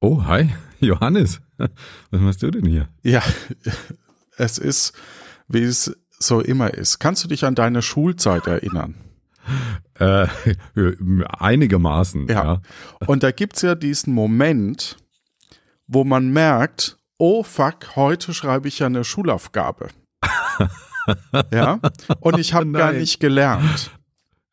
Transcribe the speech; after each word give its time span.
Oh, 0.00 0.24
hi, 0.24 0.50
Johannes. 0.80 1.40
Was 1.58 2.20
machst 2.20 2.42
du 2.42 2.50
denn 2.50 2.66
hier? 2.66 2.88
Ja, 3.02 3.22
es 4.36 4.58
ist, 4.58 4.92
wie 5.48 5.62
es 5.62 5.96
so 6.18 6.40
immer 6.40 6.72
ist. 6.74 6.98
Kannst 6.98 7.24
du 7.24 7.28
dich 7.28 7.44
an 7.44 7.54
deine 7.54 7.82
Schulzeit 7.82 8.46
erinnern? 8.46 8.94
Äh, 9.94 10.26
einigermaßen, 11.38 12.28
ja. 12.28 12.44
ja. 12.44 12.62
Und 13.06 13.22
da 13.22 13.30
gibt's 13.30 13.62
ja 13.62 13.74
diesen 13.74 14.12
Moment, 14.12 14.96
wo 15.86 16.04
man 16.04 16.30
merkt, 16.30 16.98
oh 17.16 17.42
fuck, 17.42 17.96
heute 17.96 18.34
schreibe 18.34 18.68
ich 18.68 18.80
ja 18.80 18.86
eine 18.86 19.04
Schulaufgabe. 19.04 19.88
ja, 21.52 21.80
und 22.20 22.38
ich 22.38 22.52
habe 22.52 22.68
oh 22.68 22.72
gar 22.72 22.92
nicht 22.92 23.20
gelernt. 23.20 23.90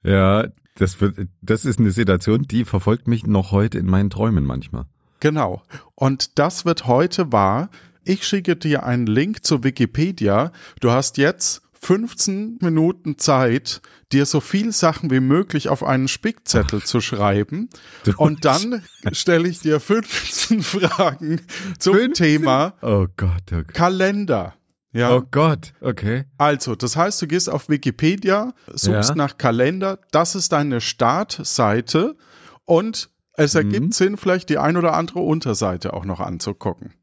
Ja, 0.03 0.47
das, 0.75 1.01
wird, 1.01 1.27
das 1.41 1.65
ist 1.65 1.79
eine 1.79 1.91
Situation, 1.91 2.43
die 2.43 2.63
verfolgt 2.63 3.07
mich 3.07 3.27
noch 3.27 3.51
heute 3.51 3.77
in 3.77 3.87
meinen 3.87 4.09
Träumen 4.09 4.45
manchmal. 4.45 4.85
Genau. 5.19 5.63
Und 5.95 6.37
das 6.39 6.65
wird 6.65 6.87
heute 6.87 7.31
wahr. 7.31 7.69
Ich 8.03 8.27
schicke 8.27 8.55
dir 8.55 8.83
einen 8.83 9.07
Link 9.07 9.43
zu 9.43 9.63
Wikipedia. 9.63 10.51
Du 10.79 10.91
hast 10.91 11.17
jetzt 11.17 11.61
15 11.85 12.57
Minuten 12.61 13.17
Zeit, 13.17 13.81
dir 14.11 14.25
so 14.25 14.39
viel 14.39 14.71
Sachen 14.71 15.11
wie 15.11 15.19
möglich 15.19 15.69
auf 15.69 15.83
einen 15.83 16.07
Spickzettel 16.07 16.83
zu 16.83 16.99
schreiben. 16.99 17.69
Und 18.17 18.45
dann 18.45 18.83
stelle 19.11 19.47
ich 19.47 19.59
dir 19.59 19.79
15 19.79 20.63
Fragen 20.63 21.41
zum 21.77 21.95
15? 21.95 22.13
Thema 22.13 22.73
oh 22.81 23.05
Gott, 23.15 23.43
oh 23.51 23.57
Gott. 23.57 23.73
Kalender. 23.73 24.55
Ja. 24.93 25.13
Oh 25.13 25.23
Gott, 25.29 25.73
okay. 25.81 26.23
Also, 26.37 26.73
das 26.73 26.95
heißt, 26.95 27.21
du 27.21 27.27
gehst 27.27 27.49
auf 27.49 27.67
Wikipedia, 27.67 28.53
suchst 28.73 29.09
ja. 29.09 29.15
nach 29.15 29.37
Kalender, 29.37 29.99
das 30.11 30.35
ist 30.35 30.53
deine 30.53 30.79
Startseite 30.79 32.15
und 32.63 33.09
es 33.37 33.55
ergibt 33.55 33.85
mhm. 33.85 33.91
Sinn, 33.91 34.17
vielleicht 34.17 34.49
die 34.49 34.57
ein 34.57 34.77
oder 34.77 34.93
andere 34.93 35.19
Unterseite 35.19 35.93
auch 35.93 36.05
noch 36.05 36.19
anzugucken. 36.19 36.93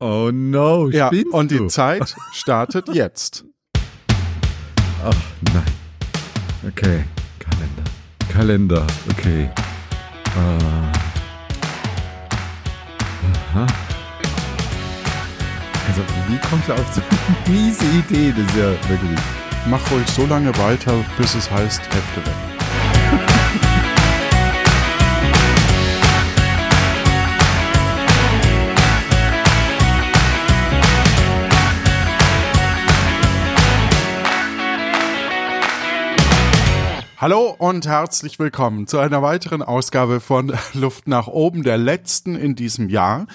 Oh 0.00 0.30
no, 0.32 0.88
ja, 0.88 1.10
und 1.30 1.50
die 1.50 1.66
Zeit 1.68 2.16
startet 2.32 2.88
jetzt. 2.92 3.44
Ach 5.04 5.14
nein. 5.52 5.64
Okay, 6.66 7.04
Kalender. 7.38 7.84
Kalender, 8.28 8.86
okay. 9.10 9.50
Uh. 10.36 11.02
Aha. 13.54 13.66
Also, 15.88 16.02
wie 16.28 16.38
kommst 16.48 16.68
du 16.68 16.72
auf 16.72 16.94
so 16.94 17.00
eine 17.00 17.56
miese 17.56 17.84
Idee? 17.84 18.32
Das 18.36 18.46
ist 18.46 18.56
ja 18.56 18.90
wirklich. 18.90 19.20
Mach 19.66 19.90
ruhig 19.90 20.08
so 20.08 20.26
lange 20.26 20.56
weiter, 20.58 21.04
bis 21.18 21.34
es 21.34 21.50
heißt 21.50 21.82
Hefte 21.82 22.26
weg. 22.26 22.51
Hallo 37.22 37.54
und 37.56 37.86
herzlich 37.86 38.40
willkommen 38.40 38.88
zu 38.88 38.98
einer 38.98 39.22
weiteren 39.22 39.62
Ausgabe 39.62 40.18
von 40.18 40.52
Luft 40.74 41.06
nach 41.06 41.28
oben, 41.28 41.62
der 41.62 41.78
letzten 41.78 42.34
in 42.34 42.56
diesem 42.56 42.88
Jahr. 42.88 43.28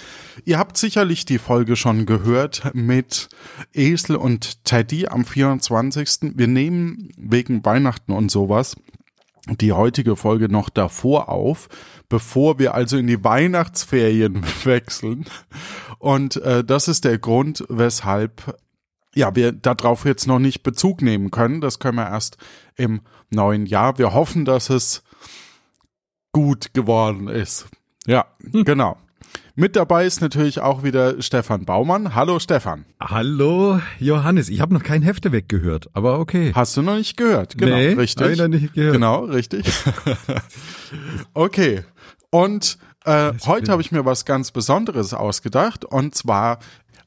Ihr 0.43 0.59
habt 0.59 0.75
sicherlich 0.75 1.23
die 1.23 1.37
Folge 1.37 1.77
schon 1.77 2.05
gehört 2.05 2.69
mit 2.73 3.29
Esel 3.73 4.17
und 4.17 4.65
Teddy 4.65 5.07
am 5.07 5.23
24. 5.23 6.33
Wir 6.35 6.47
nehmen 6.47 7.11
wegen 7.15 7.63
Weihnachten 7.63 8.11
und 8.11 8.29
sowas 8.29 8.75
die 9.49 9.71
heutige 9.71 10.17
Folge 10.17 10.49
noch 10.49 10.67
davor 10.67 11.29
auf, 11.29 11.69
bevor 12.09 12.59
wir 12.59 12.73
also 12.73 12.97
in 12.97 13.07
die 13.07 13.23
Weihnachtsferien 13.23 14.43
wechseln. 14.65 15.23
Und 15.97 16.35
äh, 16.41 16.65
das 16.65 16.89
ist 16.89 17.05
der 17.05 17.19
Grund, 17.19 17.63
weshalb 17.69 18.57
ja, 19.15 19.35
wir 19.35 19.51
darauf 19.51 20.05
jetzt 20.05 20.27
noch 20.27 20.37
nicht 20.37 20.61
Bezug 20.61 21.01
nehmen 21.01 21.31
können. 21.31 21.59
Das 21.59 21.79
können 21.79 21.97
wir 21.97 22.07
erst 22.07 22.37
im 22.77 23.01
neuen 23.29 23.65
Jahr. 23.65 23.97
Wir 23.97 24.13
hoffen, 24.13 24.45
dass 24.45 24.69
es 24.69 25.03
gut 26.31 26.73
geworden 26.73 27.27
ist. 27.27 27.67
Ja, 28.05 28.25
hm. 28.51 28.63
genau. 28.63 28.97
Mit 29.55 29.75
dabei 29.75 30.05
ist 30.05 30.21
natürlich 30.21 30.59
auch 30.59 30.83
wieder 30.83 31.19
Stefan 31.19 31.65
Baumann. 31.65 32.13
Hallo 32.13 32.37
Stefan. 32.37 32.85
Hallo 32.99 33.81
Johannes. 33.97 34.49
Ich 34.49 34.61
habe 34.61 34.71
noch 34.71 34.83
kein 34.83 35.01
Hefte 35.01 35.31
weggehört, 35.31 35.89
aber 35.93 36.19
okay. 36.19 36.51
Hast 36.53 36.77
du 36.77 36.83
noch 36.83 36.95
nicht 36.95 37.17
gehört? 37.17 37.57
Genau, 37.57 37.75
nee, 37.75 37.87
richtig. 37.93 38.33
Ich 38.33 38.37
noch 38.37 38.47
nicht 38.49 38.73
gehört. 38.75 38.93
Genau, 38.93 39.25
richtig. 39.25 39.65
okay. 41.33 41.83
Und 42.29 42.77
äh, 43.03 43.33
heute 43.47 43.71
habe 43.71 43.81
ich 43.81 43.91
mir 43.91 44.05
was 44.05 44.25
ganz 44.25 44.51
Besonderes 44.51 45.15
ausgedacht 45.15 45.85
und 45.85 46.13
zwar 46.13 46.59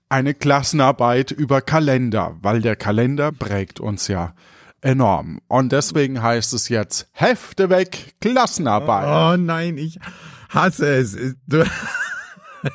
eine 0.09 0.35
Klassenarbeit 0.35 1.31
über 1.31 1.61
Kalender, 1.61 2.37
weil 2.43 2.63
der 2.63 2.75
Kalender 2.75 3.31
prägt 3.31 3.79
uns 3.79 4.09
ja 4.09 4.35
enorm. 4.83 5.41
Und 5.49 5.73
deswegen 5.73 6.23
heißt 6.23 6.53
es 6.55 6.69
jetzt 6.69 7.09
Hefte 7.13 7.71
weg, 7.71 8.15
Klassenarbeit. 8.21 9.07
Oh 9.07 9.37
nein, 9.41 9.79
ich 9.79 9.99
hasse 10.49 10.95
es. 10.95 11.17
Du, 11.47 11.65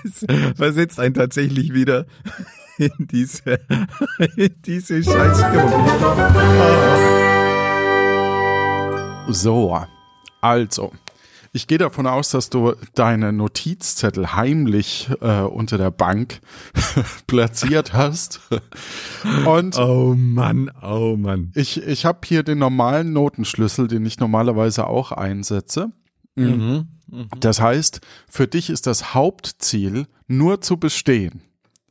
es 0.03 0.25
versetzt 0.55 0.99
einen 0.99 1.13
tatsächlich 1.13 1.73
wieder 1.73 2.05
in 2.77 2.91
diese, 2.99 3.59
in 4.35 4.55
diese 4.65 5.03
Scheißstimmung. 5.03 5.89
Oh. 9.27 9.31
So, 9.31 9.85
also. 10.41 10.91
Ich 11.55 11.67
gehe 11.67 11.77
davon 11.77 12.05
aus, 12.05 12.31
dass 12.31 12.49
du 12.49 12.73
deine 12.95 13.31
Notizzettel 13.31 14.33
heimlich 14.33 15.09
äh, 15.21 15.39
unter 15.39 15.77
der 15.77 15.89
Bank 15.89 16.41
platziert 17.27 17.93
hast. 17.93 18.41
Und 19.45 19.77
oh 19.77 20.15
Mann, 20.17 20.69
oh 20.81 21.15
Mann. 21.17 21.53
Ich, 21.55 21.81
ich 21.81 22.05
habe 22.05 22.19
hier 22.25 22.43
den 22.43 22.57
normalen 22.57 23.13
Notenschlüssel, 23.13 23.87
den 23.87 24.05
ich 24.05 24.19
normalerweise 24.19 24.85
auch 24.85 25.13
einsetze. 25.13 25.93
Mhm. 26.35 26.45
Mhm. 26.45 26.87
mhm. 27.07 27.27
Das 27.39 27.61
heißt, 27.61 28.01
für 28.27 28.47
dich 28.47 28.69
ist 28.69 28.85
das 28.85 29.13
Hauptziel 29.13 30.07
nur 30.27 30.59
zu 30.59 30.75
bestehen. 30.75 31.39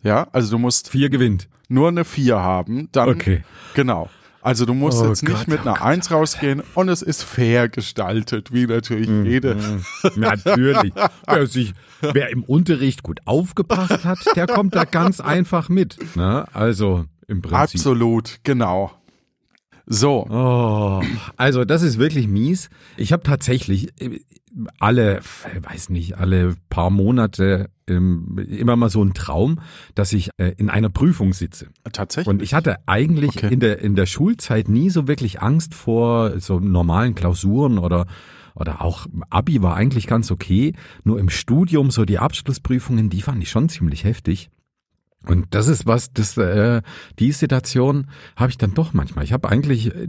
Ja, 0.03 0.29
also 0.33 0.51
du 0.51 0.59
musst 0.59 0.91
vier 0.91 1.09
gewinnt. 1.09 1.49
Nur 1.71 1.89
eine 1.89 2.05
vier 2.05 2.39
haben, 2.39 2.91
dann 2.93 3.09
okay. 3.09 3.45
genau. 3.73 4.11
Also 4.45 4.67
du 4.67 4.75
musst 4.75 5.01
oh 5.01 5.07
jetzt 5.07 5.27
nicht 5.27 5.49
mit 5.49 5.61
oh 5.65 5.71
einer 5.71 5.81
Eins 5.81 6.11
rausgehen 6.11 6.63
und 6.75 6.91
es 6.91 7.01
ist 7.01 7.23
fair 7.23 7.71
gestaltet, 7.71 8.53
wie 8.53 8.67
natürlich 8.67 9.09
mhm. 9.09 9.25
jede. 9.25 9.57
Natürlich. 10.17 10.93
Wer, 11.27 11.47
sich, 11.47 11.73
wer 12.03 12.29
im 12.29 12.45
Unterricht 12.45 13.03
gut 13.03 13.21
aufgepasst 13.25 14.05
hat, 14.05 14.19
der 14.37 14.47
kommt 14.47 14.75
da 14.75 14.85
ganz 14.85 15.21
einfach 15.21 15.71
mit. 15.71 15.97
Ne? 16.15 16.45
Also 16.53 17.07
im 17.27 17.41
Prinzip. 17.41 17.81
Absolut, 17.81 18.41
genau. 18.43 18.93
So. 19.87 20.27
Oh, 20.29 21.03
also 21.37 21.65
das 21.65 21.83
ist 21.83 21.99
wirklich 21.99 22.29
mies. 22.29 22.71
Ich 22.97 23.13
habe 23.13 23.23
tatsächlich 23.23 23.89
äh, 24.01 24.21
alle, 24.79 25.21
weiß 25.61 25.91
nicht, 25.91 26.17
alle 26.17 26.57
paar 26.71 26.91
Monate 26.91 27.71
ähm, 27.87 28.39
immer 28.49 28.77
mal 28.77 28.89
so 28.89 29.03
einen 29.03 29.15
Traum, 29.15 29.61
dass 29.95 30.13
ich 30.13 30.31
äh, 30.39 30.53
in 30.57 30.71
einer 30.71 30.91
Prüfung 30.91 31.33
sitze. 31.33 31.69
Tatsächlich. 31.93 32.29
Und 32.29 32.43
ich 32.43 32.55
hatte 32.55 32.77
eigentlich 32.87 33.37
okay. 33.37 33.53
in 33.53 33.61
der 33.61 33.81
in 33.81 33.95
der 33.95 34.07
Schulzeit 34.07 34.69
nie 34.69 34.91
so 34.91 35.07
wirklich 35.09 35.43
Angst 35.43 35.75
vor 35.75 36.41
so 36.41 36.61
normalen 36.61 37.15
Klausuren 37.15 37.79
oder 37.79 38.07
oder 38.55 38.83
auch 38.83 39.07
Abi 39.31 39.63
war 39.63 39.75
eigentlich 39.75 40.07
ganz 40.07 40.31
okay. 40.31 40.75
Nur 41.03 41.19
im 41.19 41.29
Studium 41.29 41.91
so 41.91 42.05
die 42.05 42.19
Abschlussprüfungen, 42.19 43.11
die 43.11 43.21
fand 43.21 43.43
ich 43.43 43.51
schon 43.51 43.69
ziemlich 43.69 44.05
heftig. 44.05 44.51
Und 45.27 45.47
das 45.51 45.69
ist 45.69 45.87
was, 45.87 46.13
das 46.13 46.37
äh, 46.37 46.83
die 47.19 47.33
Situation 47.33 48.09
habe 48.37 48.51
ich 48.51 48.59
dann 48.59 48.75
doch 48.75 48.93
manchmal. 48.93 49.25
Ich 49.25 49.33
habe 49.33 49.49
eigentlich 49.49 49.95
äh, 49.95 50.09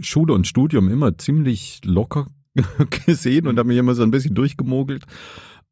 Schule 0.00 0.34
und 0.34 0.46
Studium 0.46 0.88
immer 0.88 1.18
ziemlich 1.18 1.80
locker 1.84 2.26
gesehen 3.06 3.46
und 3.46 3.58
habe 3.58 3.68
mich 3.68 3.78
immer 3.78 3.94
so 3.94 4.02
ein 4.02 4.10
bisschen 4.10 4.34
durchgemogelt. 4.34 5.04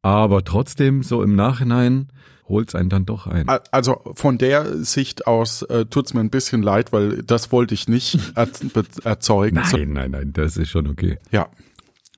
Aber 0.01 0.43
trotzdem, 0.43 1.03
so 1.03 1.21
im 1.21 1.35
Nachhinein, 1.35 2.07
holt's 2.47 2.75
einen 2.75 2.89
dann 2.89 3.05
doch 3.05 3.27
ein. 3.27 3.47
Also 3.71 4.01
von 4.13 4.37
der 4.37 4.83
Sicht 4.83 5.27
aus 5.27 5.61
äh, 5.63 5.85
tut's 5.85 6.13
mir 6.13 6.21
ein 6.21 6.29
bisschen 6.29 6.61
leid, 6.63 6.91
weil 6.91 7.23
das 7.23 7.51
wollte 7.51 7.73
ich 7.73 7.87
nicht 7.87 8.33
erzeugen. 9.03 9.55
Nein, 9.55 9.93
nein, 9.93 10.11
nein, 10.11 10.33
das 10.33 10.57
ist 10.57 10.69
schon 10.69 10.87
okay. 10.87 11.17
Ja. 11.31 11.49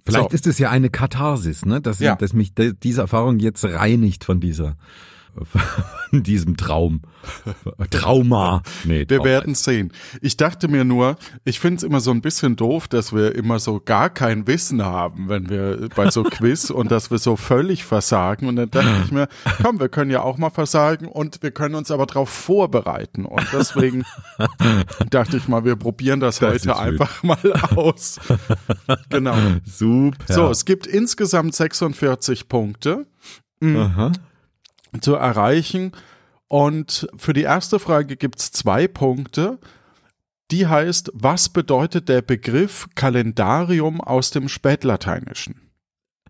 Vielleicht 0.05 0.31
so. 0.31 0.35
ist 0.35 0.47
es 0.47 0.59
ja 0.59 0.69
eine 0.69 0.89
Katharsis, 0.89 1.65
ne? 1.65 1.79
Dass, 1.79 1.99
ja. 1.99 2.15
dass 2.15 2.33
mich 2.33 2.53
diese 2.55 3.01
Erfahrung 3.01 3.39
jetzt 3.39 3.63
reinigt 3.63 4.25
von 4.25 4.41
dieser 4.41 4.75
von 6.09 6.24
diesem 6.24 6.57
Traum. 6.57 7.01
Trauma. 7.89 8.62
Nee, 8.83 9.06
wir 9.07 9.24
werden 9.24 9.56
sehen. 9.56 9.91
Ich 10.21 10.38
dachte 10.38 10.68
mir 10.68 10.83
nur, 10.83 11.15
ich 11.44 11.59
finde 11.59 11.77
es 11.77 11.83
immer 11.83 12.00
so 12.00 12.12
ein 12.12 12.21
bisschen 12.21 12.56
doof, 12.56 12.88
dass 12.88 13.13
wir 13.13 13.33
immer 13.35 13.59
so 13.59 13.80
gar 13.80 14.09
kein 14.09 14.45
Wissen 14.47 14.83
haben, 14.83 15.30
wenn 15.30 15.50
wir 15.50 15.89
bei 15.95 16.12
so 16.12 16.24
Quiz 16.24 16.69
und 16.69 16.91
dass 16.91 17.12
wir 17.12 17.18
so 17.18 17.35
völlig 17.35 17.83
versagen. 17.83 18.47
Und 18.47 18.57
dann 18.57 18.69
dachte 18.69 19.01
ich 19.06 19.12
mir, 19.12 19.27
komm, 19.62 19.80
wir 19.80 19.89
können 19.89 20.12
ja 20.12 20.21
auch 20.21 20.38
mal 20.38 20.50
versagen 20.50 21.07
und 21.07 21.41
wir 21.41 21.51
können 21.51 21.75
uns 21.75 21.91
aber 21.91 22.06
darauf 22.06 22.29
vorbereiten. 22.29 23.25
Und 23.25 23.47
deswegen 23.51 24.03
dachte 25.09 25.38
ich 25.38 25.47
mal, 25.47 25.65
wir 25.65 25.75
probieren 25.75 26.19
das, 26.19 26.39
das 26.39 26.65
heute 26.65 26.77
einfach 26.77 27.24
mal 27.24 27.53
aus. 27.75 28.19
Genau. 29.09 29.36
Super. 29.65 30.33
So, 30.33 30.50
es 30.50 30.65
gibt 30.65 30.86
insgesamt 30.88 31.56
46 31.56 32.47
Punkte. 32.50 33.07
mh, 33.62 34.12
zu 35.01 35.15
erreichen. 35.15 35.91
Und 36.47 37.07
für 37.15 37.33
die 37.33 37.41
erste 37.41 37.79
Frage 37.79 38.15
gibt's 38.15 38.51
zwei 38.51 38.87
Punkte. 38.87 39.59
Die 40.51 40.67
heißt, 40.67 41.11
was 41.13 41.49
bedeutet 41.49 42.09
der 42.09 42.21
Begriff 42.21 42.87
Kalendarium 42.95 44.01
aus 44.01 44.29
dem 44.31 44.47
Spätlateinischen? 44.49 45.63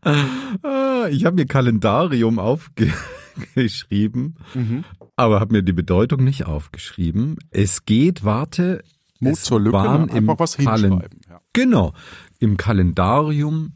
Ah, 0.05 1.07
ich 1.09 1.25
habe 1.25 1.35
mir 1.37 1.45
Kalendarium 1.45 2.39
aufgeschrieben, 2.39 4.35
mhm. 4.53 4.83
aber 5.15 5.39
habe 5.39 5.53
mir 5.53 5.63
die 5.63 5.73
Bedeutung 5.73 6.23
nicht 6.23 6.45
aufgeschrieben. 6.45 7.37
Es 7.51 7.85
geht, 7.85 8.25
warte, 8.25 8.83
Mut 9.19 9.37
zur 9.37 9.61
Lücke, 9.61 9.77
waren 9.77 10.05
ne? 10.07 10.13
einfach 10.13 10.39
was 10.39 10.55
hinschreiben. 10.55 11.01
Ja. 11.29 11.41
Genau, 11.53 11.93
im 12.39 12.57
Kalendarium 12.57 13.73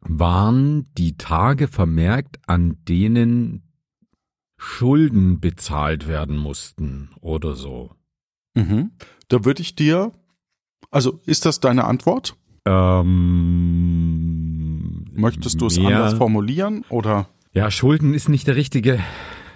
waren 0.00 0.92
die 0.96 1.16
Tage 1.16 1.68
vermerkt, 1.68 2.38
an 2.46 2.78
denen 2.88 3.69
Schulden 4.62 5.40
bezahlt 5.40 6.06
werden 6.06 6.36
mussten 6.36 7.08
oder 7.22 7.56
so. 7.56 7.92
Mhm. 8.54 8.90
Da 9.28 9.46
würde 9.46 9.62
ich 9.62 9.74
dir, 9.74 10.12
also 10.90 11.18
ist 11.24 11.46
das 11.46 11.60
deine 11.60 11.86
Antwort? 11.86 12.36
Ähm, 12.66 13.06
Möchtest 15.14 15.62
du 15.62 15.66
es 15.66 15.78
anders 15.78 16.12
formulieren 16.12 16.84
oder? 16.90 17.30
Ja, 17.54 17.70
Schulden 17.70 18.12
ist 18.12 18.28
nicht 18.28 18.46
der 18.46 18.56
richtige, 18.56 19.00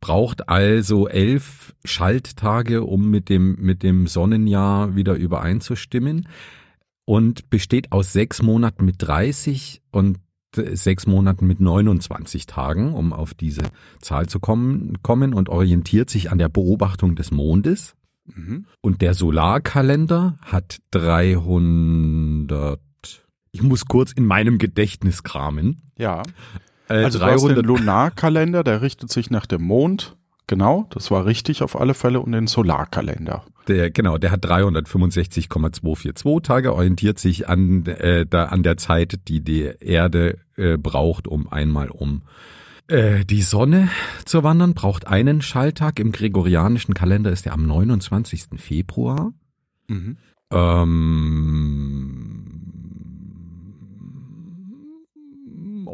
braucht 0.05 0.49
also 0.49 1.07
elf 1.07 1.73
Schalttage, 1.83 2.83
um 2.83 3.09
mit 3.09 3.27
dem, 3.27 3.55
mit 3.59 3.81
dem 3.81 4.05
Sonnenjahr 4.05 4.95
wieder 4.95 5.15
übereinzustimmen 5.15 6.27
und 7.05 7.49
besteht 7.49 7.91
aus 7.91 8.13
sechs 8.13 8.43
Monaten 8.43 8.85
mit 8.85 8.97
30 8.99 9.81
und 9.89 10.19
sechs 10.53 11.07
Monaten 11.07 11.47
mit 11.47 11.59
29 11.59 12.45
Tagen, 12.45 12.93
um 12.93 13.13
auf 13.13 13.33
diese 13.33 13.63
Zahl 13.99 14.29
zu 14.29 14.39
kommen, 14.39 14.99
kommen 15.01 15.33
und 15.33 15.49
orientiert 15.49 16.11
sich 16.11 16.29
an 16.29 16.37
der 16.37 16.49
Beobachtung 16.49 17.15
des 17.15 17.31
Mondes. 17.31 17.95
Mhm. 18.27 18.67
Und 18.81 19.01
der 19.01 19.15
Solarkalender 19.15 20.37
hat 20.41 20.81
300. 20.91 22.79
Ich 23.51 23.63
muss 23.63 23.85
kurz 23.85 24.11
in 24.11 24.27
meinem 24.27 24.59
Gedächtnis 24.59 25.23
kramen. 25.23 25.81
Ja. 25.97 26.21
Äh, 26.89 27.03
also 27.03 27.19
300 27.19 27.57
den 27.57 27.65
Lunarkalender, 27.65 28.63
der 28.63 28.81
richtet 28.81 29.11
sich 29.11 29.29
nach 29.29 29.45
dem 29.45 29.63
Mond. 29.63 30.15
Genau, 30.47 30.87
das 30.91 31.09
war 31.09 31.25
richtig 31.25 31.63
auf 31.63 31.79
alle 31.79 31.95
Fälle 31.95 32.19
und 32.19 32.31
den 32.31 32.47
Solarkalender. 32.47 33.43
Der, 33.67 33.89
genau, 33.89 34.19
der 34.19 34.31
hat 34.31 34.45
365,242 34.45 36.43
Tage, 36.43 36.73
orientiert 36.73 37.17
sich 37.17 37.49
an, 37.49 37.83
äh, 37.87 38.27
da, 38.27 38.45
an 38.45 38.61
der 38.61 38.77
Zeit, 38.77 39.21
die 39.27 39.41
die 39.41 39.71
Erde 39.79 40.37
äh, 40.55 40.77
braucht, 40.77 41.27
um 41.27 41.51
einmal 41.51 41.89
um 41.89 42.21
äh, 42.87 43.25
die 43.25 43.41
Sonne 43.41 43.89
zu 44.25 44.43
wandern, 44.43 44.75
braucht 44.75 45.07
einen 45.07 45.41
Schalltag. 45.41 45.99
Im 45.99 46.11
gregorianischen 46.11 46.93
Kalender 46.93 47.31
ist 47.31 47.47
er 47.47 47.53
am 47.53 47.65
29. 47.65 48.45
Februar. 48.57 49.33
Mhm. 49.87 50.17
Ähm, 50.51 52.54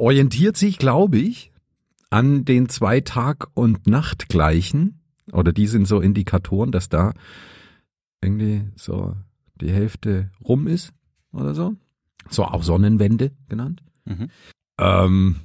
orientiert 0.02 0.58
sich, 0.58 0.78
glaube 0.80 1.20
ich, 1.20 1.52
an 2.10 2.44
den 2.44 2.68
zwei 2.70 3.02
Tag- 3.02 3.50
und 3.54 3.86
Nachtgleichen. 3.88 5.00
Oder 5.32 5.54
die 5.54 5.68
sind 5.68 5.88
so 5.88 6.02
Indikatoren, 6.02 6.72
dass 6.72 6.90
da 6.90 7.14
irgendwie 8.20 8.64
so 8.76 9.16
die 9.56 9.72
Hälfte 9.72 10.32
rum 10.44 10.66
ist 10.66 10.92
oder 11.32 11.54
so. 11.54 11.76
So 12.30 12.46
auch 12.46 12.64
Sonnenwende 12.64 13.32
genannt. 13.48 13.84
Mhm. 14.06 14.30
Ähm, 14.80 15.36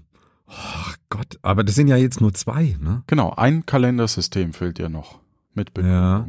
oh 0.48 0.92
Gott, 1.10 1.38
aber 1.42 1.62
das 1.62 1.74
sind 1.74 1.88
ja 1.88 1.96
jetzt 1.96 2.22
nur 2.22 2.32
zwei, 2.32 2.78
ne? 2.80 3.02
Genau, 3.06 3.34
ein 3.36 3.66
Kalendersystem 3.66 4.54
fehlt 4.54 4.78
ja 4.78 4.88
noch 4.88 5.20
mit 5.52 5.74
Begründung. 5.74 6.00
Ja. 6.00 6.26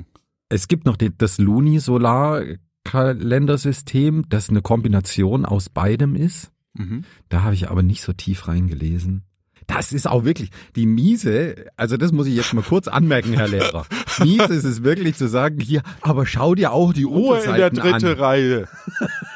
Es 0.50 0.68
gibt 0.68 0.86
noch 0.86 0.98
die, 0.98 1.18
das 1.18 1.38
Lunisolar-Kalendersystem, 1.38 4.26
das 4.28 4.50
eine 4.50 4.62
Kombination 4.62 5.46
aus 5.46 5.70
beidem 5.70 6.16
ist. 6.16 6.52
Mhm. 6.78 7.04
Da 7.30 7.44
habe 7.44 7.56
ich 7.56 7.70
aber 7.70 7.84
nicht 7.84 8.02
so 8.02 8.14
tief 8.14 8.48
reingelesen. 8.48 9.24
Das 9.68 9.92
ist 9.92 10.08
auch 10.08 10.24
wirklich 10.24 10.50
die 10.78 10.86
miese, 10.86 11.66
also 11.76 11.98
das 11.98 12.14
muss 12.14 12.26
ich 12.26 12.36
jetzt 12.36 12.54
mal 12.54 12.64
kurz 12.64 12.88
anmerken, 12.88 13.34
Herr 13.34 13.50
Lehrer. 13.50 13.86
Miese 14.24 14.54
ist 14.54 14.64
es 14.64 14.82
wirklich 14.82 15.18
zu 15.18 15.28
sagen, 15.28 15.60
hier, 15.60 15.84
aber 16.02 16.26
schau 16.26 16.56
dir 16.56 16.72
auch 16.72 16.94
die 16.94 17.04
Ruhe 17.04 17.40
in 17.40 17.54
der 17.54 17.70
dritte 17.70 18.12
an. 18.12 18.18
Reihe. 18.18 18.68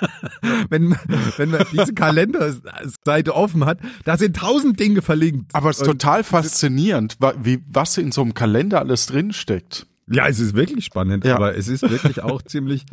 wenn, 0.69 0.95
wenn 1.35 1.49
man 1.49 1.65
diese 1.73 1.93
Kalenderseite 1.93 3.35
offen 3.35 3.65
hat, 3.65 3.79
da 4.05 4.15
sind 4.15 4.37
tausend 4.37 4.79
Dinge 4.79 5.01
verlinkt. 5.01 5.53
Aber 5.53 5.69
es 5.69 5.79
ist 5.79 5.85
total 5.85 6.23
faszinierend, 6.23 7.17
wie, 7.43 7.59
was 7.67 7.97
in 7.97 8.13
so 8.13 8.21
einem 8.21 8.33
Kalender 8.33 8.79
alles 8.79 9.07
drinsteckt. 9.07 9.85
Ja, 10.11 10.27
es 10.27 10.39
ist 10.39 10.53
wirklich 10.53 10.85
spannend, 10.85 11.25
ja. 11.25 11.35
aber 11.35 11.55
es 11.57 11.67
ist 11.67 11.89
wirklich 11.89 12.21
auch 12.23 12.41
ziemlich. 12.41 12.85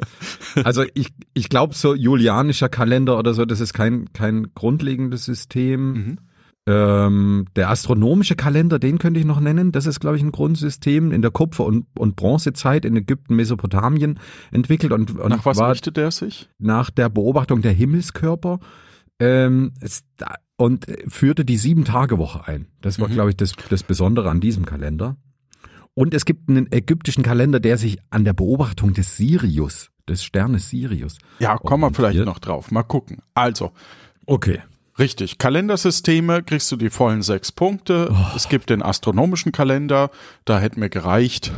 Also 0.65 0.85
ich, 0.95 1.09
ich 1.35 1.49
glaube, 1.49 1.75
so 1.75 1.95
julianischer 1.95 2.69
Kalender 2.69 3.19
oder 3.19 3.35
so, 3.35 3.45
das 3.45 3.61
ist 3.61 3.73
kein, 3.73 4.13
kein 4.13 4.49
grundlegendes 4.55 5.25
System. 5.25 5.93
Mhm. 5.93 6.19
Ähm, 6.67 7.47
der 7.57 7.71
astronomische 7.71 8.37
Kalender, 8.37 8.79
den 8.79 8.99
könnte 8.99 9.19
ich 9.19 9.25
noch 9.25 9.41
nennen. 9.41 9.73
Das 9.73 9.87
ist, 9.87 10.01
glaube 10.01 10.17
ich, 10.19 10.23
ein 10.23 10.33
Grundsystem 10.33 11.13
in 11.13 11.23
der 11.23 11.31
Kupfer- 11.31 11.65
und, 11.65 11.87
und 11.99 12.15
Bronzezeit 12.15 12.85
in 12.85 12.95
Ägypten, 12.95 13.37
Mesopotamien 13.37 14.21
entwickelt. 14.51 14.93
Und, 14.93 15.19
und 15.19 15.31
nach 15.31 15.47
was 15.47 15.61
richtet 15.61 15.97
er 15.97 16.11
sich? 16.11 16.51
Nach 16.59 16.91
der 16.91 17.09
Beobachtung 17.09 17.63
der 17.63 17.73
Himmelskörper. 17.73 18.61
Ähm, 19.19 19.73
es, 19.81 20.05
und 20.59 20.87
führte 21.07 21.45
die 21.45 21.57
Sieben-Tage-Woche 21.57 22.47
ein. 22.47 22.67
Das 22.81 22.99
war, 22.99 23.09
mhm. 23.09 23.15
glaube 23.15 23.31
ich, 23.31 23.37
das, 23.37 23.53
das 23.71 23.83
Besondere 23.83 24.29
an 24.29 24.41
diesem 24.41 24.67
Kalender. 24.67 25.17
Und 25.99 26.15
es 26.15 26.25
gibt 26.25 26.49
einen 26.49 26.71
ägyptischen 26.71 27.25
Kalender, 27.25 27.59
der 27.59 27.77
sich 27.77 27.99
an 28.11 28.25
der 28.25 28.33
Beobachtung 28.33 28.93
des 28.93 29.17
Sirius, 29.17 29.91
des 30.09 30.23
Sternes 30.23 30.71
Sirius. 30.71 31.19
Ja, 31.41 31.57
kommen 31.57 31.83
wir 31.83 31.93
vielleicht 31.93 32.25
noch 32.25 32.39
drauf. 32.39 32.71
Mal 32.71 32.85
gucken. 32.85 33.19
Also. 33.35 33.73
Okay. 34.25 34.61
Richtig. 34.97 35.39
Kalendersysteme 35.39 36.45
kriegst 36.45 36.71
du 36.71 36.77
die 36.77 36.91
vollen 36.91 37.23
sechs 37.23 37.51
Punkte. 37.51 38.13
Oh. 38.13 38.37
Es 38.37 38.49
gibt 38.49 38.71
den 38.71 38.81
astronomischen 38.81 39.51
Kalender. 39.51 40.13
Da 40.45 40.61
hätte 40.61 40.79
mir 40.79 40.89
gereicht, 40.89 41.51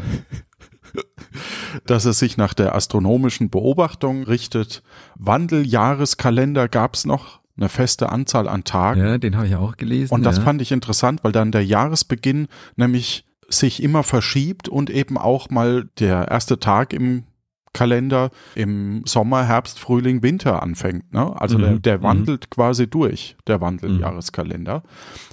dass 1.84 2.06
es 2.06 2.18
sich 2.18 2.38
nach 2.38 2.54
der 2.54 2.74
astronomischen 2.74 3.50
Beobachtung 3.50 4.22
richtet. 4.22 4.82
Wandeljahreskalender 5.16 6.68
gab's 6.68 7.04
noch 7.04 7.40
eine 7.58 7.68
feste 7.68 8.08
Anzahl 8.08 8.48
an 8.48 8.64
Tagen. 8.64 9.02
Ja, 9.02 9.18
den 9.18 9.36
habe 9.36 9.48
ich 9.48 9.56
auch 9.56 9.76
gelesen. 9.76 10.14
Und 10.14 10.22
das 10.22 10.38
ja. 10.38 10.44
fand 10.44 10.62
ich 10.62 10.72
interessant, 10.72 11.24
weil 11.24 11.32
dann 11.32 11.52
der 11.52 11.62
Jahresbeginn 11.62 12.48
nämlich 12.76 13.26
sich 13.50 13.82
immer 13.82 14.02
verschiebt 14.02 14.68
und 14.68 14.88
eben 14.90 15.18
auch 15.18 15.50
mal 15.50 15.88
der 15.98 16.28
erste 16.28 16.58
Tag 16.58 16.92
im 16.92 17.24
Kalender 17.72 18.30
im 18.54 19.02
Sommer, 19.06 19.44
Herbst, 19.44 19.78
Frühling, 19.78 20.22
Winter 20.22 20.62
anfängt. 20.62 21.12
Ne? 21.12 21.40
Also 21.40 21.56
mhm. 21.58 21.62
der, 21.62 21.78
der, 21.78 21.98
mhm. 21.98 22.02
wandelt 22.02 22.46
mhm. 22.46 22.50
quasi 22.50 22.88
durch, 22.88 23.36
der 23.46 23.60
Wandeljahreskalender. 23.60 24.78
Mhm. 24.78 24.82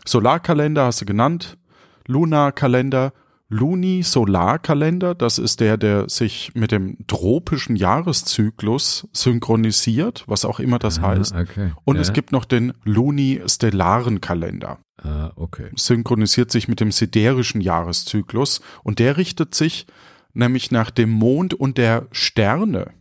Solarkalender 0.05 0.86
hast 0.86 1.01
du 1.01 1.05
genannt, 1.05 1.57
Lunarkalender, 2.05 3.12
Luni-Solarkalender, 3.50 5.15
das 5.15 5.39
ist 5.39 5.62
der, 5.62 5.77
der 5.77 6.09
sich 6.09 6.51
mit 6.53 6.71
dem 6.71 6.97
tropischen 7.07 7.75
Jahreszyklus 7.75 9.07
synchronisiert, 9.13 10.25
was 10.27 10.43
auch 10.43 10.59
immer 10.59 10.79
das 10.79 11.00
ah, 11.00 11.03
heißt. 11.03 11.33
Okay. 11.33 11.71
Und 11.86 11.95
ja. 11.95 12.01
es 12.01 12.13
gibt 12.13 12.33
noch 12.33 12.45
den 12.45 12.74
Luni-Stellaren 12.83 14.19
Kalender. 14.19 14.79
Ah, 14.98 15.32
okay. 15.36 15.70
Synchronisiert 15.75 16.51
sich 16.51 16.68
mit 16.68 16.80
dem 16.80 16.92
siderischen 16.92 17.62
Jahreszyklus 17.62 18.62
und 18.84 19.00
der 19.00 19.18
richtet 19.18 19.54
sich 19.54 19.86
nämlich 20.34 20.72
nach 20.72 20.92
dem 20.92 21.10
Mond 21.10 21.54
und 21.54 21.77
der 21.77 22.08
Sterne. 22.12 22.92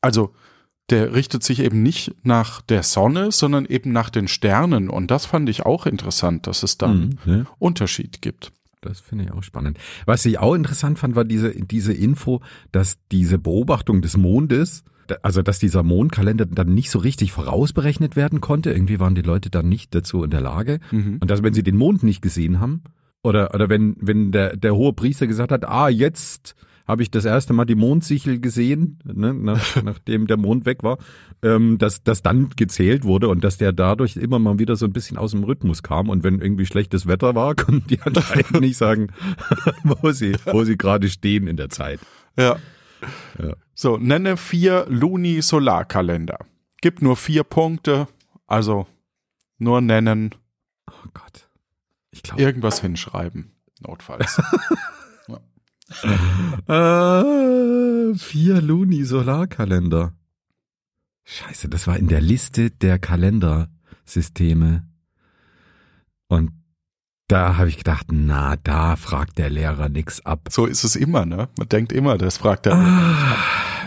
Also 0.00 0.34
der 0.90 1.14
richtet 1.14 1.42
sich 1.42 1.60
eben 1.60 1.82
nicht 1.82 2.14
nach 2.24 2.60
der 2.60 2.82
Sonne, 2.82 3.32
sondern 3.32 3.64
eben 3.64 3.92
nach 3.92 4.10
den 4.10 4.28
Sternen. 4.28 4.90
Und 4.90 5.10
das 5.10 5.24
fand 5.24 5.48
ich 5.48 5.64
auch 5.64 5.86
interessant, 5.86 6.46
dass 6.46 6.62
es 6.62 6.76
da 6.76 6.86
einen 6.86 7.18
mhm, 7.24 7.34
ja. 7.34 7.46
Unterschied 7.58 8.20
gibt. 8.20 8.52
das 8.82 9.00
finde 9.00 9.24
ich 9.24 9.32
auch 9.32 9.42
spannend. 9.42 9.78
Was 10.04 10.26
ich 10.26 10.38
auch 10.38 10.54
interessant 10.54 10.98
fand, 10.98 11.16
war 11.16 11.24
diese, 11.24 11.52
diese 11.52 11.94
Info, 11.94 12.42
dass 12.70 12.98
diese 13.10 13.38
Beobachtung 13.38 14.02
des 14.02 14.18
Mondes, 14.18 14.84
also 15.22 15.42
dass 15.42 15.58
dieser 15.58 15.82
Mondkalender 15.82 16.46
dann 16.46 16.74
nicht 16.74 16.90
so 16.90 16.98
richtig 16.98 17.32
vorausberechnet 17.32 18.16
werden 18.16 18.40
konnte. 18.40 18.72
Irgendwie 18.72 19.00
waren 19.00 19.14
die 19.14 19.22
Leute 19.22 19.50
dann 19.50 19.68
nicht 19.68 19.94
dazu 19.94 20.24
in 20.24 20.30
der 20.30 20.40
Lage. 20.40 20.80
Mhm. 20.90 21.18
Und 21.20 21.30
dass, 21.30 21.42
wenn 21.42 21.54
sie 21.54 21.62
den 21.62 21.76
Mond 21.76 22.02
nicht 22.02 22.22
gesehen 22.22 22.60
haben, 22.60 22.82
oder, 23.22 23.54
oder 23.54 23.70
wenn, 23.70 23.96
wenn 24.00 24.32
der, 24.32 24.56
der 24.56 24.76
hohe 24.76 24.92
Priester 24.92 25.26
gesagt 25.26 25.50
hat, 25.50 25.66
ah, 25.66 25.88
jetzt 25.88 26.54
habe 26.86 27.02
ich 27.02 27.10
das 27.10 27.24
erste 27.24 27.54
Mal 27.54 27.64
die 27.64 27.74
Mondsichel 27.74 28.38
gesehen, 28.40 28.98
ne, 29.04 29.32
nach, 29.32 29.82
nachdem 29.82 30.26
der 30.26 30.36
Mond 30.36 30.66
weg 30.66 30.82
war, 30.82 30.98
ähm, 31.42 31.78
dass 31.78 32.02
das 32.02 32.22
dann 32.22 32.50
gezählt 32.50 33.04
wurde 33.04 33.28
und 33.28 33.42
dass 33.42 33.56
der 33.56 33.72
dadurch 33.72 34.16
immer 34.16 34.38
mal 34.38 34.58
wieder 34.58 34.76
so 34.76 34.84
ein 34.84 34.92
bisschen 34.92 35.16
aus 35.16 35.30
dem 35.30 35.44
Rhythmus 35.44 35.82
kam. 35.82 36.10
Und 36.10 36.22
wenn 36.22 36.40
irgendwie 36.40 36.66
schlechtes 36.66 37.06
Wetter 37.06 37.34
war, 37.34 37.54
konnten 37.56 37.86
die 37.88 38.00
anscheinend 38.02 38.60
nicht 38.60 38.76
sagen, 38.76 39.08
wo 39.84 40.12
sie, 40.12 40.36
wo 40.44 40.64
sie 40.64 40.76
gerade 40.76 41.08
stehen 41.08 41.46
in 41.46 41.56
der 41.56 41.70
Zeit. 41.70 42.00
Ja. 42.38 42.56
ja. 43.38 43.54
So, 43.74 43.96
nenne 43.96 44.36
vier 44.36 44.86
Luni-Solarkalender. 44.88 46.38
Gibt 46.80 47.02
nur 47.02 47.16
vier 47.16 47.44
Punkte, 47.44 48.06
also 48.46 48.86
nur 49.58 49.80
nennen. 49.80 50.34
Oh 50.88 51.08
Gott. 51.12 51.48
Ich 52.10 52.22
glaube. 52.22 52.42
Irgendwas 52.42 52.80
hinschreiben, 52.80 53.52
notfalls. 53.80 54.38
äh, 56.68 58.14
vier 58.14 58.62
Luni-Solarkalender. 58.62 60.12
Scheiße, 61.24 61.68
das 61.68 61.86
war 61.86 61.96
in 61.96 62.08
der 62.08 62.20
Liste 62.20 62.70
der 62.70 62.98
Kalendersysteme. 62.98 64.86
Und 66.28 66.52
da 67.28 67.56
habe 67.56 67.68
ich 67.68 67.78
gedacht, 67.78 68.06
na, 68.12 68.56
da 68.56 68.96
fragt 68.96 69.38
der 69.38 69.50
Lehrer 69.50 69.88
nix 69.88 70.20
ab. 70.20 70.48
So 70.50 70.66
ist 70.66 70.84
es 70.84 70.96
immer, 70.96 71.24
ne? 71.26 71.48
Man 71.58 71.68
denkt 71.68 71.92
immer, 71.92 72.18
das 72.18 72.38
fragt 72.38 72.66
er. 72.66 72.74
Ah, 72.74 73.36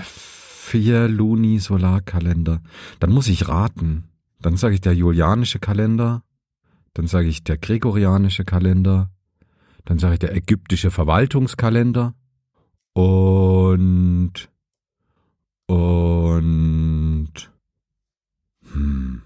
vier 0.03 1.08
Luni-Solarkalender. 1.08 2.62
Dann 3.00 3.12
muss 3.12 3.27
ich 3.27 3.48
raten. 3.48 4.06
Dann 4.41 4.58
sage 4.58 4.75
ich 4.75 4.82
der 4.82 4.96
julianische 4.96 5.60
Kalender. 5.60 6.24
Dann 6.94 7.08
sage 7.08 7.27
ich 7.27 7.44
der 7.44 7.58
gregorianische 7.58 8.44
Kalender. 8.44 9.12
Dann 9.86 10.00
sage 10.00 10.15
ich 10.15 10.20
der 10.20 10.36
ägyptische 10.36 10.91
Verwaltungskalender 10.91 12.13
und 12.98 14.50
und 15.67 17.51
hm, 18.72 19.22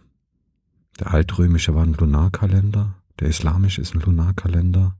der 0.99 1.13
altrömische 1.13 1.73
war 1.73 1.83
ein 1.83 1.93
Lunarkalender, 1.93 2.95
der 3.19 3.29
islamische 3.29 3.81
ist 3.81 3.95
ein 3.95 4.01
Lunarkalender. 4.01 4.95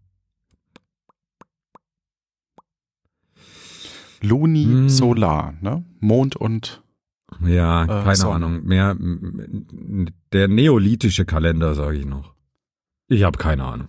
Luni 4.22 4.66
hm. 4.66 4.90
Solar, 4.90 5.56
ne? 5.62 5.84
Mond 6.00 6.36
und 6.36 6.84
ja, 7.44 7.84
äh, 7.86 7.88
keine 7.88 8.16
Sonne. 8.16 8.36
Ahnung. 8.36 8.64
Mehr 8.66 8.96
der 10.34 10.48
neolithische 10.48 11.26
Kalender, 11.26 11.74
sage 11.74 11.98
ich 11.98 12.06
noch. 12.06 12.36
Ich 13.08 13.24
habe 13.24 13.38
keine 13.38 13.64
Ahnung 13.64 13.88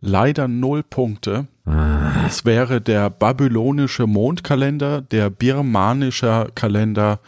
leider 0.00 0.48
null 0.48 0.82
Punkte. 0.82 1.46
Ah. 1.64 2.26
Es 2.26 2.44
wäre 2.44 2.80
der 2.80 3.10
babylonische 3.10 4.06
Mondkalender, 4.06 5.02
der 5.02 5.30
birmanische 5.30 6.48
Kalender, 6.54 7.20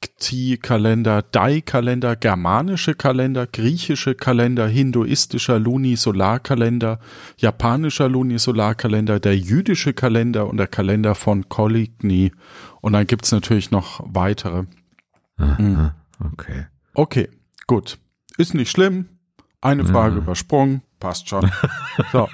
Chandrakti-Kalender, 0.00 1.22
Dai-Kalender, 1.22 2.16
germanische 2.16 2.94
Kalender, 2.94 3.46
griechische 3.46 4.14
Kalender, 4.14 4.66
hinduistischer 4.66 5.58
Lunisolarkalender, 5.58 6.98
japanischer 7.36 8.08
Lunisolarkalender, 8.08 9.20
der 9.20 9.36
jüdische 9.36 9.92
Kalender 9.92 10.48
und 10.48 10.56
der 10.56 10.66
Kalender 10.66 11.14
von 11.14 11.48
Coligny. 11.48 12.32
Und 12.80 12.94
dann 12.94 13.06
gibt's 13.06 13.32
natürlich 13.32 13.70
noch 13.70 14.00
weitere. 14.06 14.64
Aha, 15.36 15.94
okay. 16.32 16.66
Okay, 16.94 17.28
gut. 17.66 17.98
Ist 18.36 18.54
nicht 18.54 18.70
schlimm 18.70 19.08
eine 19.60 19.84
Frage 19.84 20.16
ja. 20.16 20.22
übersprungen, 20.22 20.82
passt 20.98 21.28
schon. 21.28 21.50
So. 22.12 22.28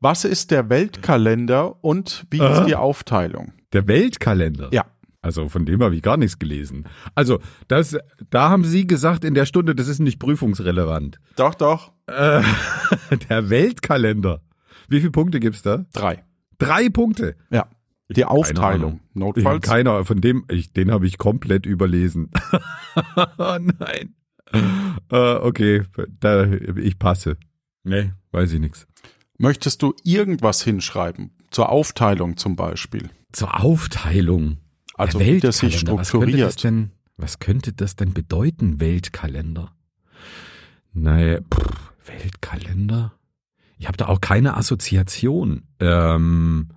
Was 0.00 0.24
ist 0.24 0.50
der 0.50 0.68
Weltkalender 0.68 1.82
und 1.84 2.26
wie 2.30 2.40
ist 2.40 2.64
die 2.66 2.74
Aufteilung? 2.74 3.52
Der 3.72 3.86
Weltkalender? 3.86 4.68
Ja. 4.72 4.84
Also 5.20 5.48
von 5.48 5.66
dem 5.66 5.82
habe 5.82 5.96
ich 5.96 6.02
gar 6.02 6.16
nichts 6.16 6.38
gelesen. 6.38 6.84
Also 7.14 7.40
das, 7.66 7.96
da 8.30 8.50
haben 8.50 8.64
Sie 8.64 8.86
gesagt 8.86 9.24
in 9.24 9.34
der 9.34 9.46
Stunde, 9.46 9.74
das 9.74 9.88
ist 9.88 9.98
nicht 9.98 10.18
prüfungsrelevant. 10.18 11.18
Doch, 11.36 11.54
doch. 11.54 11.92
Äh, 12.06 12.42
der 13.28 13.50
Weltkalender. 13.50 14.42
Wie 14.88 15.00
viele 15.00 15.10
Punkte 15.10 15.40
gibt's 15.40 15.62
da? 15.62 15.86
Drei. 15.92 16.24
Drei 16.58 16.88
Punkte? 16.88 17.36
Ja. 17.50 17.66
Die 18.08 18.24
Aufteilung. 18.24 19.00
Notfalls. 19.12 19.66
Keiner, 19.66 20.04
von 20.04 20.20
dem, 20.20 20.44
ich, 20.48 20.72
den 20.72 20.90
habe 20.90 21.06
ich 21.06 21.18
komplett 21.18 21.66
überlesen. 21.66 22.30
oh 23.38 23.58
nein 23.78 24.14
äh, 24.52 25.34
okay, 25.34 25.82
da, 26.20 26.44
ich 26.44 26.98
passe. 26.98 27.36
Nee, 27.84 28.12
weiß 28.32 28.52
ich 28.52 28.60
nichts. 28.60 28.86
Möchtest 29.38 29.82
du 29.82 29.94
irgendwas 30.04 30.62
hinschreiben? 30.62 31.30
Zur 31.50 31.70
Aufteilung 31.70 32.36
zum 32.36 32.56
Beispiel. 32.56 33.10
Zur 33.32 33.62
Aufteilung? 33.62 34.58
Also 34.98 35.20
wie 35.20 35.40
das 35.40 35.58
sich 35.58 35.78
strukturiert. 35.78 36.00
Was 36.00 36.10
könnte 36.10 36.36
das, 36.38 36.56
denn, 36.56 36.90
was 37.16 37.38
könnte 37.38 37.72
das 37.72 37.96
denn 37.96 38.12
bedeuten, 38.12 38.80
Weltkalender? 38.80 39.72
Naja, 40.92 41.40
pff, 41.40 41.92
Weltkalender? 42.06 43.12
Ich 43.78 43.86
habe 43.86 43.96
da 43.96 44.06
auch 44.06 44.20
keine 44.20 44.56
Assoziation. 44.56 45.62
Ähm, 45.78 46.68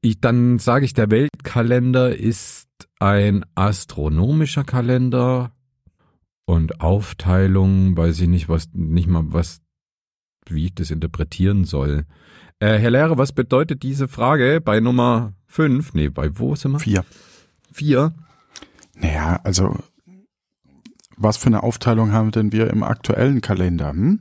ich, 0.00 0.20
dann 0.20 0.58
sage 0.58 0.84
ich, 0.84 0.94
der 0.94 1.10
Weltkalender 1.10 2.14
ist 2.16 2.68
ein 3.00 3.44
astronomischer 3.56 4.62
Kalender 4.62 5.52
und 6.44 6.80
Aufteilung, 6.80 7.96
weiß 7.96 8.20
ich 8.20 8.28
nicht, 8.28 8.48
was, 8.48 8.68
nicht 8.72 9.08
mal 9.08 9.24
was, 9.26 9.60
wie 10.48 10.66
ich 10.66 10.74
das 10.74 10.92
interpretieren 10.92 11.64
soll. 11.64 12.06
Äh, 12.58 12.78
Herr 12.78 12.90
Lehrer, 12.90 13.18
was 13.18 13.32
bedeutet 13.32 13.82
diese 13.82 14.08
Frage 14.08 14.60
bei 14.62 14.80
Nummer 14.80 15.34
fünf? 15.46 15.92
Nee, 15.92 16.08
bei 16.08 16.38
wo 16.38 16.54
sind 16.54 16.72
wir? 16.72 16.78
Vier. 16.78 17.04
Vier? 17.70 18.14
Naja, 18.94 19.40
also, 19.44 19.76
was 21.16 21.36
für 21.36 21.48
eine 21.48 21.62
Aufteilung 21.62 22.12
haben 22.12 22.30
denn 22.30 22.52
wir 22.52 22.70
im 22.70 22.82
aktuellen 22.82 23.42
Kalender? 23.42 23.90
Hm? 23.90 24.20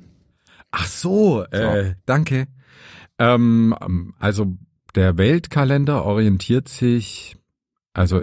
Ach 0.71 0.87
so, 0.87 1.43
äh, 1.45 1.85
so. 1.85 1.91
danke. 2.05 2.47
Ähm, 3.17 4.13
also, 4.19 4.57
der 4.95 5.17
Weltkalender 5.17 6.03
orientiert 6.03 6.67
sich, 6.67 7.37
also, 7.93 8.21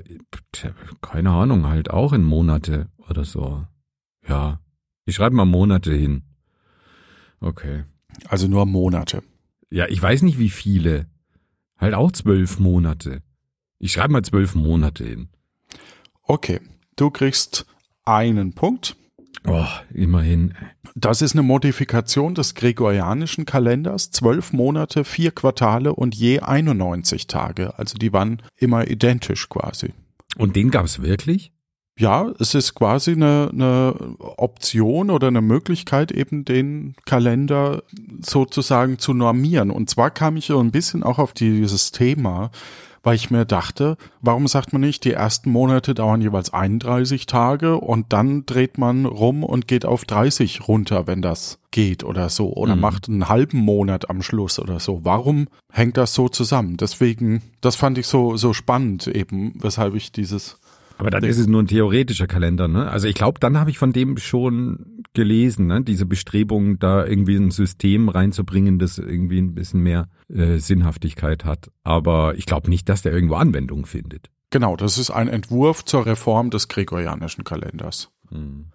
keine 1.00 1.30
Ahnung, 1.30 1.66
halt 1.66 1.90
auch 1.90 2.12
in 2.12 2.24
Monate 2.24 2.88
oder 3.08 3.24
so. 3.24 3.66
Ja, 4.28 4.60
ich 5.06 5.14
schreibe 5.14 5.36
mal 5.36 5.46
Monate 5.46 5.94
hin. 5.94 6.24
Okay. 7.40 7.84
Also 8.28 8.46
nur 8.46 8.66
Monate. 8.66 9.22
Ja, 9.72 9.86
ich 9.88 10.02
weiß 10.02 10.20
nicht 10.20 10.38
wie 10.38 10.50
viele. 10.50 11.06
Halt 11.78 11.94
auch 11.94 12.12
zwölf 12.12 12.58
Monate. 12.58 13.22
Ich 13.78 13.92
schreibe 13.92 14.12
mal 14.12 14.22
zwölf 14.22 14.54
Monate 14.54 15.02
hin. 15.02 15.28
Okay, 16.22 16.60
du 16.96 17.10
kriegst 17.10 17.64
einen 18.04 18.52
Punkt. 18.52 18.96
Oh, 19.46 19.66
immerhin. 19.94 20.52
Das 20.94 21.22
ist 21.22 21.32
eine 21.32 21.42
Modifikation 21.42 22.34
des 22.34 22.54
gregorianischen 22.54 23.46
Kalenders. 23.46 24.10
Zwölf 24.10 24.52
Monate, 24.52 25.04
vier 25.04 25.30
Quartale 25.30 25.94
und 25.94 26.14
je 26.14 26.40
91 26.40 27.26
Tage. 27.26 27.78
Also 27.78 27.96
die 27.96 28.12
waren 28.12 28.42
immer 28.58 28.88
identisch 28.88 29.48
quasi. 29.48 29.94
Und 30.36 30.54
den 30.54 30.70
gab's 30.70 31.00
wirklich? 31.00 31.54
Ja, 31.98 32.32
es 32.38 32.54
ist 32.54 32.74
quasi 32.74 33.12
eine, 33.12 33.50
eine 33.52 33.94
Option 34.18 35.10
oder 35.10 35.28
eine 35.28 35.42
Möglichkeit, 35.42 36.10
eben 36.10 36.44
den 36.44 36.94
Kalender 37.04 37.82
sozusagen 38.24 38.98
zu 38.98 39.12
normieren. 39.12 39.70
Und 39.70 39.90
zwar 39.90 40.10
kam 40.10 40.36
ich 40.36 40.46
so 40.46 40.58
ein 40.58 40.70
bisschen 40.70 41.02
auch 41.02 41.18
auf 41.18 41.32
dieses 41.32 41.92
Thema, 41.92 42.50
weil 43.02 43.16
ich 43.16 43.30
mir 43.30 43.44
dachte, 43.44 43.96
warum 44.20 44.46
sagt 44.46 44.72
man 44.72 44.80
nicht, 44.80 45.04
die 45.04 45.12
ersten 45.12 45.50
Monate 45.50 45.94
dauern 45.94 46.22
jeweils 46.22 46.52
31 46.52 47.26
Tage 47.26 47.76
und 47.76 48.12
dann 48.12 48.46
dreht 48.46 48.78
man 48.78 49.06
rum 49.06 49.42
und 49.42 49.66
geht 49.66 49.84
auf 49.84 50.04
30 50.04 50.68
runter, 50.68 51.06
wenn 51.06 51.20
das 51.20 51.58
geht 51.72 52.04
oder 52.04 52.28
so, 52.28 52.52
oder 52.52 52.76
mhm. 52.76 52.80
macht 52.80 53.08
einen 53.08 53.28
halben 53.28 53.58
Monat 53.58 54.08
am 54.08 54.22
Schluss 54.22 54.58
oder 54.58 54.78
so. 54.78 55.00
Warum 55.02 55.48
hängt 55.70 55.96
das 55.96 56.14
so 56.14 56.28
zusammen? 56.28 56.76
Deswegen, 56.76 57.42
das 57.60 57.76
fand 57.76 57.98
ich 57.98 58.06
so, 58.06 58.36
so 58.36 58.52
spannend 58.52 59.08
eben, 59.08 59.52
weshalb 59.56 59.94
ich 59.94 60.12
dieses 60.12 60.58
aber 61.02 61.10
dann 61.10 61.24
ist 61.24 61.38
es 61.38 61.48
nur 61.48 61.60
ein 61.60 61.66
theoretischer 61.66 62.28
Kalender, 62.28 62.68
ne? 62.68 62.88
Also 62.88 63.08
ich 63.08 63.16
glaube, 63.16 63.40
dann 63.40 63.58
habe 63.58 63.70
ich 63.70 63.78
von 63.78 63.92
dem 63.92 64.18
schon 64.18 65.02
gelesen, 65.14 65.66
ne? 65.66 65.82
Diese 65.82 66.06
Bestrebung, 66.06 66.78
da 66.78 67.04
irgendwie 67.04 67.34
ein 67.34 67.50
System 67.50 68.08
reinzubringen, 68.08 68.78
das 68.78 68.98
irgendwie 68.98 69.38
ein 69.38 69.52
bisschen 69.52 69.80
mehr 69.80 70.08
äh, 70.28 70.58
Sinnhaftigkeit 70.58 71.44
hat. 71.44 71.72
Aber 71.82 72.36
ich 72.36 72.46
glaube 72.46 72.70
nicht, 72.70 72.88
dass 72.88 73.02
der 73.02 73.12
irgendwo 73.12 73.34
Anwendung 73.34 73.84
findet. 73.84 74.30
Genau, 74.50 74.76
das 74.76 74.96
ist 74.96 75.10
ein 75.10 75.26
Entwurf 75.26 75.84
zur 75.84 76.06
Reform 76.06 76.50
des 76.50 76.68
gregorianischen 76.68 77.42
Kalenders. 77.42 78.10
Hm. 78.30 78.66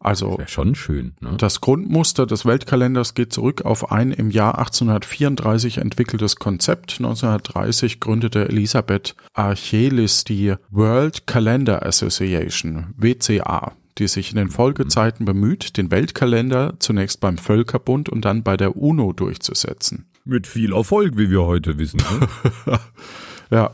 Also 0.00 0.38
schon 0.46 0.74
schön. 0.74 1.14
Ne? 1.20 1.34
das 1.38 1.60
Grundmuster 1.60 2.26
des 2.26 2.46
Weltkalenders 2.46 3.14
geht 3.14 3.32
zurück 3.32 3.62
auf 3.64 3.90
ein 3.90 4.12
im 4.12 4.30
Jahr 4.30 4.58
1834 4.58 5.78
entwickeltes 5.78 6.36
Konzept. 6.36 6.96
1930 6.98 8.00
gründete 8.00 8.48
Elisabeth 8.48 9.16
Archelis 9.34 10.24
die 10.24 10.54
World 10.70 11.26
Calendar 11.26 11.84
Association, 11.84 12.94
WCA, 12.96 13.72
die 13.98 14.08
sich 14.08 14.30
in 14.30 14.36
den 14.36 14.50
Folgezeiten 14.50 15.24
bemüht, 15.24 15.76
den 15.76 15.90
Weltkalender 15.90 16.74
zunächst 16.78 17.20
beim 17.20 17.38
Völkerbund 17.38 18.08
und 18.08 18.24
dann 18.24 18.42
bei 18.42 18.56
der 18.56 18.76
UNO 18.76 19.12
durchzusetzen. 19.12 20.06
Mit 20.24 20.46
viel 20.46 20.72
Erfolg, 20.72 21.16
wie 21.16 21.30
wir 21.30 21.44
heute 21.44 21.78
wissen. 21.78 22.00
Ne? 22.66 22.78
Ja. 23.50 23.70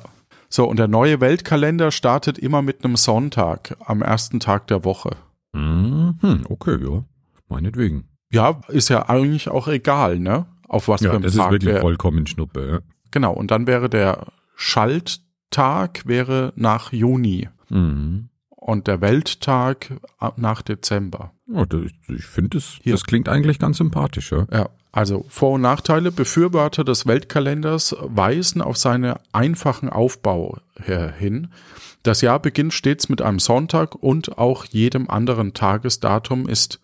So, 0.50 0.66
und 0.68 0.78
der 0.78 0.86
neue 0.86 1.20
Weltkalender 1.22 1.90
startet 1.90 2.36
immer 2.38 2.60
mit 2.60 2.84
einem 2.84 2.96
Sonntag 2.96 3.74
am 3.86 4.02
ersten 4.02 4.38
Tag 4.38 4.66
der 4.66 4.84
Woche. 4.84 5.16
Mhm, 5.52 6.44
okay, 6.48 6.78
ja. 6.82 7.04
Meinetwegen. 7.48 8.08
Ja, 8.30 8.60
ist 8.68 8.88
ja 8.88 9.08
eigentlich 9.08 9.48
auch 9.48 9.68
egal, 9.68 10.18
ne? 10.18 10.46
Auf 10.68 10.88
was 10.88 11.00
für 11.02 11.08
Ja, 11.08 11.12
einem 11.12 11.22
das 11.22 11.32
ist 11.34 11.38
Tag 11.38 11.50
wirklich 11.50 11.72
der, 11.72 11.80
vollkommen 11.82 12.26
Schnuppe. 12.26 12.68
Ja. 12.70 12.78
Genau, 13.10 13.32
und 13.34 13.50
dann 13.50 13.66
wäre 13.66 13.90
der 13.90 14.26
Schalttag 14.56 16.06
wäre 16.06 16.52
nach 16.56 16.92
Juni 16.92 17.48
Mhm. 17.68 18.28
und 18.50 18.86
der 18.86 19.00
Welttag 19.00 19.92
nach 20.36 20.62
Dezember. 20.62 21.32
Oh, 21.52 21.64
das, 21.66 21.82
ich 22.08 22.24
finde, 22.24 22.56
das, 22.56 22.78
Hier. 22.82 22.92
das 22.92 23.04
klingt 23.04 23.28
eigentlich 23.28 23.58
ganz 23.58 23.76
sympathisch. 23.78 24.32
Ja. 24.32 24.46
Ja, 24.50 24.68
also 24.92 25.26
Vor- 25.28 25.52
und 25.52 25.60
Nachteile. 25.62 26.10
Befürworter 26.12 26.84
des 26.84 27.06
Weltkalenders 27.06 27.94
weisen 28.00 28.62
auf 28.62 28.76
seinen 28.78 29.14
einfachen 29.32 29.90
Aufbau 29.90 30.58
hin. 31.18 31.48
Das 32.02 32.20
Jahr 32.20 32.40
beginnt 32.40 32.74
stets 32.74 33.08
mit 33.08 33.22
einem 33.22 33.38
Sonntag 33.38 33.94
und 33.94 34.36
auch 34.38 34.64
jedem 34.64 35.08
anderen 35.08 35.54
Tagesdatum 35.54 36.48
ist 36.48 36.80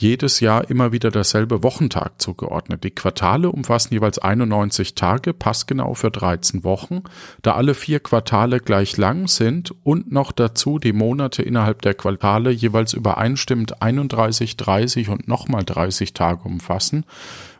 jedes 0.00 0.38
Jahr 0.38 0.70
immer 0.70 0.92
wieder 0.92 1.10
derselbe 1.10 1.64
Wochentag 1.64 2.22
zugeordnet. 2.22 2.84
Die 2.84 2.92
Quartale 2.92 3.50
umfassen 3.50 3.92
jeweils 3.94 4.20
91 4.20 4.94
Tage, 4.94 5.34
passgenau 5.34 5.94
für 5.94 6.12
13 6.12 6.62
Wochen. 6.62 7.02
Da 7.42 7.54
alle 7.54 7.74
vier 7.74 7.98
Quartale 7.98 8.60
gleich 8.60 8.96
lang 8.96 9.26
sind 9.26 9.74
und 9.82 10.12
noch 10.12 10.30
dazu 10.30 10.78
die 10.78 10.92
Monate 10.92 11.42
innerhalb 11.42 11.82
der 11.82 11.94
Quartale 11.94 12.50
jeweils 12.50 12.92
übereinstimmend 12.92 13.82
31, 13.82 14.56
30 14.56 15.08
und 15.08 15.26
nochmal 15.26 15.64
30 15.64 16.14
Tage 16.14 16.44
umfassen, 16.44 17.04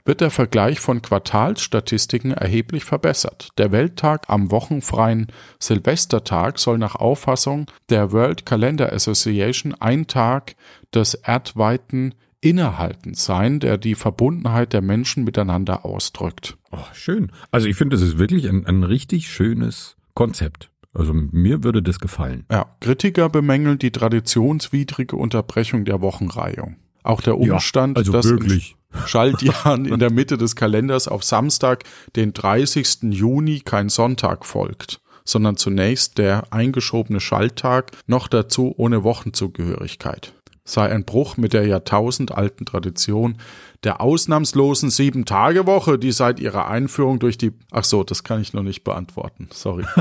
wird 0.09 0.23
der 0.23 0.31
Vergleich 0.31 0.81
von 0.81 1.03
Quartalsstatistiken 1.03 2.33
erheblich 2.33 2.85
verbessert. 2.87 3.51
Der 3.59 3.73
Welttag 3.73 4.31
am 4.31 4.51
wochenfreien 4.51 5.27
Silvestertag 5.61 6.59
soll 6.59 6.79
nach 6.79 6.95
Auffassung 6.95 7.67
der 7.91 8.11
World 8.11 8.47
Calendar 8.47 8.91
Association 8.91 9.75
ein 9.75 10.07
Tag 10.07 10.57
des 10.95 11.13
erdweiten 11.13 12.15
Innehaltens 12.41 13.27
sein, 13.27 13.61
der 13.61 13.77
die 13.77 13.95
Verbundenheit 13.95 14.73
der 14.73 14.81
Menschen 14.81 15.25
miteinander 15.25 15.85
ausdrückt. 15.85 16.57
Oh, 16.71 16.79
schön. 16.95 17.31
Also 17.51 17.69
ich 17.69 17.77
finde, 17.77 17.97
das 17.97 18.07
ist 18.07 18.19
wirklich 18.19 18.49
ein, 18.49 18.65
ein 18.65 18.85
richtig 18.85 19.29
schönes 19.29 19.97
Konzept. 20.15 20.71
Also 20.95 21.13
mir 21.13 21.65
würde 21.65 21.83
das 21.83 22.01
gefallen. 22.01 22.47
Ja, 22.51 22.75
Kritiker 22.81 23.29
bemängeln 23.29 23.79
die 23.79 23.91
traditionswidrige 23.91 25.17
Unterbrechung 25.17 25.85
der 25.85 26.01
Wochenreihung. 26.01 26.77
Auch 27.03 27.21
der 27.21 27.39
Umstand, 27.39 27.99
also 27.99 28.13
dass 28.13 28.25
wirklich. 28.25 28.78
Schaltjahren 29.07 29.85
in 29.85 29.99
der 29.99 30.11
Mitte 30.11 30.39
des 30.39 30.57
Kalenders 30.57 31.09
auf 31.09 31.25
Samstag, 31.25 31.85
den 32.17 32.33
30. 32.33 32.99
Juni, 33.11 33.61
kein 33.61 33.89
Sonntag 33.89 34.45
folgt, 34.45 35.01
sondern 35.25 35.57
zunächst 35.57 36.19
der 36.19 36.53
eingeschobene 36.53 37.21
Schalttag, 37.21 37.93
noch 38.07 38.29
dazu 38.29 38.75
ohne 38.77 39.05
Wochenzugehörigkeit. 39.05 40.33
Sei 40.65 40.91
ein 40.91 41.05
Bruch 41.05 41.39
mit 41.39 41.55
der 41.55 41.67
jahrtausendalten 41.67 42.67
Tradition 42.67 43.39
der 43.85 44.01
ausnahmslosen 44.01 44.91
Sieben-Tage-Woche, 44.91 45.99
die 45.99 46.13
seit 46.13 46.41
ihrer 46.41 46.69
Einführung 46.69 47.21
durch 47.21 47.39
die, 47.39 47.53
ach 47.71 47.85
so, 47.85 48.05
das 48.05 48.25
kann 48.25 48.43
ich 48.43 48.53
noch 48.53 48.63
nicht 48.63 48.85
beantworten, 48.85 49.49
sorry. 49.53 49.85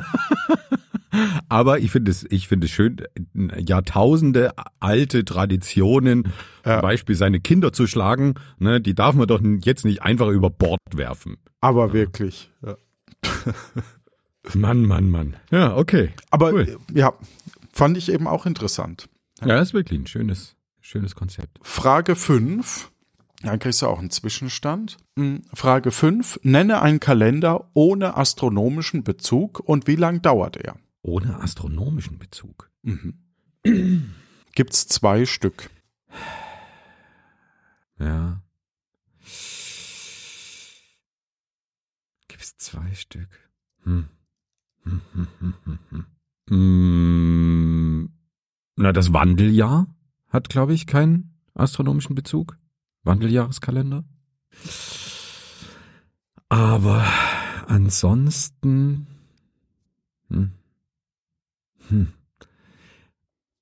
Aber 1.50 1.80
ich 1.80 1.92
finde 1.92 2.12
es, 2.12 2.26
ich 2.30 2.48
finde 2.48 2.66
es 2.66 2.72
schön, 2.72 2.98
Jahrtausende 3.58 4.54
alte 4.80 5.26
Traditionen, 5.26 6.32
Ja. 6.66 6.76
zum 6.76 6.82
Beispiel 6.82 7.16
seine 7.16 7.40
Kinder 7.40 7.72
zu 7.74 7.88
schlagen, 7.88 8.36
ne, 8.60 8.82
die 8.82 8.96
darf 8.96 9.16
man 9.16 9.28
doch 9.28 9.42
jetzt 9.64 9.86
nicht 9.86 10.02
einfach 10.02 10.28
über 10.30 10.50
Bord 10.50 10.80
werfen. 10.94 11.38
Aber 11.62 11.94
wirklich. 11.94 12.52
Ja. 12.66 12.76
Mann, 14.54 14.84
Mann, 14.86 15.10
Mann. 15.10 15.36
Ja, 15.52 15.76
okay. 15.76 16.12
Aber 16.30 16.52
Cool. 16.54 16.78
äh, 16.94 16.98
ja, 17.00 17.14
fand 17.74 17.98
ich 17.98 18.12
eben 18.12 18.28
auch 18.28 18.46
interessant. 18.46 19.10
Ja, 19.46 19.60
ist 19.60 19.74
wirklich 19.74 20.00
ein 20.00 20.08
schönes, 20.08 20.56
schönes 20.82 21.16
Konzept. 21.16 21.60
Frage 21.62 22.16
5. 22.16 22.90
Dann 23.44 23.60
kriegst 23.60 23.82
du 23.84 23.88
auch 23.88 24.00
einen 24.00 24.10
Zwischenstand. 24.10 24.98
Hm, 25.16 25.44
Frage 25.54 25.92
5. 25.92 26.40
Nenne 26.44 26.82
einen 26.82 27.00
Kalender 27.00 27.70
ohne 27.74 28.18
astronomischen 28.18 29.04
Bezug 29.04 29.60
und 29.60 29.86
wie 29.86 29.96
lang 29.96 30.22
dauert 30.24 30.58
er? 30.58 30.76
Ohne 31.02 31.40
astronomischen 31.42 32.18
Bezug. 32.18 32.72
Mhm. 32.84 33.14
Gibt's 34.54 34.88
zwei 34.88 35.26
Stück. 35.26 35.70
Ja. 38.00 38.42
Gibt's 42.28 42.58
zwei 42.58 42.94
Stück? 42.94 43.30
Hm. 43.84 44.08
Hm, 44.84 45.02
hm, 45.40 46.06
hm, 46.50 48.10
Na, 48.76 48.92
das 48.94 49.14
Wandeljahr 49.14 49.88
hat, 50.30 50.50
glaube 50.50 50.74
ich, 50.74 50.88
keinen 50.88 51.38
astronomischen 51.54 52.16
Bezug. 52.16 52.58
Wandeljahreskalender. 53.04 54.04
Aber 56.50 57.06
ansonsten. 57.68 59.08
Hm. 60.30 60.52
Hm. 61.90 62.08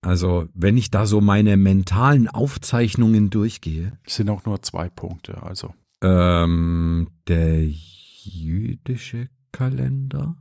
Also, 0.01 0.47
wenn 0.53 0.77
ich 0.77 0.91
da 0.91 1.05
so 1.07 1.19
meine 1.19 1.57
mentalen 1.57 2.27
Aufzeichnungen 2.27 3.29
durchgehe, 3.31 3.97
Es 4.05 4.15
sind 4.17 4.29
auch 4.29 4.45
nur 4.45 4.61
zwei 4.61 4.87
Punkte. 4.89 5.41
Also 5.41 5.73
ähm, 6.03 7.07
der 7.27 7.67
jüdische 7.67 9.29
Kalender? 9.51 10.35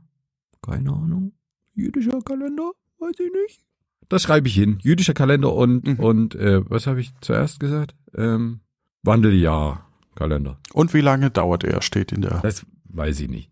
Keine 0.61 0.91
Ahnung. 0.93 1.31
Jüdischer 1.73 2.21
Kalender? 2.21 2.71
Weiß 2.99 3.15
ich 3.19 3.31
nicht. 3.31 3.61
Das 4.09 4.21
schreibe 4.23 4.47
ich 4.47 4.53
hin. 4.53 4.77
Jüdischer 4.83 5.13
Kalender 5.15 5.53
und, 5.53 5.87
Mhm. 5.87 5.99
und 5.99 6.35
äh, 6.35 6.61
was 6.69 6.85
habe 6.85 7.01
ich 7.01 7.11
zuerst 7.21 7.59
gesagt? 7.59 7.95
Ähm, 8.15 8.59
Wandeljahr-Kalender. 9.01 10.59
und 10.73 10.93
wie 10.93 11.01
lange 11.01 11.31
dauert 11.31 11.63
er? 11.63 11.81
Steht 11.81 12.11
in 12.11 12.21
der. 12.21 12.39
Das 12.41 12.65
weiß 12.89 13.19
ich 13.19 13.29
nicht. 13.29 13.49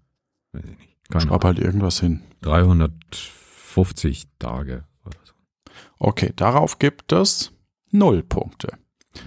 Weiß 0.51 0.63
ich 0.65 0.77
nicht. 0.77 0.95
Keine 1.09 1.21
Schreib 1.21 1.43
Ahnung. 1.43 1.57
halt 1.57 1.59
irgendwas 1.59 1.99
hin. 1.99 2.21
350 3.73 4.27
Tage 4.39 4.85
oder 5.05 5.17
so. 5.23 5.33
Okay, 5.99 6.31
darauf 6.35 6.79
gibt 6.79 7.11
es 7.11 7.51
null 7.91 8.23
Punkte. 8.23 8.77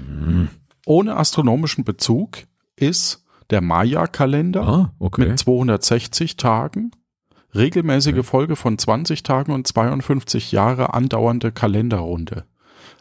Mhm. 0.06 0.48
Ohne 0.87 1.16
astronomischen 1.16 1.85
Bezug 1.85 2.38
ist 2.76 3.24
der 3.50 3.61
Maya-Kalender 3.61 4.62
Ah, 4.66 4.92
okay. 4.98 5.28
mit 5.28 5.38
260 5.38 6.37
Tagen, 6.37 6.90
regelmäßige 7.54 8.14
Okay. 8.14 8.22
Folge 8.24 8.56
von 8.56 8.78
20 8.78 9.22
Tagen 9.22 9.52
und 9.52 9.66
52 9.66 10.52
Jahre 10.52 10.94
andauernde 10.94 11.52
Kalenderrunde. 11.52 12.44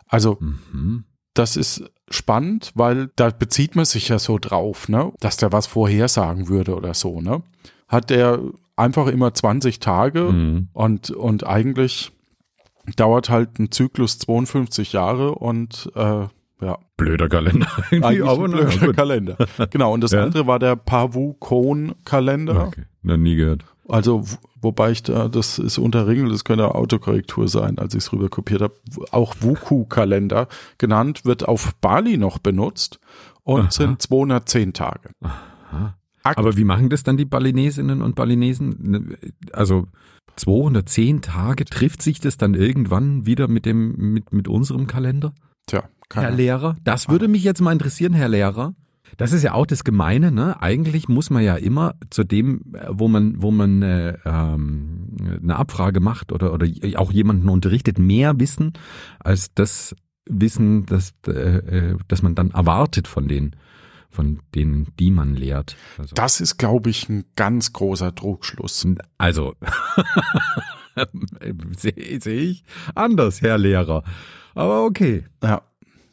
Also 0.07 0.37
Mhm. 0.39 1.05
das 1.33 1.57
ist 1.57 1.83
spannend, 2.09 2.71
weil 2.75 3.09
da 3.15 3.29
bezieht 3.31 3.75
man 3.75 3.85
sich 3.85 4.09
ja 4.09 4.19
so 4.19 4.37
drauf, 4.37 4.87
ne, 4.87 5.11
dass 5.19 5.37
der 5.37 5.51
was 5.51 5.65
vorhersagen 5.67 6.47
würde 6.47 6.75
oder 6.75 6.93
so, 6.93 7.21
ne? 7.21 7.41
Hat 7.87 8.09
der 8.11 8.39
einfach 8.75 9.07
immer 9.07 9.33
20 9.33 9.79
Tage 9.79 10.23
Mhm. 10.31 10.69
und 10.73 11.11
und 11.11 11.45
eigentlich 11.45 12.11
dauert 12.97 13.29
halt 13.29 13.57
ein 13.59 13.71
Zyklus 13.71 14.19
52 14.19 14.93
Jahre 14.93 15.35
und 15.35 15.89
äh, 15.95 16.27
ja, 16.61 16.77
Blöder 16.97 17.27
Kalender. 17.27 17.67
eigentlich 17.91 18.23
aber 18.23 18.45
ein 18.45 18.51
na, 18.51 18.57
blöder 18.63 18.85
gut. 18.87 18.95
Kalender. 18.95 19.37
Genau, 19.71 19.93
und 19.93 20.01
das 20.01 20.11
Ja. 20.11 20.23
andere 20.23 20.47
war 20.47 20.59
der 20.59 20.75
Pavu-Kon-Kalender. 20.75 22.67
Okay. 22.67 22.83
Noch 23.03 23.17
nie 23.17 23.35
gehört. 23.35 23.65
Also, 23.87 24.23
wobei 24.61 24.91
ich 24.91 25.03
da, 25.03 25.27
das 25.27 25.59
ist 25.59 25.77
unterringelt, 25.77 26.33
das 26.33 26.43
könnte 26.43 26.73
Autokorrektur 26.73 27.47
sein, 27.47 27.77
als 27.77 27.93
ich 27.93 27.99
es 27.99 28.13
rüber 28.13 28.29
kopiert 28.29 28.61
habe. 28.61 28.73
Auch 29.11 29.35
Wuku-Kalender 29.41 30.47
genannt, 30.77 31.25
wird 31.25 31.47
auf 31.47 31.75
Bali 31.81 32.17
noch 32.17 32.39
benutzt 32.39 32.99
und 33.43 33.61
Aha. 33.61 33.71
sind 33.71 34.01
210 34.01 34.73
Tage. 34.73 35.09
Aha. 35.21 35.95
Akt- 36.25 36.37
Aber 36.37 36.57
wie 36.57 36.63
machen 36.63 36.89
das 36.89 37.03
dann 37.03 37.17
die 37.17 37.25
Balinesinnen 37.25 38.01
und 38.01 38.15
Balinesen? 38.15 39.15
Also 39.53 39.87
210 40.35 41.21
Tage, 41.21 41.65
trifft 41.65 42.01
sich 42.01 42.19
das 42.19 42.37
dann 42.37 42.55
irgendwann 42.55 43.25
wieder 43.25 43.47
mit 43.47 43.65
dem 43.65 44.13
mit, 44.13 44.33
mit 44.33 44.47
unserem 44.47 44.87
Kalender? 44.87 45.33
Tja, 45.67 45.81
Herr 45.81 45.89
keine 46.23 46.35
Lehrer, 46.35 46.75
das 46.83 47.09
würde 47.09 47.27
mich 47.27 47.43
jetzt 47.43 47.61
mal 47.61 47.71
interessieren, 47.71 48.13
Herr 48.13 48.29
Lehrer. 48.29 48.73
Das 49.17 49.33
ist 49.33 49.43
ja 49.43 49.53
auch 49.53 49.67
das 49.67 49.83
Gemeine, 49.83 50.31
ne? 50.31 50.61
Eigentlich 50.61 51.07
muss 51.07 51.29
man 51.29 51.43
ja 51.43 51.55
immer 51.55 51.93
zu 52.09 52.23
dem, 52.23 52.61
wo 52.89 53.07
man, 53.07 53.41
wo 53.41 53.51
man 53.51 53.81
äh, 53.83 54.17
ähm, 54.25 55.15
eine 55.43 55.55
Abfrage 55.55 55.99
macht 55.99 56.31
oder 56.31 56.51
oder 56.53 56.67
auch 56.95 57.11
jemanden 57.11 57.47
unterrichtet, 57.49 57.99
mehr 57.99 58.39
wissen 58.39 58.73
als 59.19 59.53
das, 59.53 59.95
Wissen, 60.27 60.87
dass, 60.87 61.13
äh, 61.27 61.31
äh, 61.31 61.97
dass 62.07 62.23
man 62.23 62.33
dann 62.33 62.49
erwartet 62.49 63.07
von 63.07 63.27
den 63.27 63.55
von 64.15 64.39
denen, 64.55 64.87
die 64.99 65.11
man 65.11 65.35
lehrt. 65.35 65.75
Also. 65.97 66.15
Das 66.15 66.41
ist, 66.41 66.57
glaube 66.57 66.89
ich, 66.89 67.09
ein 67.09 67.25
ganz 67.35 67.73
großer 67.73 68.15
Trugschluss. 68.15 68.87
Also 69.17 69.53
sehe 71.77 72.19
seh 72.21 72.39
ich 72.39 72.63
anders, 72.95 73.41
Herr 73.41 73.57
Lehrer. 73.57 74.03
Aber 74.55 74.85
okay. 74.85 75.25
Ja. 75.43 75.61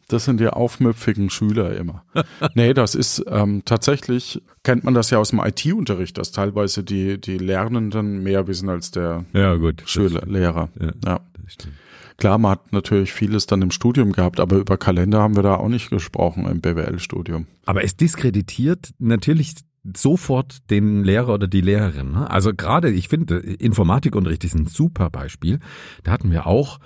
Das 0.09 0.25
sind 0.25 0.39
die 0.39 0.47
aufmüpfigen 0.47 1.29
Schüler 1.29 1.75
immer. 1.75 2.03
nee, 2.55 2.73
das 2.73 2.93
ist 2.93 3.23
ähm, 3.27 3.63
tatsächlich, 3.65 4.41
kennt 4.61 4.83
man 4.83 4.93
das 4.93 5.09
ja 5.09 5.17
aus 5.17 5.29
dem 5.29 5.39
IT-Unterricht, 5.39 6.17
dass 6.17 6.31
teilweise 6.31 6.83
die, 6.83 7.19
die 7.19 7.37
Lernenden 7.37 8.21
mehr 8.21 8.45
wissen 8.47 8.69
als 8.69 8.91
der 8.91 9.25
ja, 9.33 9.55
gut, 9.55 9.81
Schüler, 9.85 10.23
Lehrer. 10.25 10.69
Ja, 10.79 10.91
ja. 11.05 11.19
Klar, 12.17 12.37
man 12.37 12.51
hat 12.51 12.71
natürlich 12.71 13.13
vieles 13.13 13.45
dann 13.47 13.61
im 13.61 13.71
Studium 13.71 14.11
gehabt, 14.11 14.39
aber 14.39 14.57
über 14.57 14.77
Kalender 14.77 15.21
haben 15.21 15.35
wir 15.35 15.43
da 15.43 15.55
auch 15.55 15.69
nicht 15.69 15.89
gesprochen 15.89 16.45
im 16.45 16.61
BWL-Studium. 16.61 17.47
Aber 17.65 17.83
es 17.83 17.95
diskreditiert 17.95 18.91
natürlich 18.99 19.55
sofort 19.95 20.69
den 20.69 21.03
Lehrer 21.03 21.33
oder 21.33 21.47
die 21.47 21.61
Lehrerin. 21.61 22.13
Ne? 22.13 22.29
Also 22.29 22.53
gerade, 22.53 22.89
ich 22.89 23.09
finde, 23.09 23.37
Informatikunterricht 23.37 24.43
ist 24.43 24.55
ein 24.55 24.67
super 24.67 25.09
Beispiel. 25.09 25.59
Da 26.03 26.11
hatten 26.11 26.31
wir 26.31 26.47
auch 26.47 26.79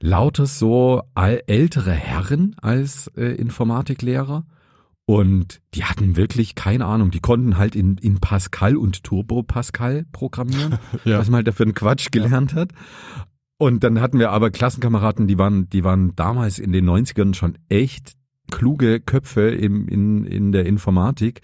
lauter 0.00 0.46
so 0.46 1.02
ältere 1.14 1.92
Herren 1.92 2.56
als 2.60 3.08
äh, 3.16 3.34
Informatiklehrer. 3.34 4.46
Und 5.04 5.60
die 5.74 5.84
hatten 5.84 6.16
wirklich 6.16 6.54
keine 6.54 6.86
Ahnung. 6.86 7.10
Die 7.10 7.20
konnten 7.20 7.56
halt 7.56 7.74
in, 7.74 7.98
in 7.98 8.20
Pascal 8.20 8.76
und 8.76 9.02
Turbo 9.02 9.42
Pascal 9.42 10.06
programmieren, 10.12 10.78
ja. 11.04 11.18
was 11.18 11.28
man 11.28 11.38
halt 11.38 11.48
dafür 11.48 11.66
einen 11.66 11.74
Quatsch 11.74 12.12
gelernt 12.12 12.52
ja. 12.52 12.58
hat. 12.58 12.72
Und 13.60 13.84
dann 13.84 14.00
hatten 14.00 14.18
wir 14.18 14.30
aber 14.30 14.50
Klassenkameraden, 14.50 15.26
die 15.26 15.36
waren, 15.36 15.68
die 15.68 15.84
waren 15.84 16.16
damals 16.16 16.58
in 16.58 16.72
den 16.72 16.88
90ern 16.88 17.34
schon 17.34 17.58
echt 17.68 18.14
kluge 18.50 19.00
Köpfe 19.00 19.50
im, 19.50 19.86
in, 19.86 20.24
in 20.24 20.50
der 20.50 20.64
Informatik 20.64 21.42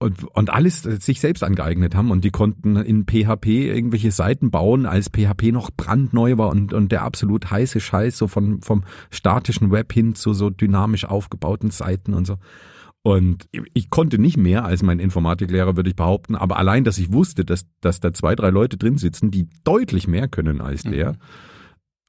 und, 0.00 0.24
und 0.24 0.50
alles 0.50 0.82
sich 0.82 1.20
selbst 1.20 1.44
angeeignet 1.44 1.94
haben 1.94 2.10
und 2.10 2.24
die 2.24 2.32
konnten 2.32 2.74
in 2.74 3.04
PHP 3.04 3.46
irgendwelche 3.46 4.10
Seiten 4.10 4.50
bauen, 4.50 4.86
als 4.86 5.08
PHP 5.08 5.52
noch 5.52 5.70
brandneu 5.70 6.36
war 6.36 6.48
und, 6.48 6.72
und 6.72 6.90
der 6.90 7.02
absolut 7.02 7.48
heiße 7.48 7.78
Scheiß 7.78 8.18
so 8.18 8.26
von, 8.26 8.60
vom 8.62 8.82
statischen 9.12 9.70
Web 9.70 9.92
hin 9.92 10.16
zu 10.16 10.34
so 10.34 10.50
dynamisch 10.50 11.04
aufgebauten 11.04 11.70
Seiten 11.70 12.12
und 12.14 12.26
so. 12.26 12.38
Und 13.06 13.48
ich 13.72 13.88
konnte 13.88 14.18
nicht 14.18 14.36
mehr 14.36 14.64
als 14.64 14.82
mein 14.82 14.98
Informatiklehrer, 14.98 15.76
würde 15.76 15.90
ich 15.90 15.94
behaupten, 15.94 16.34
aber 16.34 16.56
allein, 16.56 16.82
dass 16.82 16.98
ich 16.98 17.12
wusste, 17.12 17.44
dass, 17.44 17.64
dass 17.80 18.00
da 18.00 18.12
zwei, 18.12 18.34
drei 18.34 18.50
Leute 18.50 18.78
drin 18.78 18.98
sitzen, 18.98 19.30
die 19.30 19.48
deutlich 19.62 20.08
mehr 20.08 20.26
können 20.26 20.60
als 20.60 20.82
der, 20.82 21.12
mhm. 21.12 21.18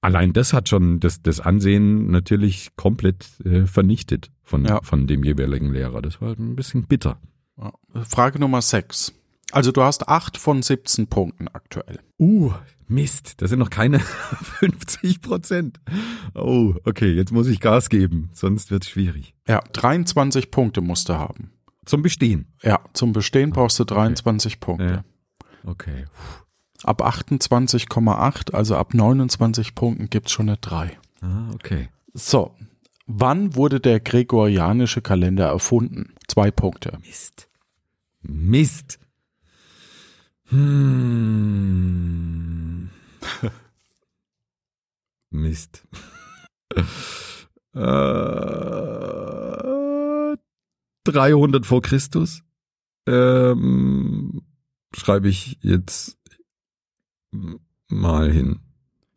allein 0.02 0.34
das 0.34 0.54
hat 0.54 0.70
schon 0.70 1.00
das, 1.00 1.22
das 1.22 1.40
Ansehen 1.40 2.10
natürlich 2.10 2.70
komplett 2.78 3.28
äh, 3.46 3.68
vernichtet 3.68 4.32
von, 4.42 4.66
ja. 4.66 4.82
von 4.82 5.06
dem 5.06 5.24
jeweiligen 5.24 5.72
Lehrer. 5.72 6.02
Das 6.02 6.20
war 6.20 6.32
ein 6.32 6.56
bisschen 6.56 6.88
bitter. 6.88 7.20
Frage 7.94 8.40
Nummer 8.40 8.64
6. 8.64 9.14
Also 9.52 9.72
du 9.72 9.82
hast 9.82 10.08
8 10.08 10.38
von 10.38 10.62
17 10.62 11.08
Punkten 11.08 11.48
aktuell. 11.48 12.00
Uh, 12.20 12.52
Mist, 12.88 13.42
das 13.42 13.50
sind 13.50 13.60
noch 13.60 13.70
keine 13.70 14.00
50 14.60 15.22
Prozent. 15.22 15.80
Oh, 16.34 16.76
okay, 16.86 17.12
jetzt 17.12 17.32
muss 17.32 17.48
ich 17.48 17.60
Gas 17.60 17.90
geben, 17.90 18.30
sonst 18.34 18.72
wird 18.72 18.84
es 18.84 18.90
schwierig. 18.90 19.34
Ja, 19.48 19.62
23 19.74 20.52
Punkte 20.52 20.82
musst 20.82 21.10
du 21.10 21.14
haben. 21.14 21.52
Zum 21.86 22.02
Bestehen? 22.02 22.54
Ja, 22.62 22.80
zum 22.94 23.14
Bestehen 23.14 23.52
brauchst 23.52 23.80
du 23.80 23.86
23 23.86 24.54
okay. 24.54 24.60
Punkte. 24.60 24.86
Ja. 24.86 25.04
Okay. 25.64 26.06
Ab 26.84 27.02
28,8, 27.02 28.54
also 28.54 28.76
ab 28.76 28.94
29 28.94 29.76
Punkten 29.76 30.10
gibt's 30.10 30.32
schon 30.32 30.50
eine 30.50 30.58
3. 30.58 30.98
Ah, 31.22 31.50
okay. 31.54 31.90
So, 32.14 32.54
wann 33.06 33.56
wurde 33.56 33.80
der 33.80 34.00
gregorianische 34.00 35.02
Kalender 35.02 35.48
erfunden? 35.48 36.14
Zwei 36.28 36.52
Punkte. 36.52 37.00
Mist. 37.06 37.50
Mist. 38.22 39.00
Hm. 40.50 42.08
Mist. 45.30 45.86
äh, 47.74 47.78
300 51.04 51.66
vor 51.66 51.82
Christus. 51.82 52.44
Ähm, 53.08 54.42
schreibe 54.96 55.30
ich 55.30 55.58
jetzt 55.62 56.18
mal 57.90 58.32
hin. 58.32 58.60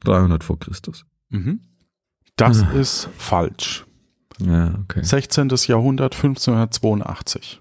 300 0.01 0.43
vor 0.45 0.59
Christus. 0.59 1.05
Mhm. 1.29 1.61
Das 2.37 2.63
ah. 2.63 2.71
ist 2.73 3.09
falsch. 3.17 3.87
Ja, 4.39 4.79
okay. 4.83 5.03
16. 5.05 5.49
Jahrhundert, 5.67 6.15
1582. 6.15 7.61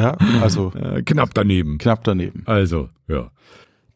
Ja, 0.00 0.16
also. 0.40 0.72
Äh, 0.72 1.02
knapp 1.02 1.34
daneben. 1.34 1.78
Knapp 1.78 2.04
daneben. 2.04 2.42
Also, 2.46 2.88
ja. 3.06 3.30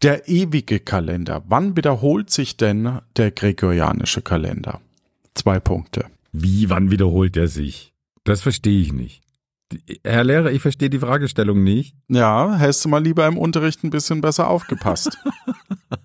Der 0.02 0.28
ewige 0.28 0.80
Kalender. 0.80 1.42
Wann 1.48 1.76
wiederholt 1.76 2.30
sich 2.30 2.56
denn 2.56 2.98
der 3.16 3.30
gregorianische 3.30 4.20
Kalender? 4.20 4.80
Zwei 5.34 5.60
Punkte. 5.60 6.04
Wie, 6.32 6.68
wann 6.68 6.90
wiederholt 6.90 7.36
er 7.36 7.48
sich? 7.48 7.94
Das 8.24 8.42
verstehe 8.42 8.80
ich 8.80 8.92
nicht. 8.92 9.22
Herr 10.04 10.24
Lehrer, 10.24 10.52
ich 10.52 10.60
verstehe 10.60 10.90
die 10.90 10.98
Fragestellung 10.98 11.64
nicht. 11.64 11.96
Ja, 12.08 12.54
hättest 12.56 12.84
du 12.84 12.90
mal 12.90 13.02
lieber 13.02 13.26
im 13.26 13.38
Unterricht 13.38 13.82
ein 13.82 13.90
bisschen 13.90 14.20
besser 14.20 14.48
aufgepasst. 14.48 15.16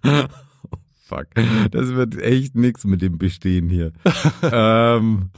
fuck. 1.10 1.28
Das 1.72 1.90
wird 1.90 2.18
echt 2.22 2.56
nichts 2.56 2.86
mit 2.86 3.02
dem 3.02 3.18
Bestehen 3.18 3.70
hier. 3.70 3.92
ähm, 4.44 5.32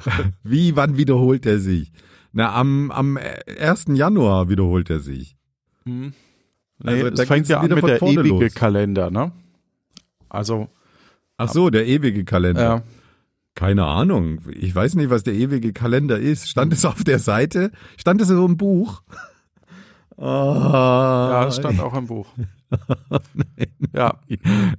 wie, 0.43 0.76
wann 0.76 0.97
wiederholt 0.97 1.45
er 1.45 1.60
sich? 1.60 1.91
Na, 2.34 2.54
am, 2.54 2.91
am 2.91 3.17
1. 3.17 3.86
Januar 3.94 4.50
wiederholt 4.50 4.89
er 4.89 5.00
sich. 5.00 5.36
Hm. 5.86 6.13
Also, 6.84 7.04
nee, 7.04 7.12
das 7.12 7.28
fängt 7.28 7.48
ja 7.48 7.60
an 7.60 7.70
mit 7.70 7.84
der 7.84 8.02
ewige 8.02 8.46
los. 8.46 8.54
Kalender, 8.54 9.12
ne? 9.12 9.32
Also. 10.30 10.70
Ach 11.38 11.50
so, 11.50 11.70
der 11.70 11.88
ewige 11.88 12.24
Kalender. 12.24 12.62
Ja. 12.62 12.84
Keine 13.56 13.86
Ahnung. 13.86 14.39
Ich 14.50 14.74
weiß 14.74 14.96
nicht, 14.96 15.10
was 15.10 15.24
der 15.24 15.34
ewige 15.34 15.74
Kalender 15.74 16.17
ist. 16.17 16.48
Stand 16.48 16.72
es 16.74 16.86
auf 16.86 17.04
der 17.04 17.20
Seite? 17.20 17.72
Stand 17.98 18.22
es 18.22 18.30
in 18.30 18.38
so 18.38 18.46
einem 18.46 18.58
Buch? 18.58 19.02
Oh, 20.15 20.24
ja, 20.26 21.48
es 21.48 21.58
stand 21.58 21.80
auch 21.82 21.96
im 21.96 22.08
Buch. 22.08 22.28
ja. 23.94 24.20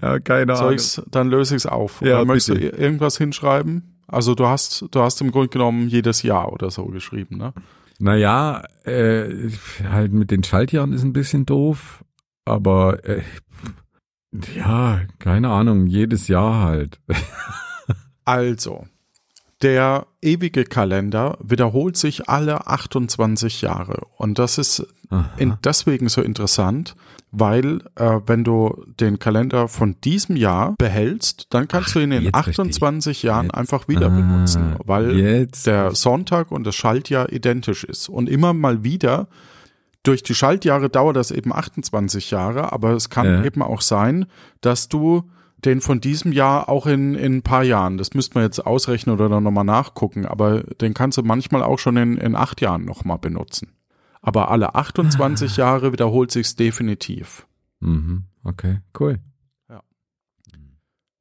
ja, 0.01 0.19
keine 0.21 0.55
Ahnung. 0.55 0.79
dann 1.11 1.29
löse 1.29 1.55
ich 1.55 1.65
es 1.65 1.67
auf. 1.67 2.01
Ja, 2.01 2.17
oder 2.17 2.25
möchtest 2.25 2.59
bitte. 2.59 2.77
du 2.77 2.83
irgendwas 2.83 3.19
hinschreiben? 3.19 3.92
Also 4.13 4.35
du 4.35 4.47
hast, 4.47 4.85
du 4.91 5.01
hast 5.01 5.21
im 5.23 5.31
Grunde 5.31 5.49
genommen 5.49 5.89
jedes 5.89 6.23
Jahr 6.23 6.53
oder 6.53 6.71
so 6.71 6.85
geschrieben, 6.85 7.39
ne? 7.39 7.55
Naja, 7.99 8.63
äh, 8.85 9.51
halt 9.85 10.13
mit 10.13 10.31
den 10.31 10.45
Schaltjahren 10.45 10.93
ist 10.93 11.03
ein 11.03 11.15
bisschen 11.15 11.47
doof, 11.47 12.05
aber 12.45 13.05
äh, 13.05 13.23
ja, 14.55 15.01
keine 15.19 15.49
Ahnung, 15.49 15.87
jedes 15.87 16.29
Jahr 16.29 16.63
halt. 16.63 17.01
also, 18.25 18.87
der 19.63 20.07
ewige 20.21 20.65
Kalender 20.65 21.39
wiederholt 21.43 21.97
sich 21.97 22.29
alle 22.29 22.67
28 22.67 23.63
Jahre. 23.63 24.07
Und 24.17 24.39
das 24.39 24.59
ist 24.59 24.87
in, 25.37 25.55
deswegen 25.63 26.09
so 26.09 26.23
interessant, 26.23 26.97
weil 27.31 27.83
äh, 27.97 28.21
wenn 28.27 28.45
du 28.45 28.85
den 28.99 29.19
Kalender 29.19 29.69
von 29.69 29.97
diesem 30.03 30.37
Jahr 30.37 30.75
behältst, 30.79 31.47
dann 31.51 31.69
kannst 31.69 31.91
Ach, 31.91 31.95
du 31.95 32.01
ihn 32.01 32.13
in 32.13 32.35
28 32.35 33.23
Jahren 33.23 33.47
jetzt. 33.47 33.55
einfach 33.55 33.89
wieder 33.89 34.07
ah, 34.07 34.11
benutzen, 34.11 34.77
weil 34.85 35.17
jetzt. 35.19 35.67
der 35.67 35.95
Sonntag 35.95 36.51
und 36.51 36.65
das 36.67 36.75
Schaltjahr 36.75 37.33
identisch 37.33 37.85
ist. 37.85 38.09
Und 38.09 38.29
immer 38.29 38.53
mal 38.55 38.85
wieder 38.85 39.29
durch 40.03 40.23
die 40.23 40.35
Schaltjahre 40.35 40.89
dauert 40.89 41.17
das 41.17 41.31
eben 41.31 41.53
28 41.53 42.31
Jahre, 42.31 42.73
aber 42.73 42.93
es 42.93 43.09
kann 43.09 43.27
ja. 43.27 43.45
eben 43.45 43.63
auch 43.63 43.81
sein, 43.83 44.27
dass 44.61 44.89
du 44.89 45.31
den 45.65 45.81
von 45.81 46.01
diesem 46.01 46.33
Jahr 46.33 46.69
auch 46.69 46.87
in, 46.87 47.15
in 47.15 47.37
ein 47.37 47.43
paar 47.43 47.63
Jahren. 47.63 47.99
Das 47.99 48.15
müsste 48.15 48.35
man 48.35 48.45
jetzt 48.45 48.65
ausrechnen 48.67 49.15
oder 49.15 49.29
dann 49.29 49.45
nochmal 49.45 49.65
nachgucken, 49.65 50.27
aber 50.27 50.63
den 50.63 50.95
kannst 50.95 51.19
du 51.19 51.23
manchmal 51.23 51.63
auch 51.63 51.79
schon 51.79 51.97
in, 51.97 52.17
in 52.17 52.35
acht 52.35 52.61
Jahren 52.61 52.85
nochmal 52.85 53.19
benutzen. 53.19 53.73
Aber 54.21 54.51
alle 54.51 54.75
28 54.75 55.57
Jahre 55.57 55.93
wiederholt 55.93 56.31
sich's 56.31 56.57
definitiv. 56.57 57.47
Mhm. 57.81 58.25
Okay, 58.45 58.81
cool. 58.99 59.21
Ja. 59.69 59.83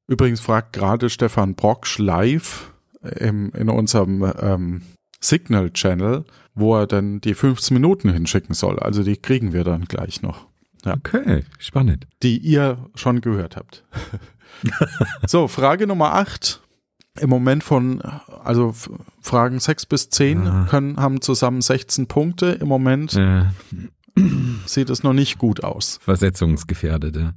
Übrigens 0.08 0.42
fragt 0.42 0.74
gerade 0.74 1.10
Stefan 1.10 1.56
Brocksch 1.56 2.00
live 2.00 2.74
im, 3.02 3.52
in 3.54 3.70
unserem 3.70 4.32
ähm, 4.40 4.82
Signal-Channel, 5.20 6.26
wo 6.56 6.76
er 6.76 6.88
dann 6.88 7.22
die 7.22 7.36
15 7.36 7.74
Minuten 7.76 8.12
hinschicken 8.12 8.56
soll. 8.56 8.80
Also 8.80 9.04
die 9.04 9.18
kriegen 9.18 9.54
wir 9.54 9.64
dann 9.64 9.86
gleich 9.86 10.22
noch. 10.22 10.51
Ja. 10.86 10.96
Okay, 10.96 11.44
spannend. 11.60 12.08
Die 12.24 12.38
ihr 12.38 12.90
schon 12.96 13.22
gehört 13.22 13.56
habt. 13.56 13.84
so, 15.28 15.48
Frage 15.48 15.88
Nummer 15.88 16.14
8. 16.16 16.62
Im 17.20 17.30
Moment 17.30 17.64
von, 17.64 18.02
also 18.44 18.74
Fragen 19.22 19.60
6 19.60 19.86
bis 19.88 20.10
10 20.10 20.46
ja. 20.46 20.68
können, 20.70 20.98
haben 20.98 21.22
zusammen 21.22 21.62
16 21.62 22.08
Punkte. 22.08 22.52
Im 22.52 22.70
Moment 22.70 23.14
ja. 23.14 23.54
sieht 24.66 24.90
es 24.90 25.04
noch 25.04 25.14
nicht 25.14 25.38
gut 25.38 25.64
aus. 25.64 26.00
Versetzungsgefährdete. 26.02 27.34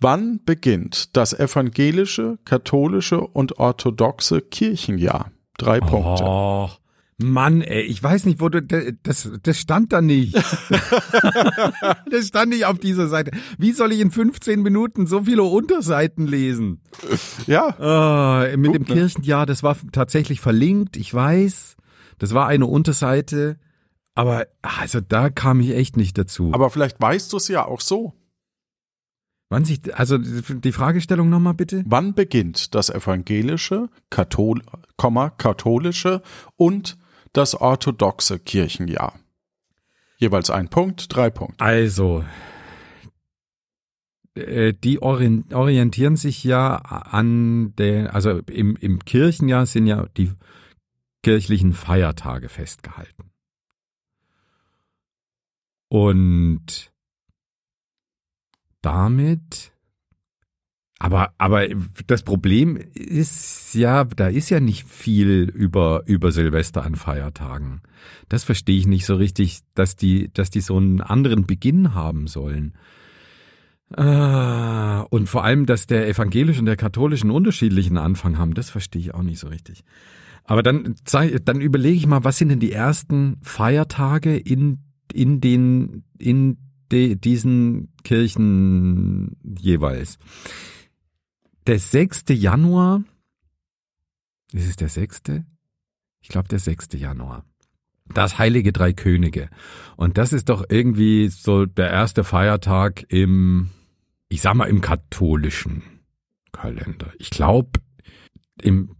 Wann 0.00 0.40
beginnt 0.44 1.16
das 1.16 1.32
evangelische, 1.32 2.38
katholische 2.44 3.20
und 3.20 3.58
orthodoxe 3.58 4.40
Kirchenjahr? 4.40 5.30
Drei 5.56 5.78
Punkte. 5.78 6.24
Oh, 6.24 6.68
Mann, 7.22 7.60
ey, 7.60 7.82
ich 7.82 8.02
weiß 8.02 8.26
nicht, 8.26 8.40
wo 8.40 8.48
du, 8.48 8.62
das, 8.62 9.30
das 9.42 9.58
stand 9.58 9.92
da 9.92 10.00
nicht. 10.00 10.34
das 12.10 12.28
stand 12.28 12.50
nicht 12.50 12.66
auf 12.66 12.78
dieser 12.78 13.08
Seite. 13.08 13.30
Wie 13.58 13.72
soll 13.72 13.92
ich 13.92 14.00
in 14.00 14.10
15 14.10 14.62
Minuten 14.62 15.06
so 15.06 15.24
viele 15.24 15.42
Unterseiten 15.42 16.26
lesen? 16.26 16.80
Ja. 17.46 17.76
Oh, 17.78 18.56
mit 18.56 18.72
Gut, 18.72 18.74
dem 18.74 18.82
ne? 18.82 18.94
Kirchenjahr, 18.94 19.46
das 19.46 19.62
war 19.62 19.76
tatsächlich 19.92 20.40
verlinkt, 20.40 20.96
ich 20.96 21.12
weiß. 21.12 21.76
Das 22.18 22.34
war 22.34 22.46
eine 22.46 22.66
Unterseite. 22.66 23.58
Aber 24.14 24.46
also 24.60 25.00
da 25.00 25.30
kam 25.30 25.60
ich 25.60 25.70
echt 25.70 25.96
nicht 25.96 26.18
dazu. 26.18 26.50
Aber 26.52 26.70
vielleicht 26.70 27.00
weißt 27.00 27.32
du 27.32 27.38
es 27.38 27.48
ja 27.48 27.64
auch 27.64 27.80
so. 27.80 28.14
Wann 29.48 29.66
sich, 29.66 29.94
also 29.94 30.16
die 30.16 30.72
Fragestellung 30.72 31.28
nochmal 31.28 31.52
bitte? 31.52 31.82
Wann 31.86 32.14
beginnt 32.14 32.74
das 32.74 32.88
evangelische, 32.88 33.90
Kathol, 34.08 34.62
katholische 34.96 36.22
und 36.56 36.96
das 37.32 37.54
orthodoxe 37.54 38.38
Kirchenjahr? 38.38 39.18
Jeweils 40.18 40.50
ein 40.50 40.68
Punkt, 40.68 41.14
drei 41.14 41.30
Punkte. 41.30 41.62
Also, 41.64 42.24
äh, 44.34 44.72
die 44.72 45.02
orientieren 45.02 46.16
sich 46.16 46.44
ja 46.44 46.76
an 46.76 47.74
der, 47.76 48.14
also 48.14 48.38
im, 48.38 48.76
im 48.76 49.04
Kirchenjahr 49.04 49.66
sind 49.66 49.86
ja 49.86 50.06
die 50.16 50.32
kirchlichen 51.22 51.72
Feiertage 51.72 52.48
festgehalten. 52.48 53.30
Und 55.88 56.92
damit, 58.80 59.71
aber, 61.02 61.32
aber 61.38 61.66
das 62.06 62.22
Problem 62.22 62.78
ist 62.94 63.74
ja, 63.74 64.04
da 64.04 64.28
ist 64.28 64.50
ja 64.50 64.60
nicht 64.60 64.86
viel 64.86 65.50
über, 65.52 66.02
über 66.06 66.30
Silvester 66.30 66.84
an 66.84 66.94
Feiertagen. 66.94 67.80
Das 68.28 68.44
verstehe 68.44 68.78
ich 68.78 68.86
nicht 68.86 69.04
so 69.04 69.16
richtig, 69.16 69.62
dass 69.74 69.96
die, 69.96 70.30
dass 70.32 70.50
die 70.50 70.60
so 70.60 70.76
einen 70.76 71.00
anderen 71.00 71.44
Beginn 71.44 71.94
haben 71.94 72.28
sollen. 72.28 72.74
Ah, 73.96 75.00
und 75.10 75.28
vor 75.28 75.44
allem, 75.44 75.66
dass 75.66 75.86
der 75.86 76.08
evangelische 76.08 76.60
und 76.60 76.66
der 76.66 76.76
katholische 76.76 77.24
einen 77.24 77.32
unterschiedlichen 77.32 77.98
Anfang 77.98 78.38
haben, 78.38 78.54
das 78.54 78.70
verstehe 78.70 79.02
ich 79.02 79.12
auch 79.12 79.22
nicht 79.22 79.40
so 79.40 79.48
richtig. 79.48 79.82
Aber 80.44 80.62
dann, 80.62 80.94
dann 81.44 81.60
überlege 81.60 81.96
ich 81.96 82.06
mal, 82.06 82.22
was 82.22 82.38
sind 82.38 82.48
denn 82.48 82.60
die 82.60 82.72
ersten 82.72 83.38
Feiertage 83.42 84.36
in 84.36 84.78
in 85.12 85.40
den, 85.40 86.04
in 86.18 86.58
de, 86.90 87.16
diesen 87.16 87.92
Kirchen 88.04 89.36
jeweils. 89.42 90.18
Der 91.66 91.78
6. 91.78 92.24
Januar, 92.30 93.04
ist 94.52 94.68
es 94.68 94.74
der 94.74 94.88
6.? 94.88 95.44
Ich 96.20 96.28
glaube, 96.28 96.48
der 96.48 96.58
6. 96.58 96.88
Januar. 96.94 97.44
Das 98.12 98.38
Heilige 98.38 98.72
Drei 98.72 98.92
Könige. 98.92 99.48
Und 99.96 100.18
das 100.18 100.32
ist 100.32 100.48
doch 100.48 100.64
irgendwie 100.68 101.28
so 101.28 101.64
der 101.64 101.88
erste 101.88 102.24
Feiertag 102.24 103.04
im, 103.08 103.70
ich 104.28 104.42
sag 104.42 104.54
mal, 104.54 104.68
im 104.68 104.80
katholischen 104.80 105.84
Kalender. 106.50 107.12
Ich 107.18 107.30
glaube, 107.30 107.80
im 108.60 108.96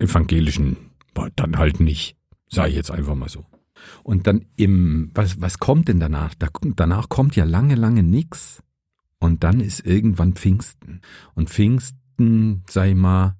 evangelischen 0.00 0.90
dann 1.36 1.56
halt 1.56 1.78
nicht. 1.78 2.16
Ich 2.48 2.56
jetzt 2.56 2.90
einfach 2.90 3.14
mal 3.14 3.28
so. 3.28 3.46
Und 4.02 4.26
dann 4.26 4.44
im, 4.56 5.12
was, 5.14 5.40
was 5.40 5.60
kommt 5.60 5.86
denn 5.86 6.00
danach? 6.00 6.34
Da, 6.34 6.48
danach 6.74 7.08
kommt 7.08 7.36
ja 7.36 7.44
lange, 7.44 7.76
lange 7.76 8.02
nix. 8.02 8.60
Und 9.18 9.44
dann 9.44 9.60
ist 9.60 9.84
irgendwann 9.86 10.34
Pfingsten. 10.34 11.00
Und 11.34 11.50
Pfingsten, 11.50 12.62
ich 12.88 12.94
mal, 12.96 13.36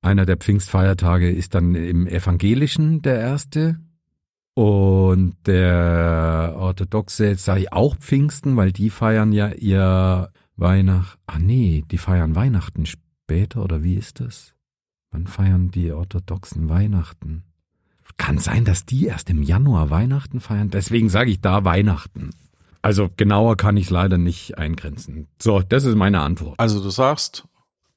einer 0.00 0.26
der 0.26 0.36
Pfingstfeiertage 0.36 1.30
ist 1.30 1.54
dann 1.54 1.74
im 1.74 2.06
Evangelischen 2.06 3.02
der 3.02 3.18
erste. 3.18 3.78
Und 4.54 5.36
der 5.46 6.54
Orthodoxe, 6.56 7.36
ich 7.60 7.72
auch 7.72 7.96
Pfingsten, 7.96 8.56
weil 8.56 8.72
die 8.72 8.90
feiern 8.90 9.32
ja 9.32 9.48
ihr 9.48 10.30
Weihnachten. 10.56 11.20
Ah 11.26 11.38
nee, 11.38 11.84
die 11.90 11.98
feiern 11.98 12.34
Weihnachten 12.34 12.86
später, 12.86 13.62
oder 13.62 13.82
wie 13.82 13.94
ist 13.94 14.20
das? 14.20 14.54
Wann 15.10 15.26
feiern 15.26 15.70
die 15.70 15.92
Orthodoxen 15.92 16.68
Weihnachten? 16.68 17.44
Kann 18.18 18.38
sein, 18.38 18.64
dass 18.64 18.84
die 18.84 19.06
erst 19.06 19.30
im 19.30 19.42
Januar 19.42 19.90
Weihnachten 19.90 20.40
feiern. 20.40 20.70
Deswegen 20.70 21.08
sage 21.08 21.30
ich 21.30 21.40
da 21.40 21.64
Weihnachten. 21.64 22.30
Also 22.82 23.08
genauer 23.16 23.56
kann 23.56 23.76
ich 23.76 23.90
leider 23.90 24.18
nicht 24.18 24.58
eingrenzen. 24.58 25.28
So, 25.40 25.60
das 25.60 25.84
ist 25.84 25.96
meine 25.96 26.20
Antwort. 26.20 26.58
Also 26.58 26.82
du 26.82 26.90
sagst 26.90 27.46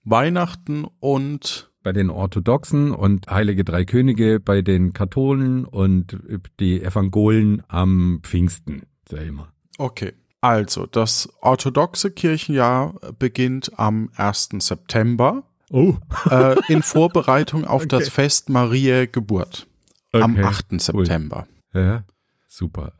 Weihnachten 0.03 0.85
und 0.99 1.71
bei 1.83 1.93
den 1.93 2.09
Orthodoxen 2.09 2.91
und 2.91 3.27
Heilige 3.27 3.63
Drei 3.63 3.85
Könige 3.85 4.39
bei 4.39 4.61
den 4.61 4.93
Katholen 4.93 5.65
und 5.65 6.17
die 6.59 6.81
Evangolen 6.81 7.63
am 7.67 8.19
Pfingsten, 8.23 8.83
sag 9.09 9.21
ich 9.21 9.31
mal. 9.31 9.49
Okay. 9.77 10.13
Also, 10.41 10.87
das 10.87 11.29
orthodoxe 11.41 12.09
Kirchenjahr 12.09 12.95
beginnt 13.19 13.77
am 13.77 14.09
1. 14.15 14.49
September. 14.59 15.43
Oh. 15.69 15.95
äh, 16.29 16.55
in 16.67 16.81
Vorbereitung 16.83 17.63
auf 17.63 17.83
okay. 17.83 17.99
das 17.99 18.09
Fest 18.09 18.49
Mariä 18.49 19.07
Geburt. 19.07 19.67
Okay. 20.11 20.23
Am 20.23 20.37
8. 20.37 20.81
September. 20.81 21.47
Cool. 21.73 21.81
Ja, 21.81 22.03
super. 22.47 22.93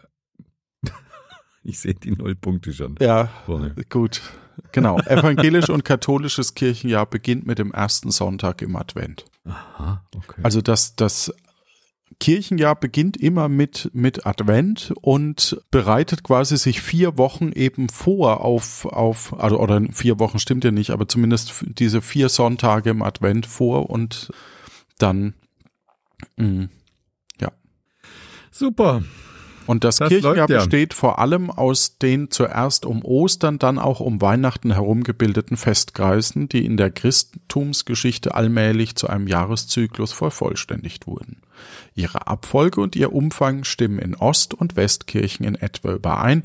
Ich 1.64 1.80
sehe 1.80 1.94
die 1.94 2.12
Nullpunkte 2.12 2.74
schon. 2.74 2.96
Ja, 3.00 3.30
vorne. 3.46 3.76
gut. 3.90 4.22
Genau. 4.72 4.98
Evangelisch 5.00 5.70
und 5.70 5.86
katholisches 5.86 6.56
Kirchenjahr 6.56 7.06
beginnt 7.06 7.46
mit 7.46 7.60
dem 7.60 7.72
ersten 7.72 8.10
Sonntag 8.10 8.64
im 8.64 8.76
Advent. 8.76 9.26
Aha, 9.46 10.04
okay. 10.16 10.42
Also 10.42 10.62
das, 10.62 10.96
das 10.96 11.32
Kirchenjahr 12.20 12.76
beginnt 12.76 13.16
immer 13.16 13.48
mit, 13.48 13.92
mit 13.94 14.26
Advent 14.26 14.92
und 15.02 15.62
bereitet 15.70 16.24
quasi 16.24 16.58
sich 16.58 16.82
vier 16.82 17.20
Wochen 17.20 17.52
eben 17.52 17.90
vor 17.90 18.42
auf, 18.44 18.86
auf, 18.86 19.40
also, 19.40 19.60
oder 19.60 19.82
vier 19.92 20.20
Wochen 20.20 20.40
stimmt 20.40 20.64
ja 20.64 20.72
nicht, 20.72 20.90
aber 20.90 21.08
zumindest 21.08 21.64
diese 21.68 22.02
vier 22.02 22.30
Sonntage 22.30 22.90
im 22.90 23.04
Advent 23.04 23.46
vor 23.46 23.90
und 23.90 24.32
dann 24.98 25.36
mh, 26.38 26.46
mm, 26.46 26.70
Super. 28.54 29.02
Und 29.68 29.84
das, 29.84 29.98
das 29.98 30.10
Kirchenjahr 30.10 30.50
ja. 30.50 30.58
besteht 30.58 30.94
vor 30.94 31.20
allem 31.20 31.50
aus 31.50 31.98
den 31.98 32.32
zuerst 32.32 32.86
um 32.86 33.04
Ostern, 33.04 33.60
dann 33.60 33.80
auch 33.80 34.00
um 34.00 34.22
Weihnachten 34.22 34.72
herumgebildeten 34.72 35.58
Festkreisen, 35.58 36.50
die 36.50 36.66
in 36.66 36.78
der 36.78 36.92
Christentumsgeschichte 36.92 38.34
allmählich 38.34 38.96
zu 38.96 39.08
einem 39.08 39.28
Jahreszyklus 39.28 40.14
vervollständigt 40.14 41.08
wurden. 41.08 41.42
Ihre 41.94 42.28
Abfolge 42.28 42.82
und 42.82 42.96
ihr 42.96 43.14
Umfang 43.14 43.64
stimmen 43.64 44.00
in 44.00 44.16
Ost- 44.16 44.54
und 44.54 44.76
Westkirchen 44.76 45.46
in 45.46 45.56
etwa 45.56 45.94
überein. 45.94 46.42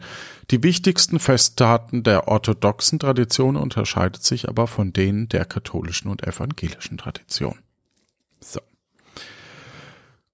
Die 0.50 0.62
wichtigsten 0.62 1.18
Festtaten 1.18 2.02
der 2.02 2.28
orthodoxen 2.28 2.98
Tradition 2.98 3.56
unterscheidet 3.56 4.22
sich 4.22 4.48
aber 4.48 4.66
von 4.66 4.92
denen 4.92 5.28
der 5.28 5.44
katholischen 5.44 6.10
und 6.10 6.26
evangelischen 6.26 6.98
Tradition. 6.98 7.56
So. 8.40 8.60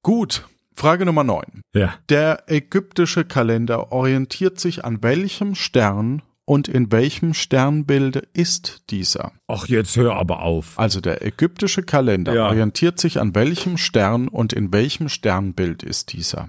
Gut, 0.02 0.48
Frage 0.74 1.04
Nummer 1.04 1.24
9. 1.24 1.62
Ja. 1.74 1.94
Der 2.08 2.44
ägyptische 2.46 3.24
Kalender 3.24 3.92
orientiert 3.92 4.58
sich 4.58 4.84
an 4.84 5.02
welchem 5.02 5.54
Stern 5.54 6.22
und 6.44 6.68
in 6.68 6.90
welchem 6.90 7.34
Sternbild 7.34 8.16
ist 8.32 8.90
dieser? 8.90 9.32
Ach, 9.46 9.66
jetzt 9.68 9.96
hör 9.96 10.16
aber 10.16 10.42
auf. 10.42 10.78
Also 10.78 11.00
der 11.00 11.24
ägyptische 11.24 11.82
Kalender 11.82 12.34
ja. 12.34 12.46
orientiert 12.48 12.98
sich 12.98 13.20
an 13.20 13.34
welchem 13.34 13.78
Stern 13.78 14.28
und 14.28 14.52
in 14.52 14.72
welchem 14.72 15.08
Sternbild 15.08 15.82
ist 15.82 16.12
dieser? 16.12 16.48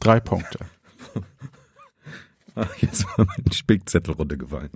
Drei 0.00 0.20
Punkte. 0.20 0.58
Ach, 2.54 2.76
jetzt 2.80 3.06
war 3.06 3.26
mein 3.26 3.52
Spickzettel 3.52 4.14
runtergefallen. 4.14 4.70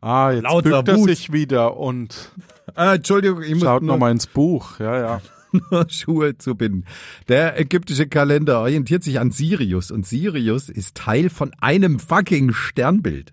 Ah, 0.00 0.30
jetzt 0.30 0.44
Lauter 0.44 0.82
bückt 0.82 0.98
er 0.98 1.04
sich 1.04 1.32
wieder 1.32 1.76
und 1.76 2.30
ah, 2.74 2.94
Entschuldigung, 2.94 3.42
ich 3.42 3.60
schaut 3.60 3.82
nochmal 3.82 4.12
ins 4.12 4.26
Buch. 4.26 4.78
Ja, 4.78 4.98
ja. 4.98 5.20
nur 5.70 5.88
Schuhe 5.88 6.38
zu 6.38 6.54
binden. 6.54 6.84
Der 7.28 7.58
ägyptische 7.58 8.06
Kalender 8.06 8.60
orientiert 8.60 9.02
sich 9.02 9.20
an 9.20 9.30
Sirius 9.30 9.90
und 9.90 10.06
Sirius 10.06 10.68
ist 10.68 10.96
Teil 10.96 11.30
von 11.30 11.52
einem 11.60 11.98
fucking 11.98 12.52
Sternbild. 12.52 13.32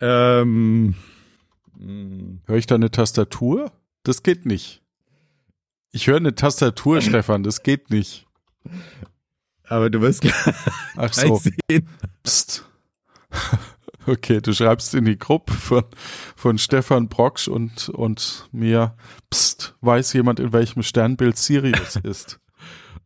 Ähm, 0.00 0.94
Höre 2.46 2.56
ich 2.56 2.66
da 2.66 2.74
eine 2.74 2.90
Tastatur? 2.90 3.72
Das 4.02 4.22
geht 4.22 4.46
nicht. 4.46 4.82
Ich 5.92 6.06
höre 6.06 6.16
eine 6.16 6.34
Tastatur, 6.34 7.00
Stefan, 7.02 7.42
das 7.42 7.62
geht 7.62 7.90
nicht. 7.90 8.26
Aber 9.64 9.90
du 9.90 10.00
wirst 10.00 10.26
Ach 10.96 11.12
so. 11.12 11.36
sehen. 11.36 11.88
Psst. 12.22 12.64
Okay, 14.08 14.40
du 14.40 14.54
schreibst 14.54 14.94
in 14.94 15.04
die 15.04 15.18
Gruppe 15.18 15.52
von, 15.52 15.84
von 16.34 16.56
Stefan 16.56 17.08
Brocksch 17.08 17.46
und, 17.46 17.90
und 17.90 18.48
mir, 18.52 18.94
pst, 19.30 19.74
weiß 19.82 20.14
jemand, 20.14 20.40
in 20.40 20.54
welchem 20.54 20.82
Sternbild 20.82 21.36
Sirius 21.36 21.96
ist? 22.02 22.40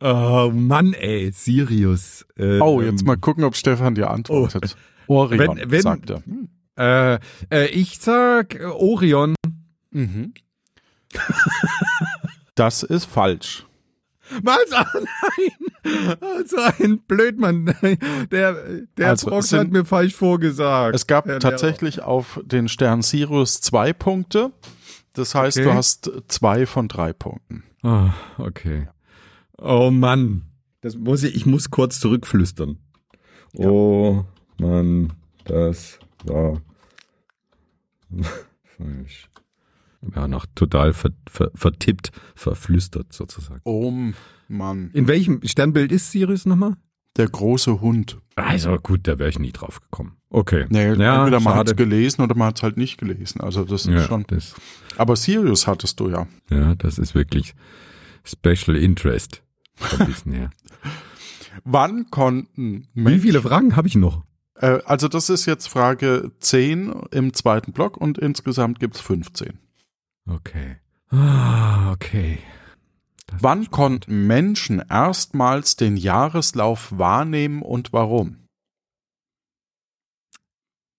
oh 0.01 0.53
Mann, 0.55 0.93
ey, 0.93 1.33
Sirius. 1.33 2.25
Ähm, 2.39 2.63
oh, 2.63 2.81
jetzt 2.81 3.05
mal 3.05 3.17
gucken, 3.17 3.43
ob 3.43 3.57
Stefan 3.57 3.97
dir 3.97 4.11
antwortet. 4.11 4.77
Oh. 5.09 5.23
Orion, 5.23 5.59
wenn, 5.59 5.71
wenn, 5.73 5.83
sagt 5.83 6.11
er. 6.11 6.25
Hm. 6.25 6.49
Äh, 6.79 7.15
äh, 7.51 7.67
ich 7.73 7.99
sag 7.99 8.55
äh, 8.55 8.65
Orion. 8.65 9.35
Mhm. 9.91 10.35
das 12.55 12.85
ist 12.85 13.07
falsch. 13.07 13.67
Was? 14.43 14.73
Ah, 14.73 14.87
nein! 14.95 16.47
So 16.47 16.57
ein 16.59 16.99
Blödmann. 17.07 17.75
Der, 18.31 18.55
der 18.97 19.09
Also, 19.11 19.29
Brock 19.31 19.43
sind- 19.45 19.59
hat 19.61 19.71
mir 19.71 19.85
falsch 19.85 20.15
vorgesagt. 20.15 20.95
Es 20.95 21.07
gab 21.07 21.27
tatsächlich 21.41 22.03
auf 22.03 22.41
den 22.45 22.69
Stern 22.69 23.03
Sirius 23.03 23.61
zwei 23.61 23.93
Punkte. 23.93 24.53
Das 25.15 25.35
heißt, 25.35 25.59
Okay. 25.59 25.67
du 25.67 25.75
hast 25.75 26.11
zwei 26.29 26.67
von 26.67 26.89
drei 26.89 27.13
Punkten. 27.13 27.65
Lehrer. 27.83 28.15
Ah, 28.39 28.43
okay. 28.43 28.89
Oh 29.59 29.91
Mann. 29.91 30.43
Das 30.81 30.97
muss 30.97 31.23
ich, 31.23 31.35
ich 31.35 31.47
muss 31.47 31.71
kurz 31.71 32.01
zurückflüstern. 32.01 32.79
Oh 33.57 34.25
Mann, 34.59 35.13
das 35.45 35.99
war 36.25 36.61
falsch. 38.65 39.29
Ja, 40.15 40.27
noch 40.29 40.47
total 40.55 40.93
ver, 40.93 41.11
ver, 41.29 41.51
vertippt, 41.55 42.11
verflüstert 42.35 43.13
sozusagen. 43.13 43.61
Oh 43.65 43.93
Mann. 44.49 44.91
In 44.93 45.07
welchem 45.09 45.41
Sternbild 45.45 45.93
ist 45.93 46.11
Sirius 46.11 46.45
nochmal? 46.47 46.75
Der 47.17 47.29
große 47.29 47.81
Hund. 47.81 48.19
Also 48.37 48.77
gut, 48.79 49.07
da 49.07 49.19
wäre 49.19 49.29
ich 49.29 49.39
nie 49.39 49.53
drauf 49.53 49.81
gekommen. 49.81 50.17
Okay. 50.31 50.67
Nee, 50.71 50.95
ja, 50.95 51.19
entweder 51.21 51.41
man 51.41 51.55
hat 51.55 51.69
es 51.69 51.77
gelesen 51.77 52.23
oder 52.23 52.35
man 52.35 52.49
hat 52.49 52.57
es 52.59 52.63
halt 52.63 52.77
nicht 52.79 52.97
gelesen. 52.99 53.41
Also 53.43 53.65
das 53.65 53.83
ist 53.87 53.93
Ja, 53.93 54.03
schon. 54.05 54.25
das, 54.29 54.55
Aber 54.97 55.15
Sirius 55.17 55.67
hattest 55.67 56.01
du 56.01 56.09
ja. 56.09 56.27
ja, 56.51 56.75
das 56.75 56.99
ist 56.99 57.15
wirklich 57.15 57.55
Special 58.25 58.77
Interest. 58.77 59.43
Ein 59.99 60.07
bisschen, 60.07 60.33
ja. 60.43 60.51
Wann 61.65 62.11
konnten 62.11 62.89
Wie 62.95 63.01
Menschen, 63.03 63.21
viele 63.21 63.43
Fragen 63.43 63.77
habe 63.77 63.89
ich 63.89 63.95
noch? 63.97 64.25
äh, 64.57 64.79
also 64.85 65.09
das 65.09 65.29
ist 65.29 65.45
jetzt 65.47 65.69
Frage 65.69 66.33
10 66.41 66.93
im 67.11 67.35
zweiten 67.35 67.73
Block 67.73 67.97
und 67.99 68.17
insgesamt 68.19 68.81
gibt's 68.81 69.01
15. 69.01 69.59
Okay. 70.27 70.77
Ah, 71.11 71.93
okay. 71.93 72.39
Wann 73.41 73.71
konnten 73.71 74.27
Menschen 74.27 74.83
erstmals 74.89 75.77
den 75.77 75.97
Jahreslauf 75.97 76.97
wahrnehmen 76.97 77.63
und 77.63 77.93
warum? 77.93 78.49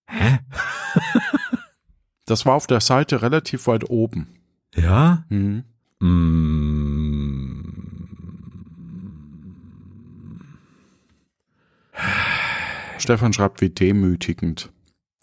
Hä? 0.06 0.38
Das 2.26 2.46
war 2.46 2.54
auf 2.54 2.66
der 2.66 2.80
Seite 2.80 3.22
relativ 3.22 3.66
weit 3.66 3.90
oben. 3.90 4.38
Ja? 4.74 5.24
Mhm. 5.28 5.64
Mm. 6.00 6.64
Stefan 12.98 13.32
schreibt, 13.32 13.60
wie 13.60 13.70
demütigend. 13.70 14.72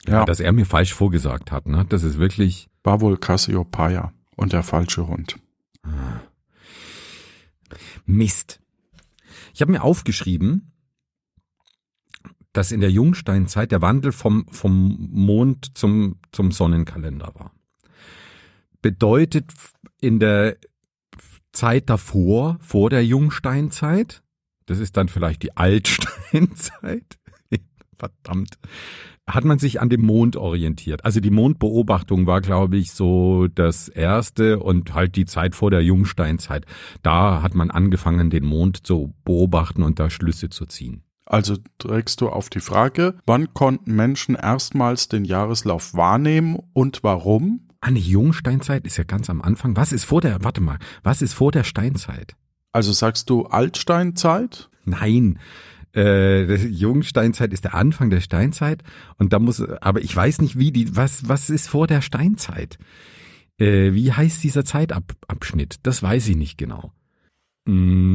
Ja, 0.05 0.25
dass 0.25 0.39
er 0.39 0.51
mir 0.51 0.65
falsch 0.65 0.93
vorgesagt 0.93 1.51
hat, 1.51 1.67
ne? 1.67 1.85
Das 1.87 2.03
ist 2.03 2.17
wirklich. 2.17 2.70
War 2.83 3.01
wohl 3.01 3.17
Cassiopeia 3.17 4.13
und 4.35 4.53
der 4.53 4.63
falsche 4.63 5.07
Hund. 5.07 5.37
Mist. 8.05 8.59
Ich 9.53 9.61
habe 9.61 9.71
mir 9.71 9.83
aufgeschrieben, 9.83 10.71
dass 12.53 12.71
in 12.71 12.81
der 12.81 12.91
Jungsteinzeit 12.91 13.71
der 13.71 13.81
Wandel 13.81 14.11
vom, 14.11 14.45
vom 14.49 15.09
Mond 15.11 15.77
zum, 15.77 16.17
zum 16.31 16.51
Sonnenkalender 16.51 17.31
war. 17.35 17.53
Bedeutet 18.81 19.51
in 20.01 20.19
der 20.19 20.57
Zeit 21.53 21.89
davor, 21.89 22.57
vor 22.61 22.89
der 22.89 23.05
Jungsteinzeit, 23.05 24.23
das 24.65 24.79
ist 24.79 24.97
dann 24.97 25.07
vielleicht 25.07 25.43
die 25.43 25.55
Altsteinzeit, 25.55 27.19
verdammt, 27.97 28.57
hat 29.27 29.45
man 29.45 29.59
sich 29.59 29.79
an 29.79 29.89
dem 29.89 30.01
Mond 30.01 30.35
orientiert. 30.35 31.05
Also 31.05 31.19
die 31.19 31.29
Mondbeobachtung 31.29 32.27
war, 32.27 32.41
glaube 32.41 32.77
ich, 32.77 32.91
so 32.91 33.47
das 33.47 33.87
erste 33.87 34.59
und 34.59 34.93
halt 34.93 35.15
die 35.15 35.25
Zeit 35.25 35.55
vor 35.55 35.71
der 35.71 35.83
Jungsteinzeit. 35.83 36.65
Da 37.01 37.41
hat 37.41 37.55
man 37.55 37.71
angefangen, 37.71 38.29
den 38.29 38.45
Mond 38.45 38.85
zu 38.85 39.13
beobachten 39.23 39.83
und 39.83 39.99
da 39.99 40.09
Schlüsse 40.09 40.49
zu 40.49 40.65
ziehen. 40.65 41.03
Also 41.25 41.55
trägst 41.77 42.19
du 42.19 42.29
auf 42.29 42.49
die 42.49 42.59
Frage, 42.59 43.15
wann 43.25 43.53
konnten 43.53 43.95
Menschen 43.95 44.35
erstmals 44.35 45.07
den 45.07 45.23
Jahreslauf 45.23 45.93
wahrnehmen 45.93 46.59
und 46.73 47.03
warum? 47.03 47.69
Eine 47.79 47.99
Jungsteinzeit 47.99 48.85
ist 48.85 48.97
ja 48.97 49.05
ganz 49.05 49.29
am 49.29 49.41
Anfang. 49.41 49.75
Was 49.77 49.93
ist 49.93 50.03
vor 50.03 50.21
der, 50.21 50.43
warte 50.43 50.61
mal, 50.61 50.77
was 51.03 51.21
ist 51.21 51.33
vor 51.33 51.51
der 51.51 51.63
Steinzeit? 51.63 52.35
Also 52.73 52.91
sagst 52.91 53.29
du 53.29 53.45
Altsteinzeit? 53.45 54.69
Nein, 54.83 55.39
äh, 55.93 56.45
das 56.47 56.61
Jungsteinzeit 56.63 57.53
ist 57.53 57.65
der 57.65 57.75
Anfang 57.75 58.09
der 58.09 58.21
Steinzeit 58.21 58.83
und 59.17 59.33
da 59.33 59.39
muss, 59.39 59.61
aber 59.61 60.01
ich 60.01 60.15
weiß 60.15 60.41
nicht, 60.41 60.57
wie 60.57 60.71
die, 60.71 60.95
was, 60.95 61.27
was 61.27 61.49
ist 61.49 61.67
vor 61.67 61.87
der 61.87 62.01
Steinzeit? 62.01 62.77
Äh, 63.57 63.93
wie 63.93 64.11
heißt 64.11 64.43
dieser 64.43 64.65
Zeitabschnitt? 64.65 65.79
Das 65.83 66.01
weiß 66.01 66.27
ich 66.29 66.35
nicht 66.35 66.57
genau. 66.57 66.91
Mm. 67.65 68.11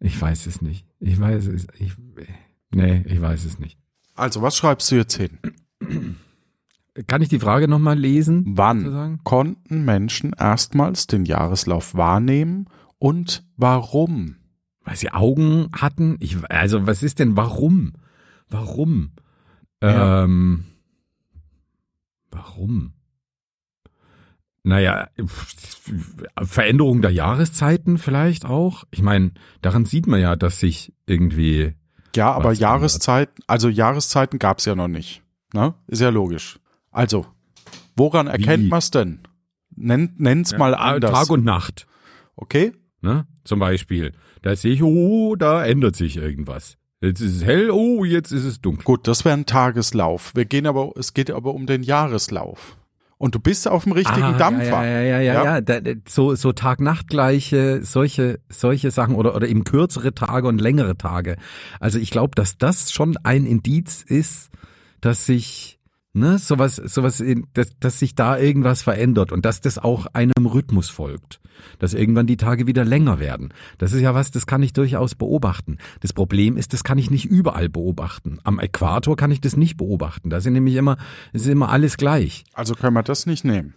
Ich 0.00 0.20
weiß 0.20 0.46
es 0.46 0.62
nicht. 0.62 0.86
Ich 0.98 1.18
weiß 1.18 1.46
es. 1.46 1.66
Ich, 1.78 1.92
nee, 2.74 3.04
ich 3.06 3.20
weiß 3.20 3.44
es 3.44 3.58
nicht. 3.58 3.78
Also 4.14 4.42
was 4.42 4.56
schreibst 4.56 4.90
du 4.90 4.96
jetzt 4.96 5.16
hin? 5.16 5.38
Kann 7.06 7.22
ich 7.22 7.28
die 7.28 7.38
Frage 7.38 7.68
nochmal 7.68 7.98
lesen? 7.98 8.44
Wann 8.46 8.80
sozusagen? 8.80 9.20
konnten 9.24 9.84
Menschen 9.84 10.32
erstmals 10.38 11.06
den 11.06 11.24
Jahreslauf 11.24 11.94
wahrnehmen 11.94 12.66
und 12.98 13.44
warum? 13.56 14.36
Weil 14.84 14.96
sie 14.96 15.10
Augen 15.10 15.68
hatten. 15.72 16.16
Ich, 16.20 16.38
also 16.50 16.86
was 16.86 17.02
ist 17.02 17.18
denn 17.18 17.36
warum? 17.36 17.92
Warum? 18.48 19.12
Ja. 19.82 20.24
Ähm, 20.24 20.64
warum? 22.30 22.92
Naja, 24.62 25.08
Veränderung 26.42 27.00
der 27.00 27.12
Jahreszeiten 27.12 27.96
vielleicht 27.96 28.44
auch. 28.44 28.84
Ich 28.90 29.00
meine, 29.00 29.32
daran 29.62 29.86
sieht 29.86 30.06
man 30.06 30.20
ja, 30.20 30.36
dass 30.36 30.60
sich 30.60 30.92
irgendwie. 31.06 31.74
Ja, 32.14 32.32
aber 32.32 32.52
Jahreszeiten, 32.52 33.42
also 33.46 33.68
Jahreszeiten 33.68 34.38
gab's 34.38 34.66
ja 34.66 34.74
noch 34.74 34.88
nicht. 34.88 35.22
Ne? 35.54 35.74
Ist 35.86 36.00
ja 36.02 36.10
logisch. 36.10 36.59
Also, 36.90 37.26
woran 37.96 38.26
erkennt 38.26 38.64
Wie? 38.64 38.68
man's 38.68 38.90
denn? 38.90 39.20
Nenn, 39.76 40.14
nenn's 40.18 40.56
mal 40.56 40.74
Ah, 40.74 40.92
anders. 40.94 41.10
Tag 41.12 41.30
und 41.30 41.44
Nacht. 41.44 41.86
okay? 42.36 42.72
Ne? 43.02 43.26
Zum 43.44 43.58
Beispiel. 43.60 44.12
Da 44.42 44.54
sehe 44.56 44.72
ich, 44.74 44.82
oh, 44.82 45.36
da 45.36 45.64
ändert 45.64 45.96
sich 45.96 46.16
irgendwas. 46.16 46.76
Jetzt 47.00 47.20
ist 47.20 47.36
es 47.36 47.44
hell, 47.44 47.70
oh, 47.70 48.04
jetzt 48.04 48.30
ist 48.30 48.44
es 48.44 48.60
dunkel. 48.60 48.84
Gut, 48.84 49.08
das 49.08 49.24
wäre 49.24 49.34
ein 49.34 49.46
Tageslauf. 49.46 50.34
Wir 50.34 50.44
gehen 50.44 50.66
aber, 50.66 50.92
es 50.96 51.14
geht 51.14 51.30
aber 51.30 51.54
um 51.54 51.64
den 51.66 51.82
Jahreslauf. 51.82 52.76
Und 53.16 53.34
du 53.34 53.38
bist 53.40 53.68
auf 53.68 53.84
dem 53.84 53.92
richtigen 53.92 54.22
Ah, 54.22 54.32
Dampfer. 54.38 54.84
Ja, 54.84 54.84
ja, 54.84 55.00
ja, 55.00 55.20
ja, 55.20 55.32
Ja? 55.34 55.44
ja. 55.44 55.60
Da, 55.62 55.80
so, 56.06 56.34
so 56.34 56.52
Tag-Nacht-gleiche, 56.52 57.80
solche, 57.82 58.40
solche 58.50 58.90
Sachen 58.90 59.14
oder, 59.14 59.34
oder 59.34 59.48
eben 59.48 59.64
kürzere 59.64 60.14
Tage 60.14 60.46
und 60.48 60.60
längere 60.60 60.96
Tage. 60.96 61.36
Also 61.80 61.98
ich 61.98 62.10
glaube, 62.10 62.34
dass 62.34 62.58
das 62.58 62.92
schon 62.92 63.16
ein 63.22 63.46
Indiz 63.46 64.02
ist, 64.02 64.50
dass 65.00 65.24
sich, 65.26 65.78
ne, 66.12 66.38
sowas, 66.38 66.76
sowas, 66.76 67.22
dass, 67.54 67.78
dass 67.78 67.98
sich 67.98 68.14
da 68.14 68.38
irgendwas 68.38 68.82
verändert 68.82 69.32
und 69.32 69.44
dass 69.44 69.60
das 69.60 69.78
auch 69.78 70.06
einem 70.12 70.46
Rhythmus 70.46 70.88
folgt. 70.88 71.40
Dass 71.78 71.94
irgendwann 71.94 72.26
die 72.26 72.38
Tage 72.38 72.66
wieder 72.66 72.84
länger 72.84 73.18
werden. 73.18 73.52
Das 73.78 73.92
ist 73.92 74.00
ja 74.00 74.14
was, 74.14 74.30
das 74.30 74.46
kann 74.46 74.62
ich 74.62 74.72
durchaus 74.72 75.14
beobachten. 75.14 75.78
Das 76.00 76.12
Problem 76.12 76.56
ist, 76.56 76.72
das 76.72 76.84
kann 76.84 76.98
ich 76.98 77.10
nicht 77.10 77.26
überall 77.26 77.68
beobachten. 77.68 78.38
Am 78.44 78.58
Äquator 78.58 79.16
kann 79.16 79.30
ich 79.30 79.40
das 79.40 79.56
nicht 79.56 79.76
beobachten. 79.76 80.30
Da 80.30 80.40
sind 80.40 80.54
nämlich 80.54 80.76
immer, 80.76 80.96
ist 81.32 81.46
immer 81.46 81.68
alles 81.68 81.96
gleich. 81.96 82.44
Also 82.54 82.74
können 82.74 82.94
wir 82.94 83.02
das 83.02 83.26
nicht 83.26 83.44
nehmen. 83.44 83.74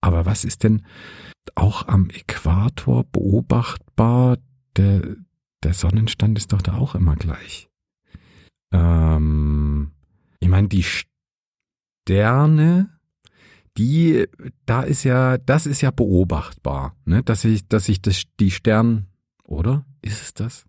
Aber 0.00 0.26
was 0.26 0.44
ist 0.44 0.64
denn 0.64 0.82
auch 1.54 1.86
am 1.86 2.10
Äquator 2.10 3.04
beobachtbar? 3.04 4.38
Der, 4.76 5.02
der 5.62 5.74
Sonnenstand 5.74 6.38
ist 6.38 6.52
doch 6.52 6.62
da 6.62 6.74
auch 6.74 6.94
immer 6.94 7.14
gleich. 7.14 7.68
Ähm, 8.72 9.92
ich 10.40 10.48
meine, 10.48 10.68
die 10.68 10.84
Sterne, 12.04 12.90
die, 13.76 14.26
da 14.66 14.82
ist 14.82 15.04
ja, 15.04 15.38
das 15.38 15.66
ist 15.66 15.80
ja 15.80 15.90
beobachtbar, 15.90 16.96
ne? 17.04 17.22
Dass 17.22 17.44
ich, 17.44 17.68
dass 17.68 17.88
ich 17.88 18.02
das, 18.02 18.24
die 18.40 18.50
Stern, 18.50 19.06
oder? 19.44 19.84
Ist 20.02 20.22
es 20.22 20.34
das? 20.34 20.64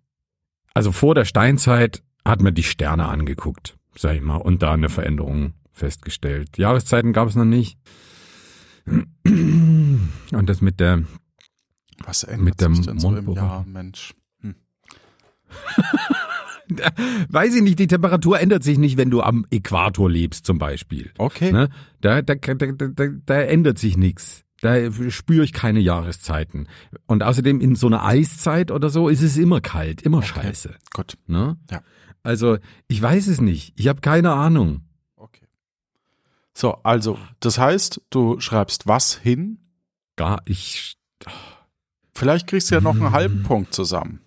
Also 0.74 0.92
vor 0.92 1.14
der 1.14 1.24
Steinzeit 1.24 2.02
hat 2.24 2.40
man 2.40 2.54
die 2.54 2.62
Sterne 2.62 3.06
angeguckt, 3.08 3.76
sag 3.96 4.16
ich 4.16 4.22
mal, 4.22 4.36
und 4.36 4.62
da 4.62 4.72
eine 4.72 4.88
Veränderung 4.88 5.54
festgestellt. 5.72 6.56
Jahreszeiten 6.56 7.12
gab 7.12 7.28
es 7.28 7.34
noch 7.34 7.44
nicht. 7.44 7.78
Und 9.26 10.10
das 10.30 10.60
mit 10.60 10.80
der, 10.80 11.04
Was 12.04 12.24
ändert 12.24 12.44
Mit 12.44 12.60
der 12.60 12.74
sich 12.74 12.86
denn 12.86 12.98
so 12.98 13.14
im. 13.14 13.32
Jahr, 13.32 13.64
Mensch? 13.64 14.14
Hm. 14.40 14.54
weiß 17.28 17.54
ich 17.54 17.62
nicht, 17.62 17.78
die 17.78 17.86
Temperatur 17.86 18.40
ändert 18.40 18.62
sich 18.62 18.78
nicht, 18.78 18.96
wenn 18.96 19.10
du 19.10 19.22
am 19.22 19.44
Äquator 19.50 20.10
lebst 20.10 20.46
zum 20.46 20.58
Beispiel. 20.58 21.10
Okay. 21.18 21.52
Ne? 21.52 21.68
Da, 22.00 22.22
da, 22.22 22.34
da, 22.34 22.54
da, 22.54 23.06
da, 23.26 23.40
ändert 23.40 23.78
sich 23.78 23.96
nichts. 23.96 24.44
Da 24.60 24.90
spüre 25.10 25.44
ich 25.44 25.52
keine 25.52 25.80
Jahreszeiten. 25.80 26.68
Und 27.06 27.22
außerdem 27.22 27.60
in 27.60 27.74
so 27.76 27.86
einer 27.86 28.04
Eiszeit 28.04 28.70
oder 28.70 28.88
so 28.88 29.08
ist 29.08 29.22
es 29.22 29.36
immer 29.36 29.60
kalt, 29.60 30.02
immer 30.02 30.18
okay. 30.18 30.42
scheiße. 30.42 30.74
Gut. 30.92 31.18
Ne? 31.26 31.56
Ja. 31.70 31.82
Also 32.22 32.58
ich 32.88 33.00
weiß 33.00 33.26
es 33.26 33.40
nicht. 33.40 33.74
Ich 33.78 33.88
habe 33.88 34.00
keine 34.00 34.32
Ahnung. 34.32 34.80
Okay. 35.16 35.46
So, 36.54 36.74
also 36.82 37.18
das 37.40 37.58
heißt, 37.58 38.00
du 38.10 38.40
schreibst 38.40 38.86
was 38.86 39.16
hin? 39.16 39.58
Gar 40.16 40.40
ich. 40.46 40.96
Vielleicht 42.14 42.46
kriegst 42.46 42.70
du 42.70 42.76
ja 42.76 42.80
noch 42.80 42.94
einen 42.94 43.12
halben 43.12 43.42
Punkt 43.42 43.74
zusammen. 43.74 44.20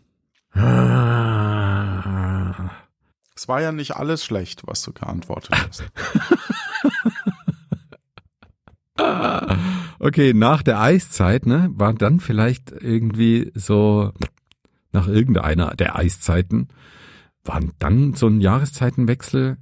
Es 3.38 3.48
war 3.48 3.62
ja 3.62 3.72
nicht 3.72 3.96
alles 3.96 4.26
schlecht, 4.26 4.64
was 4.66 4.82
du 4.82 4.94
geantwortet 4.94 5.52
hast. 5.52 5.84
okay, 10.00 10.34
nach 10.34 10.64
der 10.64 10.82
Eiszeit, 10.82 11.46
ne, 11.46 11.70
war 11.72 11.94
dann 11.94 12.20
vielleicht 12.20 12.72
irgendwie 12.72 13.52
so, 13.54 14.12
nach 14.92 15.08
irgendeiner 15.08 15.76
der 15.76 15.96
Eiszeiten, 15.96 16.70
war 17.44 17.62
dann 17.78 18.16
so 18.16 18.26
ein 18.26 18.42
Jahreszeitenwechsel 18.42 19.58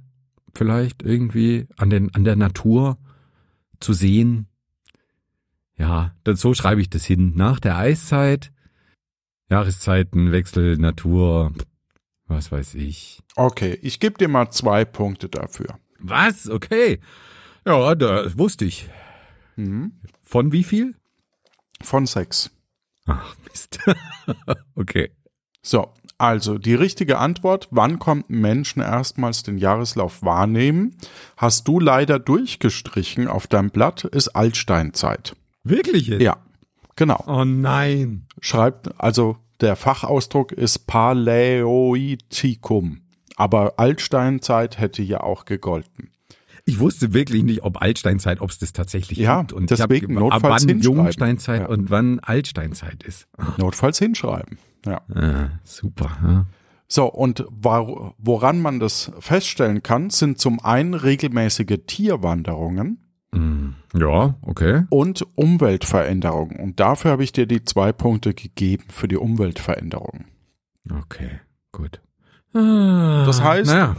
vielleicht 0.54 1.02
irgendwie 1.02 1.68
an 1.76 1.90
den, 1.90 2.14
an 2.14 2.24
der 2.24 2.36
Natur 2.36 2.96
zu 3.78 3.92
sehen. 3.92 4.46
Ja, 5.76 6.14
dann, 6.24 6.36
so 6.36 6.54
schreibe 6.54 6.80
ich 6.80 6.88
das 6.88 7.04
hin. 7.04 7.34
Nach 7.36 7.60
der 7.60 7.76
Eiszeit, 7.76 8.52
Jahreszeitenwechsel, 9.50 10.78
Natur, 10.78 11.52
was 12.28 12.50
weiß 12.52 12.74
ich. 12.74 13.22
Okay, 13.36 13.78
ich 13.82 14.00
gebe 14.00 14.18
dir 14.18 14.28
mal 14.28 14.50
zwei 14.50 14.84
Punkte 14.84 15.28
dafür. 15.28 15.78
Was? 15.98 16.48
Okay. 16.48 17.00
Ja, 17.64 17.94
das 17.94 18.38
wusste 18.38 18.64
ich. 18.64 18.88
Mhm. 19.56 19.92
Von 20.22 20.52
wie 20.52 20.64
viel? 20.64 20.94
Von 21.82 22.06
sechs. 22.06 22.50
Ach, 23.06 23.36
Mist. 23.48 23.78
okay. 24.74 25.10
So, 25.62 25.92
also 26.18 26.58
die 26.58 26.74
richtige 26.74 27.18
Antwort, 27.18 27.68
wann 27.70 27.98
konnten 27.98 28.40
Menschen 28.40 28.80
erstmals 28.80 29.42
den 29.42 29.58
Jahreslauf 29.58 30.22
wahrnehmen, 30.22 30.96
hast 31.36 31.68
du 31.68 31.78
leider 31.78 32.18
durchgestrichen 32.18 33.28
auf 33.28 33.46
deinem 33.46 33.70
Blatt, 33.70 34.04
ist 34.04 34.28
Altsteinzeit. 34.28 35.36
Wirklich 35.62 36.06
jetzt? 36.06 36.22
Ja, 36.22 36.38
genau. 36.94 37.22
Oh 37.26 37.44
nein. 37.44 38.26
Schreibt, 38.40 38.98
also 39.00 39.36
der 39.60 39.76
Fachausdruck 39.76 40.52
ist 40.52 40.86
Paläoitikum, 40.86 43.02
aber 43.36 43.78
Altsteinzeit 43.78 44.78
hätte 44.78 45.02
ja 45.02 45.20
auch 45.20 45.44
gegolten. 45.44 46.10
Ich 46.68 46.80
wusste 46.80 47.14
wirklich 47.14 47.44
nicht, 47.44 47.62
ob 47.62 47.80
Altsteinzeit, 47.80 48.40
ob 48.40 48.50
es 48.50 48.58
das 48.58 48.72
tatsächlich 48.72 49.18
ja, 49.18 49.38
gibt. 49.38 49.52
Und 49.52 49.70
deswegen 49.70 50.16
hab, 50.16 50.20
notfalls 50.20 50.66
wann 50.66 50.80
Jungsteinzeit 50.80 51.60
ja. 51.60 51.68
und 51.68 51.90
wann 51.90 52.18
Altsteinzeit 52.18 53.04
ist. 53.04 53.28
Notfalls 53.56 54.00
hinschreiben. 54.00 54.58
Ja. 54.84 55.00
Ah, 55.14 55.50
super. 55.62 56.10
Ja. 56.22 56.46
So, 56.88 57.06
und 57.06 57.44
woran 57.48 58.60
man 58.60 58.80
das 58.80 59.12
feststellen 59.20 59.82
kann, 59.82 60.10
sind 60.10 60.38
zum 60.38 60.60
einen 60.60 60.94
regelmäßige 60.94 61.78
Tierwanderungen. 61.86 63.05
Mm, 63.38 63.74
ja, 63.94 64.34
okay. 64.42 64.84
Und 64.90 65.26
Umweltveränderungen. 65.34 66.58
Und 66.58 66.80
dafür 66.80 67.10
habe 67.12 67.24
ich 67.24 67.32
dir 67.32 67.46
die 67.46 67.64
zwei 67.64 67.92
Punkte 67.92 68.34
gegeben 68.34 68.84
für 68.88 69.08
die 69.08 69.16
Umweltveränderungen. 69.16 70.26
Okay, 70.90 71.40
gut. 71.72 72.00
Das 72.52 73.42
heißt, 73.42 73.70
naja 73.70 73.96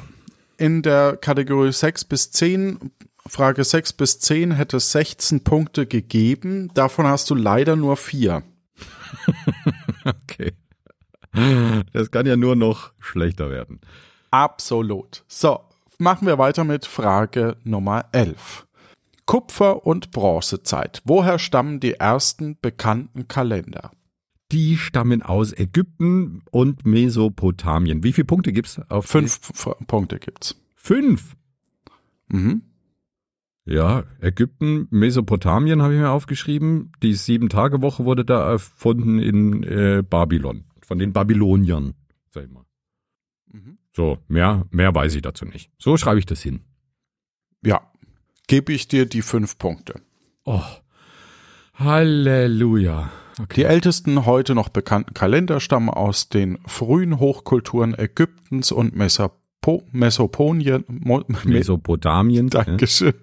in 0.57 0.81
der 0.81 1.17
Kategorie 1.17 1.71
6 1.71 2.05
bis 2.05 2.31
10, 2.31 2.91
Frage 3.27 3.63
6 3.63 3.93
bis 3.93 4.19
10 4.19 4.51
hätte 4.51 4.77
es 4.77 4.91
16 4.91 5.43
Punkte 5.43 5.85
gegeben. 5.85 6.71
Davon 6.73 7.07
hast 7.07 7.29
du 7.29 7.35
leider 7.35 7.75
nur 7.75 7.97
vier. 7.97 8.43
okay. 10.05 10.53
Das 11.93 12.09
kann 12.09 12.25
ja 12.25 12.35
nur 12.35 12.55
noch 12.55 12.91
schlechter 12.99 13.49
werden. 13.49 13.79
Absolut. 14.31 15.23
So, 15.27 15.59
machen 15.99 16.27
wir 16.27 16.38
weiter 16.38 16.63
mit 16.63 16.85
Frage 16.85 17.57
Nummer 17.63 18.05
11. 18.11 18.66
Kupfer- 19.28 19.86
und 19.86 20.09
Bronzezeit. 20.09 21.03
Woher 21.05 21.38
stammen 21.38 21.80
die 21.80 21.93
ersten 21.93 22.57
bekannten 22.59 23.28
Kalender? 23.28 23.91
die 24.51 24.78
stammen 24.78 25.21
aus 25.21 25.57
Ägypten 25.57 26.41
und 26.51 26.86
Mesopotamien. 26.86 28.03
Wie 28.03 28.13
viele 28.13 28.25
Punkte 28.25 28.53
gibt's 28.53 28.80
auf 28.89 29.05
Fünf 29.05 29.41
die? 29.41 29.86
Punkte 29.86 30.19
gibt's. 30.19 30.55
Fünf? 30.75 31.36
Mhm. 32.30 32.61
Ja, 33.65 34.05
Ägypten, 34.21 34.88
Mesopotamien 34.91 35.82
habe 35.82 35.93
ich 35.93 35.99
mir 35.99 36.11
aufgeschrieben. 36.11 36.93
Die 37.03 37.13
Sieben-Tage-Woche 37.13 38.05
wurde 38.05 38.23
da 38.23 38.49
erfunden 38.49 39.19
in 39.19 39.63
äh, 39.63 40.03
Babylon. 40.09 40.63
Von 40.82 40.99
den 40.99 41.11
Babyloniern, 41.11 41.93
sag 42.30 42.45
ich 42.45 42.49
mal. 42.49 42.63
Mhm. 43.51 43.78
So, 43.91 44.19
mehr, 44.30 44.65
mehr 44.71 44.95
weiß 44.95 45.15
ich 45.15 45.21
dazu 45.21 45.43
nicht. 45.43 45.69
So 45.78 45.97
schreibe 45.97 46.19
ich 46.19 46.25
das 46.25 46.41
hin. 46.41 46.61
Ja, 47.61 47.91
gebe 48.47 48.73
ich 48.73 48.87
dir 48.87 49.05
die 49.05 49.21
fünf 49.21 49.57
Punkte. 49.57 50.01
Oh, 50.45 50.63
Halleluja. 51.75 53.11
Okay. 53.39 53.53
Die 53.55 53.63
ältesten 53.65 54.25
heute 54.25 54.55
noch 54.55 54.69
bekannten 54.69 55.13
Kalender 55.13 55.59
stammen 55.59 55.89
aus 55.89 56.29
den 56.29 56.57
frühen 56.65 57.19
Hochkulturen 57.19 57.93
Ägyptens 57.97 58.71
und 58.71 58.95
Mesopo 58.95 59.83
Mesoponien, 59.91 60.85
Mo 60.87 61.23
Mesopotamien. 61.43 62.49
Dankeschön. 62.49 63.13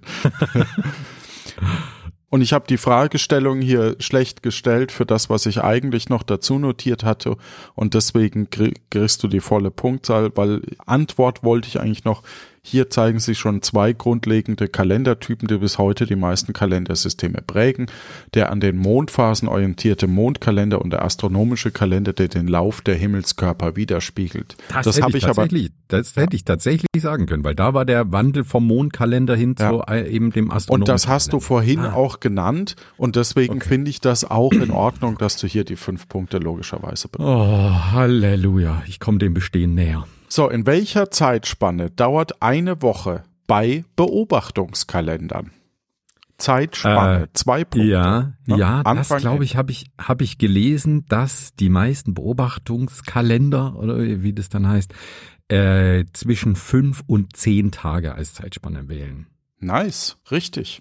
Und 2.29 2.43
ich 2.43 2.53
habe 2.53 2.67
die 2.67 2.79
Fragestellung 2.79 3.61
hier 3.61 3.95
schlecht 4.01 4.43
gestellt 4.43 4.91
für 4.91 5.07
das, 5.07 5.31
was 5.31 5.47
ich 5.47 5.63
eigentlich 5.63 6.09
noch 6.09 6.25
dazu 6.25 6.59
notiert 6.59 7.05
hatte. 7.05 7.37
Und 7.77 7.95
deswegen 7.95 8.49
kriegst 8.51 9.23
du 9.23 9.29
die 9.29 9.39
volle 9.39 9.71
Punktzahl, 9.71 10.33
weil 10.35 10.63
Antwort 10.85 11.45
wollte 11.45 11.69
ich 11.69 11.81
eigentlich 11.81 12.05
noch 12.05 12.25
hier 12.67 12.89
zeigen 12.89 13.19
sich 13.19 13.39
schon 13.39 13.61
zwei 13.61 13.93
grundlegende 13.93 14.69
Kalendertypen, 14.69 15.49
die 15.49 15.59
bis 15.59 15.77
heute 15.77 16.07
die 16.07 16.17
meisten 16.17 16.55
Kalendersysteme 16.55 17.43
prägen. 17.47 17.89
Der 18.33 18.51
an 18.51 18.61
den 18.61 18.79
Mondphasen 18.79 19.49
orientierte 19.49 20.07
Mondkalender 20.07 20.81
und 20.81 20.91
der 20.91 21.05
astronomische 21.05 21.71
Kalender, 21.71 22.15
der 22.15 22.29
den 22.29 22.49
Lauf 22.49 22.81
der 22.81 22.95
Himmelskörper 22.95 23.77
widerspiegelt. 23.77 24.57
Das, 24.73 24.87
das 24.87 25.03
habe 25.03 25.19
ich, 25.19 25.29
aber. 25.29 25.47
Das 25.89 26.17
hätte 26.17 26.35
ich 26.35 26.45
tatsächlich 26.47 26.87
sagen 26.97 27.27
können, 27.27 27.45
weil 27.45 27.55
da 27.55 27.75
war 27.75 27.85
der 27.85 28.11
Wandel 28.13 28.45
vom 28.45 28.67
Mondkalender 28.67 29.37
hin 29.37 29.57
ja. 29.59 29.69
zu 29.69 29.83
äh, 29.83 30.09
eben 30.09 30.31
dem 30.31 30.51
astronomischen. 30.51 30.83
Und 30.83 30.89
das 30.89 31.07
hast 31.07 31.35
du 31.35 31.41
vorhin 31.41 31.81
ah. 31.81 31.93
auch 31.93 32.21
genannt 32.21 32.77
und 32.97 33.17
deswegen 33.17 33.57
okay. 33.57 33.69
finde 33.69 33.91
ich 33.91 34.01
das 34.01 34.25
auch 34.25 34.53
in 34.53 34.71
Ordnung, 34.71 35.19
dass 35.19 35.37
du 35.37 35.47
hier 35.47 35.65
die 35.65 35.77
fünf 35.77 36.09
Punkte 36.09 36.39
logischerweise 36.39 37.09
benutzt. 37.09 37.31
Oh, 37.31 37.93
Halleluja. 37.93 38.83
Ich 38.87 39.01
komme 39.01 39.19
dem 39.19 39.35
Bestehen 39.35 39.75
näher. 39.75 40.07
So, 40.35 40.49
in 40.49 40.67
welcher 40.67 41.13
Zeitspanne 41.13 41.93
dauert 41.93 42.43
eine 42.43 42.83
Woche 42.83 43.23
bei 43.47 43.85
Beobachtungskalendern? 43.95 45.53
Zeitspanne, 46.39 47.27
äh, 47.27 47.29
zwei 47.35 47.63
Punkte. 47.63 47.89
Ja, 47.89 48.33
ne? 48.45 48.57
ja, 48.57 48.79
Anfang 48.79 48.97
das 48.97 49.17
glaube 49.19 49.45
ich, 49.45 49.55
habe 49.55 49.71
ich, 49.71 49.87
hab 49.97 50.21
ich 50.21 50.37
gelesen, 50.39 51.07
dass 51.09 51.55
die 51.55 51.69
meisten 51.69 52.15
Beobachtungskalender 52.15 53.77
oder 53.77 53.97
wie 53.97 54.33
das 54.33 54.49
dann 54.49 54.67
heißt, 54.67 54.93
äh, 55.47 56.05
zwischen 56.13 56.57
fünf 56.57 57.05
und 57.07 57.37
zehn 57.37 57.71
Tage 57.71 58.17
als 58.17 58.35
Zeitspanne 58.35 58.89
wählen. 58.89 59.29
Nice, 59.61 60.17
richtig. 60.33 60.81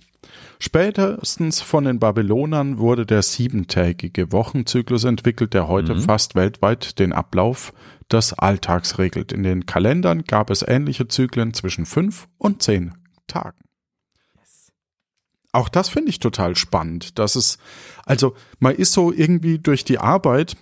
Spätestens 0.58 1.62
von 1.62 1.84
den 1.84 2.00
Babylonern 2.00 2.80
wurde 2.80 3.06
der 3.06 3.22
siebentägige 3.22 4.32
Wochenzyklus 4.32 5.04
entwickelt, 5.04 5.54
der 5.54 5.68
heute 5.68 5.94
mhm. 5.94 6.00
fast 6.00 6.34
weltweit 6.34 6.98
den 6.98 7.14
Ablauf 7.14 7.72
des 8.12 8.34
Alltags 8.34 8.98
regelt. 8.98 9.32
In 9.32 9.44
den 9.44 9.66
Kalendern 9.66 10.24
gab 10.24 10.50
es 10.50 10.62
ähnliche 10.62 11.08
Zyklen 11.08 11.54
zwischen 11.54 11.86
fünf 11.86 12.28
und 12.38 12.62
zehn 12.62 12.94
Tagen. 13.28 13.60
Auch 15.52 15.70
das 15.70 15.90
finde 15.90 16.10
ich 16.10 16.20
total 16.20 16.56
spannend, 16.56 17.20
dass 17.20 17.36
es, 17.36 17.60
also 18.06 18.36
man 18.60 18.76
ist 18.76 18.92
so 18.94 19.14
irgendwie 19.14 19.60
durch 19.60 19.86
die 19.86 20.00
Arbeit 20.00 20.58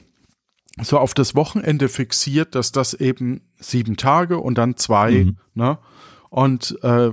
so 0.82 1.00
auf 1.00 1.14
das 1.14 1.34
Wochenende 1.36 1.88
fixiert, 1.90 2.56
dass 2.56 2.72
das 2.72 2.94
eben 2.94 3.42
sieben 3.58 3.98
Tage 3.98 4.38
und 4.38 4.58
dann 4.58 4.78
zwei, 4.78 5.26
mhm. 5.26 5.38
ne? 5.54 5.80
Und 6.30 6.78
äh, 6.82 7.12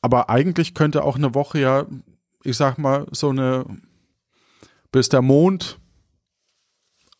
aber 0.00 0.28
eigentlich 0.28 0.74
könnte 0.74 1.02
auch 1.02 1.16
eine 1.16 1.34
Woche 1.34 1.60
ja, 1.60 1.86
ich 2.42 2.56
sag 2.56 2.78
mal, 2.78 3.06
so 3.10 3.30
eine, 3.30 3.64
bis 4.92 5.08
der 5.08 5.22
Mond 5.22 5.80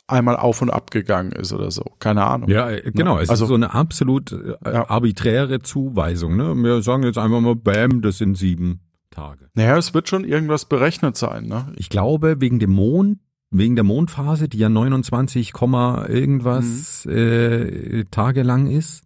einmal 0.07 0.37
auf 0.37 0.61
und 0.63 0.71
ab 0.71 0.91
gegangen 0.91 1.33
ist 1.33 1.53
oder 1.53 1.71
so. 1.71 1.85
Keine 1.99 2.25
Ahnung. 2.25 2.49
Ja, 2.49 2.71
äh, 2.71 2.91
genau. 2.93 3.19
Es 3.19 3.31
also, 3.31 3.45
ist 3.45 3.49
so 3.49 3.55
eine 3.55 3.75
absolut 3.75 4.33
äh, 4.33 4.57
ja. 4.65 4.89
arbiträre 4.89 5.61
Zuweisung. 5.61 6.37
Ne? 6.37 6.55
Wir 6.57 6.83
sagen 6.83 7.03
jetzt 7.05 7.19
einfach 7.19 7.41
mal, 7.41 7.57
bam, 7.57 8.03
das 8.03 8.19
sind 8.19 8.37
sieben 8.37 8.81
Tage. 9.11 9.49
Naja, 9.55 9.77
es 9.77 9.95
wird 9.95 10.09
schon 10.09 10.25
irgendwas 10.25 10.67
berechnet 10.67 11.17
sein. 11.17 11.47
Ne? 11.47 11.73
Ich 11.77 11.89
glaube, 11.89 12.41
wegen 12.41 12.59
dem 12.59 12.73
Mond, 12.73 13.19
wegen 13.51 13.77
der 13.77 13.85
Mondphase, 13.85 14.49
die 14.49 14.59
ja 14.59 14.69
29, 14.69 15.53
irgendwas 15.55 17.07
mhm. 17.07 17.13
äh, 17.13 18.05
Tage 18.11 18.43
lang 18.43 18.67
ist, 18.67 19.03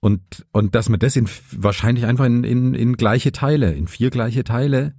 und, 0.00 0.44
und 0.50 0.74
dass 0.74 0.88
man 0.88 0.98
das 0.98 1.14
in, 1.14 1.28
wahrscheinlich 1.52 2.06
einfach 2.06 2.24
in, 2.24 2.42
in, 2.42 2.74
in 2.74 2.96
gleiche 2.96 3.30
Teile, 3.30 3.72
in 3.72 3.86
vier 3.86 4.10
gleiche 4.10 4.42
Teile 4.42 4.94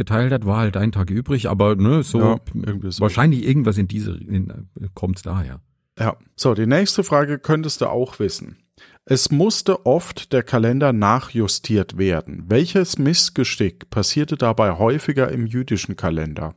geteilt 0.00 0.32
hat, 0.32 0.46
war 0.46 0.56
halt 0.56 0.78
ein 0.78 0.92
Tag 0.92 1.10
übrig, 1.10 1.50
aber 1.50 1.76
ne, 1.76 2.02
so, 2.02 2.20
ja, 2.20 2.40
so. 2.88 3.02
wahrscheinlich 3.02 3.46
irgendwas 3.46 3.76
in 3.76 3.86
diese 3.86 4.12
in, 4.12 4.70
kommt's 4.94 5.20
daher. 5.20 5.60
Ja. 5.98 6.16
So, 6.36 6.54
die 6.54 6.66
nächste 6.66 7.04
Frage 7.04 7.38
könntest 7.38 7.82
du 7.82 7.86
auch 7.86 8.18
wissen. 8.18 8.56
Es 9.04 9.30
musste 9.30 9.84
oft 9.84 10.32
der 10.32 10.42
Kalender 10.42 10.94
nachjustiert 10.94 11.98
werden. 11.98 12.44
Welches 12.48 12.96
Missgeschick 12.96 13.90
passierte 13.90 14.36
dabei 14.36 14.78
häufiger 14.78 15.30
im 15.30 15.46
jüdischen 15.46 15.96
Kalender? 15.96 16.54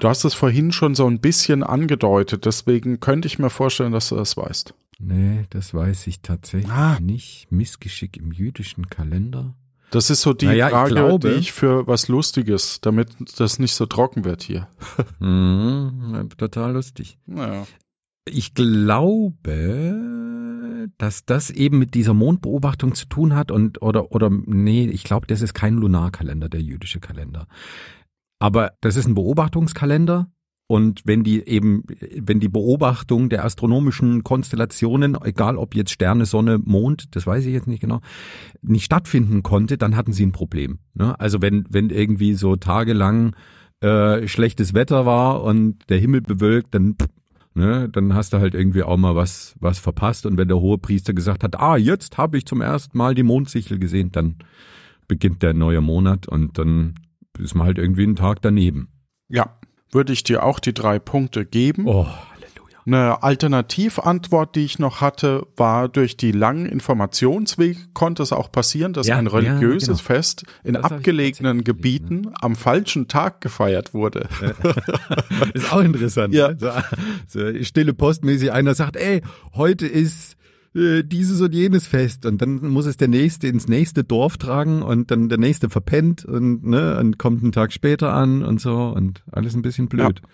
Du 0.00 0.08
hast 0.08 0.24
es 0.24 0.34
vorhin 0.34 0.72
schon 0.72 0.96
so 0.96 1.06
ein 1.06 1.20
bisschen 1.20 1.62
angedeutet, 1.62 2.46
deswegen 2.46 2.98
könnte 2.98 3.28
ich 3.28 3.38
mir 3.38 3.50
vorstellen, 3.50 3.92
dass 3.92 4.08
du 4.08 4.16
das 4.16 4.36
weißt. 4.36 4.74
Nee, 4.98 5.44
das 5.50 5.72
weiß 5.72 6.08
ich 6.08 6.20
tatsächlich 6.20 6.72
ah. 6.72 6.98
nicht. 7.00 7.46
Missgeschick 7.50 8.16
im 8.16 8.32
jüdischen 8.32 8.90
Kalender? 8.90 9.54
Das 9.90 10.08
ist 10.10 10.22
so 10.22 10.32
die 10.32 10.46
naja, 10.46 10.68
Frage, 10.68 10.88
ich 10.88 10.94
glaube, 10.94 11.30
die 11.30 11.36
ich 11.36 11.52
für 11.52 11.86
was 11.86 12.08
Lustiges, 12.08 12.80
damit 12.80 13.08
das 13.38 13.58
nicht 13.58 13.74
so 13.74 13.86
trocken 13.86 14.24
wird 14.24 14.42
hier. 14.42 14.68
Mhm, 15.18 16.28
total 16.36 16.72
lustig. 16.72 17.18
Naja. 17.26 17.66
Ich 18.28 18.54
glaube, 18.54 19.98
dass 20.98 21.24
das 21.24 21.50
eben 21.50 21.78
mit 21.78 21.94
dieser 21.94 22.14
Mondbeobachtung 22.14 22.94
zu 22.94 23.06
tun 23.06 23.34
hat 23.34 23.50
und 23.50 23.82
oder 23.82 24.12
oder 24.12 24.30
nee, 24.30 24.86
ich 24.86 25.04
glaube, 25.04 25.26
das 25.26 25.42
ist 25.42 25.54
kein 25.54 25.74
Lunarkalender, 25.74 26.48
der 26.48 26.62
jüdische 26.62 27.00
Kalender. 27.00 27.46
Aber 28.38 28.72
das 28.80 28.96
ist 28.96 29.06
ein 29.06 29.14
Beobachtungskalender 29.14 30.30
und 30.70 31.02
wenn 31.04 31.24
die 31.24 31.44
eben, 31.48 31.82
wenn 32.16 32.38
die 32.38 32.48
Beobachtung 32.48 33.28
der 33.28 33.44
astronomischen 33.44 34.22
Konstellationen, 34.22 35.18
egal 35.20 35.56
ob 35.56 35.74
jetzt 35.74 35.90
Sterne, 35.90 36.26
Sonne, 36.26 36.58
Mond, 36.58 37.16
das 37.16 37.26
weiß 37.26 37.44
ich 37.46 37.52
jetzt 37.52 37.66
nicht 37.66 37.80
genau, 37.80 38.00
nicht 38.62 38.84
stattfinden 38.84 39.42
konnte, 39.42 39.78
dann 39.78 39.96
hatten 39.96 40.12
sie 40.12 40.24
ein 40.24 40.30
Problem. 40.30 40.78
Ne? 40.94 41.18
Also 41.18 41.42
wenn, 41.42 41.64
wenn 41.70 41.90
irgendwie 41.90 42.34
so 42.34 42.54
tagelang 42.54 43.34
äh, 43.80 44.28
schlechtes 44.28 44.72
Wetter 44.72 45.06
war 45.06 45.42
und 45.42 45.90
der 45.90 45.98
Himmel 45.98 46.20
bewölkt, 46.20 46.72
dann 46.72 46.94
Ne, 47.52 47.88
dann 47.88 48.14
hast 48.14 48.32
du 48.32 48.38
halt 48.38 48.54
irgendwie 48.54 48.84
auch 48.84 48.96
mal 48.96 49.16
was, 49.16 49.56
was 49.58 49.80
verpasst. 49.80 50.24
Und 50.24 50.38
wenn 50.38 50.46
der 50.46 50.60
hohe 50.60 50.78
Priester 50.78 51.12
gesagt 51.12 51.42
hat, 51.42 51.58
ah, 51.58 51.76
jetzt 51.76 52.16
habe 52.16 52.38
ich 52.38 52.46
zum 52.46 52.60
ersten 52.60 52.96
Mal 52.96 53.16
die 53.16 53.24
Mondsichel 53.24 53.80
gesehen, 53.80 54.12
dann 54.12 54.36
beginnt 55.08 55.42
der 55.42 55.52
neue 55.52 55.80
Monat 55.80 56.28
und 56.28 56.58
dann 56.58 56.94
ist 57.36 57.56
man 57.56 57.66
halt 57.66 57.78
irgendwie 57.78 58.04
einen 58.04 58.14
Tag 58.14 58.40
daneben. 58.40 58.92
Ja, 59.28 59.58
würde 59.90 60.12
ich 60.12 60.22
dir 60.22 60.44
auch 60.44 60.58
die 60.58 60.74
drei 60.74 60.98
Punkte 60.98 61.44
geben. 61.44 61.86
Oh, 61.86 62.06
eine 62.86 63.22
Alternativantwort, 63.22 64.56
die 64.56 64.64
ich 64.64 64.78
noch 64.78 65.00
hatte, 65.00 65.46
war 65.56 65.88
durch 65.88 66.16
die 66.16 66.32
langen 66.32 66.66
Informationswege 66.66 67.78
konnte 67.92 68.22
es 68.22 68.32
auch 68.32 68.50
passieren, 68.50 68.92
dass 68.92 69.06
ja, 69.06 69.16
ein 69.16 69.26
religiöses 69.26 69.88
ja, 69.88 69.94
genau. 69.94 70.04
Fest 70.04 70.44
in 70.64 70.74
das 70.74 70.84
abgelegenen 70.84 71.62
Gebieten 71.62 72.22
ne? 72.22 72.32
am 72.40 72.56
falschen 72.56 73.06
Tag 73.06 73.40
gefeiert 73.40 73.94
wurde. 73.94 74.28
ist 75.54 75.72
auch 75.72 75.82
interessant. 75.82 76.34
Ja. 76.34 76.48
Ne? 76.48 76.56
So, 77.26 77.52
so 77.52 77.62
stille 77.64 77.92
postmäßig 77.94 78.50
einer 78.50 78.74
sagt, 78.74 78.96
ey, 78.96 79.22
heute 79.54 79.86
ist 79.86 80.36
äh, 80.74 81.02
dieses 81.02 81.40
und 81.40 81.54
jenes 81.54 81.86
Fest 81.86 82.26
und 82.26 82.40
dann 82.40 82.60
muss 82.68 82.86
es 82.86 82.96
der 82.96 83.08
nächste 83.08 83.48
ins 83.48 83.68
nächste 83.68 84.04
Dorf 84.04 84.36
tragen 84.38 84.82
und 84.82 85.10
dann 85.10 85.28
der 85.28 85.38
nächste 85.38 85.68
verpennt 85.68 86.24
und 86.24 86.64
ne 86.64 86.98
und 86.98 87.18
kommt 87.18 87.42
einen 87.42 87.52
Tag 87.52 87.72
später 87.72 88.12
an 88.12 88.44
und 88.44 88.60
so 88.60 88.88
und 88.88 89.22
alles 89.32 89.54
ein 89.54 89.62
bisschen 89.62 89.88
blöd. 89.88 90.20
Ja. 90.22 90.28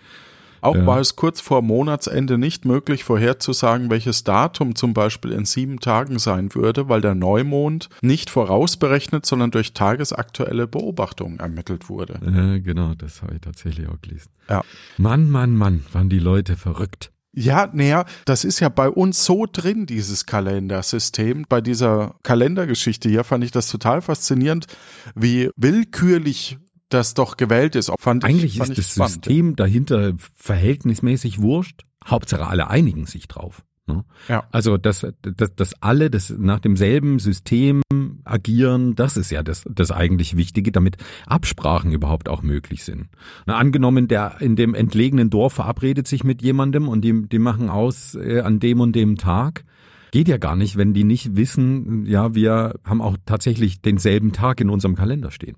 Auch 0.61 0.75
ja. 0.75 0.85
war 0.85 0.99
es 0.99 1.15
kurz 1.15 1.39
vor 1.39 1.61
Monatsende 1.61 2.37
nicht 2.37 2.65
möglich 2.65 3.03
vorherzusagen, 3.03 3.89
welches 3.89 4.23
Datum 4.23 4.75
zum 4.75 4.93
Beispiel 4.93 5.31
in 5.31 5.45
sieben 5.45 5.79
Tagen 5.79 6.19
sein 6.19 6.53
würde, 6.55 6.89
weil 6.89 7.01
der 7.01 7.15
Neumond 7.15 7.89
nicht 8.01 8.29
vorausberechnet, 8.29 9.25
sondern 9.25 9.51
durch 9.51 9.73
tagesaktuelle 9.73 10.67
Beobachtungen 10.67 11.39
ermittelt 11.39 11.89
wurde. 11.89 12.19
Ja, 12.25 12.57
genau, 12.57 12.93
das 12.95 13.21
habe 13.21 13.35
ich 13.35 13.41
tatsächlich 13.41 13.87
auch 13.87 14.01
gelesen. 14.01 14.29
Ja. 14.49 14.63
Mann, 14.97 15.29
Mann, 15.29 15.55
Mann, 15.55 15.85
waren 15.93 16.09
die 16.09 16.19
Leute 16.19 16.55
verrückt. 16.55 17.11
Ja, 17.39 17.69
naja, 17.71 18.05
das 18.25 18.43
ist 18.43 18.61
ja 18.61 18.69
bei 18.69 18.89
uns 18.89 19.23
so 19.23 19.45
drin, 19.45 19.85
dieses 19.85 20.25
Kalendersystem. 20.25 21.45
Bei 21.47 21.61
dieser 21.61 22.15
Kalendergeschichte 22.23 23.09
hier 23.09 23.23
fand 23.23 23.43
ich 23.43 23.51
das 23.51 23.69
total 23.69 24.01
faszinierend, 24.01 24.65
wie 25.13 25.51
willkürlich 25.55 26.57
das 26.89 27.13
doch 27.13 27.37
gewählt 27.37 27.75
ist. 27.75 27.91
Fand 27.99 28.25
Eigentlich 28.25 28.53
ich, 28.53 28.57
fand 28.57 28.71
ist 28.71 28.79
das 28.79 28.93
spannend. 28.95 29.25
System 29.25 29.55
dahinter 29.55 30.13
verhältnismäßig 30.33 31.39
wurscht. 31.39 31.83
Hauptsache 32.03 32.47
alle 32.47 32.71
einigen 32.71 33.05
sich 33.05 33.27
drauf. 33.27 33.61
Ne? 33.87 34.03
Ja. 34.27 34.43
Also 34.51 34.77
dass, 34.77 35.07
dass, 35.21 35.55
dass 35.55 35.81
alle 35.81 36.09
das 36.09 36.29
nach 36.29 36.59
demselben 36.59 37.19
System 37.19 37.81
agieren, 38.25 38.95
das 38.95 39.15
ist 39.17 39.31
ja 39.31 39.43
das, 39.43 39.63
das 39.69 39.91
eigentlich 39.91 40.35
Wichtige, 40.35 40.71
damit 40.71 40.97
Absprachen 41.25 41.91
überhaupt 41.91 42.27
auch 42.27 42.43
möglich 42.43 42.83
sind. 42.83 43.07
Na, 43.45 43.55
angenommen, 43.55 44.07
der 44.07 44.41
in 44.41 44.55
dem 44.55 44.75
entlegenen 44.75 45.29
Dorf 45.29 45.53
verabredet 45.53 46.07
sich 46.07 46.23
mit 46.23 46.41
jemandem 46.41 46.89
und 46.89 47.01
die, 47.01 47.27
die 47.27 47.39
machen 47.39 47.69
aus 47.69 48.15
äh, 48.15 48.41
an 48.41 48.59
dem 48.59 48.81
und 48.81 48.95
dem 48.95 49.17
Tag. 49.17 49.63
Geht 50.11 50.27
ja 50.27 50.37
gar 50.37 50.55
nicht, 50.55 50.77
wenn 50.77 50.93
die 50.93 51.03
nicht 51.03 51.35
wissen, 51.35 52.05
ja, 52.05 52.33
wir 52.35 52.79
haben 52.83 53.01
auch 53.01 53.17
tatsächlich 53.25 53.81
denselben 53.81 54.31
Tag 54.31 54.61
in 54.61 54.69
unserem 54.69 54.95
Kalender 54.95 55.31
stehen. 55.31 55.57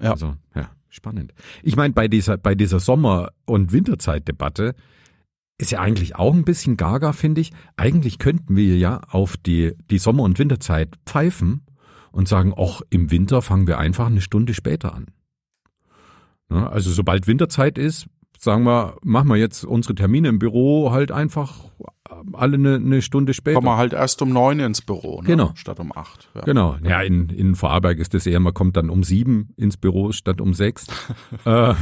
Ja. 0.00 0.12
Also, 0.12 0.34
ja, 0.54 0.70
spannend. 0.90 1.32
Ich 1.62 1.76
meine, 1.76 1.94
bei 1.94 2.08
dieser, 2.08 2.36
bei 2.36 2.54
dieser 2.54 2.80
Sommer- 2.80 3.30
und 3.44 3.72
Winterzeitdebatte 3.72 4.74
ist 5.58 5.70
ja 5.70 5.80
eigentlich 5.80 6.16
auch 6.16 6.34
ein 6.34 6.44
bisschen 6.44 6.76
gaga, 6.76 7.12
finde 7.12 7.40
ich. 7.40 7.52
Eigentlich 7.76 8.18
könnten 8.18 8.56
wir 8.56 8.76
ja 8.76 9.00
auf 9.08 9.36
die, 9.36 9.72
die 9.90 9.98
Sommer- 9.98 10.24
und 10.24 10.38
Winterzeit 10.38 10.96
pfeifen 11.06 11.66
und 12.10 12.28
sagen, 12.28 12.54
ach, 12.56 12.80
im 12.90 13.10
Winter 13.10 13.42
fangen 13.42 13.66
wir 13.66 13.78
einfach 13.78 14.06
eine 14.06 14.20
Stunde 14.20 14.54
später 14.54 14.94
an. 14.94 15.06
Ja, 16.50 16.68
also 16.68 16.90
sobald 16.90 17.26
Winterzeit 17.26 17.78
ist, 17.78 18.06
sagen 18.38 18.64
wir, 18.64 18.96
machen 19.02 19.28
wir 19.28 19.36
jetzt 19.36 19.64
unsere 19.64 19.94
Termine 19.94 20.28
im 20.28 20.38
Büro 20.38 20.90
halt 20.90 21.10
einfach 21.10 21.54
alle 22.32 22.54
eine, 22.54 22.76
eine 22.76 23.02
Stunde 23.02 23.34
später. 23.34 23.56
Kommen 23.56 23.66
wir 23.66 23.76
halt 23.76 23.92
erst 23.92 24.20
um 24.22 24.30
neun 24.30 24.60
ins 24.60 24.82
Büro, 24.82 25.20
ne? 25.22 25.26
genau. 25.26 25.52
statt 25.54 25.80
um 25.80 25.92
acht. 25.96 26.28
Ja. 26.34 26.42
Genau. 26.42 26.76
Ja, 26.84 27.00
in, 27.00 27.28
in 27.28 27.54
Vorarlberg 27.54 27.98
ist 27.98 28.14
das 28.14 28.26
eher, 28.26 28.40
man 28.40 28.54
kommt 28.54 28.76
dann 28.76 28.90
um 28.90 29.02
sieben 29.02 29.50
ins 29.56 29.76
Büro 29.76 30.12
statt 30.12 30.40
um 30.40 30.54
sechs. 30.54 30.86
äh, 31.44 31.48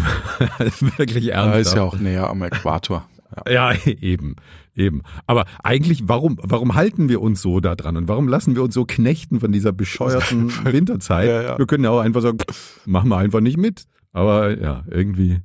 wirklich 0.96 1.32
ernst. 1.32 1.54
Da 1.54 1.58
ist 1.58 1.74
ja 1.74 1.82
auch 1.82 1.98
näher 1.98 2.28
am 2.28 2.42
Äquator. 2.42 3.06
Ja. 3.46 3.72
ja, 3.72 3.86
eben, 3.86 4.36
eben. 4.74 5.02
Aber 5.26 5.46
eigentlich, 5.62 6.08
warum, 6.08 6.38
warum 6.42 6.74
halten 6.74 7.08
wir 7.08 7.20
uns 7.20 7.42
so 7.42 7.60
da 7.60 7.74
dran 7.74 7.96
und 7.96 8.08
warum 8.08 8.28
lassen 8.28 8.54
wir 8.54 8.62
uns 8.62 8.74
so 8.74 8.84
knechten 8.84 9.40
von 9.40 9.52
dieser 9.52 9.72
bescheuerten 9.72 10.52
Winterzeit? 10.64 11.28
Ja, 11.28 11.42
ja. 11.42 11.58
Wir 11.58 11.66
können 11.66 11.84
ja 11.84 11.90
auch 11.90 12.00
einfach 12.00 12.22
sagen, 12.22 12.38
machen 12.84 13.08
wir 13.08 13.18
einfach 13.18 13.40
nicht 13.40 13.56
mit. 13.56 13.84
Aber 14.12 14.58
ja, 14.60 14.84
irgendwie 14.90 15.40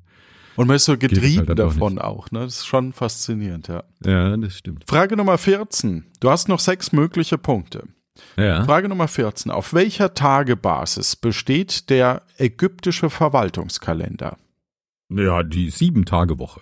und 0.58 0.66
man 0.66 0.76
ist 0.78 0.86
so 0.86 0.98
getrieben 0.98 1.48
halt 1.48 1.60
davon 1.60 2.00
auch, 2.00 2.26
auch, 2.26 2.32
ne? 2.32 2.40
Das 2.40 2.58
ist 2.58 2.66
schon 2.66 2.92
faszinierend, 2.92 3.68
ja. 3.68 3.84
Ja, 4.04 4.36
das 4.36 4.58
stimmt. 4.58 4.86
Frage 4.88 5.16
Nummer 5.16 5.38
14. 5.38 6.04
Du 6.20 6.32
hast 6.32 6.50
noch 6.50 6.60
sechs 6.60 6.92
mögliche 6.92 7.38
Punkte. 7.38 7.84
Ja. 8.38 8.66
Frage 8.66 8.90
Nummer 8.90 9.08
14. 9.08 9.52
Auf 9.52 9.76
welcher 9.76 10.16
Tagebasis 10.16 11.16
besteht 11.16 11.92
der 11.92 12.24
ägyptische 12.38 13.12
Verwaltungskalender? 13.12 14.38
Ja, 15.10 15.44
die 15.44 15.70
Sieben-Tage-Woche. 15.70 16.62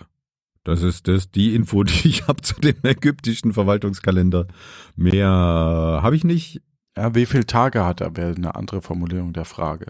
Das 0.66 0.82
ist 0.82 1.06
das, 1.06 1.30
die 1.30 1.54
Info, 1.54 1.84
die 1.84 2.08
ich 2.08 2.26
habe 2.26 2.42
zu 2.42 2.54
dem 2.60 2.74
ägyptischen 2.82 3.52
Verwaltungskalender. 3.52 4.48
Mehr 4.96 5.28
habe 5.28 6.16
ich 6.16 6.24
nicht. 6.24 6.60
Ja, 6.96 7.14
wie 7.14 7.26
viele 7.26 7.46
Tage 7.46 7.84
hat 7.84 8.00
er, 8.00 8.16
wäre 8.16 8.34
eine 8.34 8.56
andere 8.56 8.82
Formulierung 8.82 9.32
der 9.32 9.44
Frage. 9.44 9.86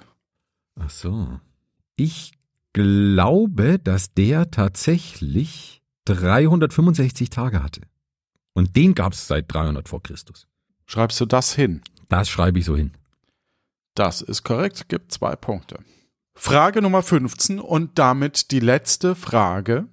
Ach 0.78 0.90
so. 0.90 1.40
Ich 1.96 2.32
glaube, 2.74 3.78
dass 3.78 4.12
der 4.12 4.50
tatsächlich 4.50 5.82
365 6.04 7.30
Tage 7.30 7.62
hatte. 7.62 7.80
Und 8.52 8.76
den 8.76 8.94
gab 8.94 9.14
es 9.14 9.26
seit 9.26 9.50
300 9.50 9.88
vor 9.88 10.02
Christus. 10.02 10.46
Schreibst 10.84 11.18
du 11.20 11.24
das 11.24 11.54
hin? 11.54 11.80
Das 12.10 12.28
schreibe 12.28 12.58
ich 12.58 12.66
so 12.66 12.76
hin. 12.76 12.92
Das 13.94 14.20
ist 14.20 14.42
korrekt, 14.42 14.90
gibt 14.90 15.10
zwei 15.10 15.36
Punkte. 15.36 15.78
Frage 16.34 16.82
Nummer 16.82 17.02
15 17.02 17.60
und 17.60 17.98
damit 17.98 18.50
die 18.50 18.60
letzte 18.60 19.14
Frage. 19.14 19.88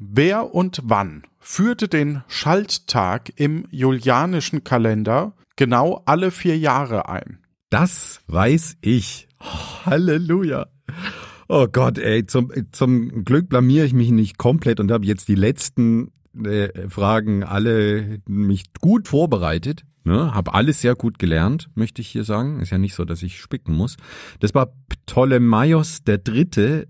Wer 0.00 0.54
und 0.54 0.80
wann 0.84 1.24
führte 1.40 1.88
den 1.88 2.22
Schalttag 2.28 3.32
im 3.34 3.66
julianischen 3.72 4.62
Kalender 4.62 5.34
genau 5.56 6.02
alle 6.06 6.30
vier 6.30 6.56
Jahre 6.56 7.08
ein? 7.08 7.40
Das 7.68 8.20
weiß 8.28 8.76
ich. 8.80 9.26
Oh, 9.40 9.86
Halleluja. 9.86 10.68
Oh 11.48 11.66
Gott, 11.66 11.98
ey, 11.98 12.26
zum, 12.26 12.52
zum 12.70 13.24
Glück 13.24 13.48
blamier 13.48 13.84
ich 13.84 13.92
mich 13.92 14.12
nicht 14.12 14.38
komplett 14.38 14.78
und 14.78 14.92
habe 14.92 15.04
jetzt 15.04 15.26
die 15.26 15.34
letzten 15.34 16.12
äh, 16.44 16.88
Fragen 16.88 17.42
alle 17.42 18.20
mich 18.28 18.66
gut 18.80 19.08
vorbereitet. 19.08 19.82
Ne, 20.04 20.32
habe 20.32 20.54
alles 20.54 20.80
sehr 20.80 20.94
gut 20.94 21.18
gelernt, 21.18 21.70
möchte 21.74 22.00
ich 22.02 22.08
hier 22.08 22.24
sagen. 22.24 22.60
Ist 22.60 22.70
ja 22.70 22.78
nicht 22.78 22.94
so, 22.94 23.04
dass 23.04 23.22
ich 23.24 23.40
spicken 23.40 23.74
muss. 23.74 23.96
Das 24.38 24.54
war 24.54 24.72
Ptolemaios 24.88 26.04
der 26.04 26.18
Dritte 26.18 26.86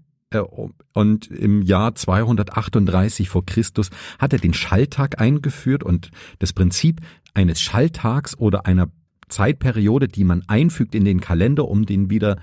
und 0.93 1.27
im 1.29 1.63
Jahr 1.63 1.95
238 1.95 3.29
vor 3.29 3.47
Christus 3.47 3.91
hat 4.19 4.33
er 4.33 4.39
den 4.39 4.53
Schalltag 4.53 5.21
eingeführt 5.21 5.83
und 5.83 6.11
das 6.39 6.53
Prinzip 6.53 7.01
eines 7.35 7.61
Schalltags 7.61 8.39
oder 8.39 8.67
einer 8.67 8.91
Zeitperiode, 9.29 10.09
die 10.09 10.25
man 10.25 10.45
einfügt 10.47 10.95
in 10.95 11.05
den 11.05 11.21
Kalender, 11.21 11.69
um 11.69 11.87
den 11.87 12.11
wieder 12.11 12.39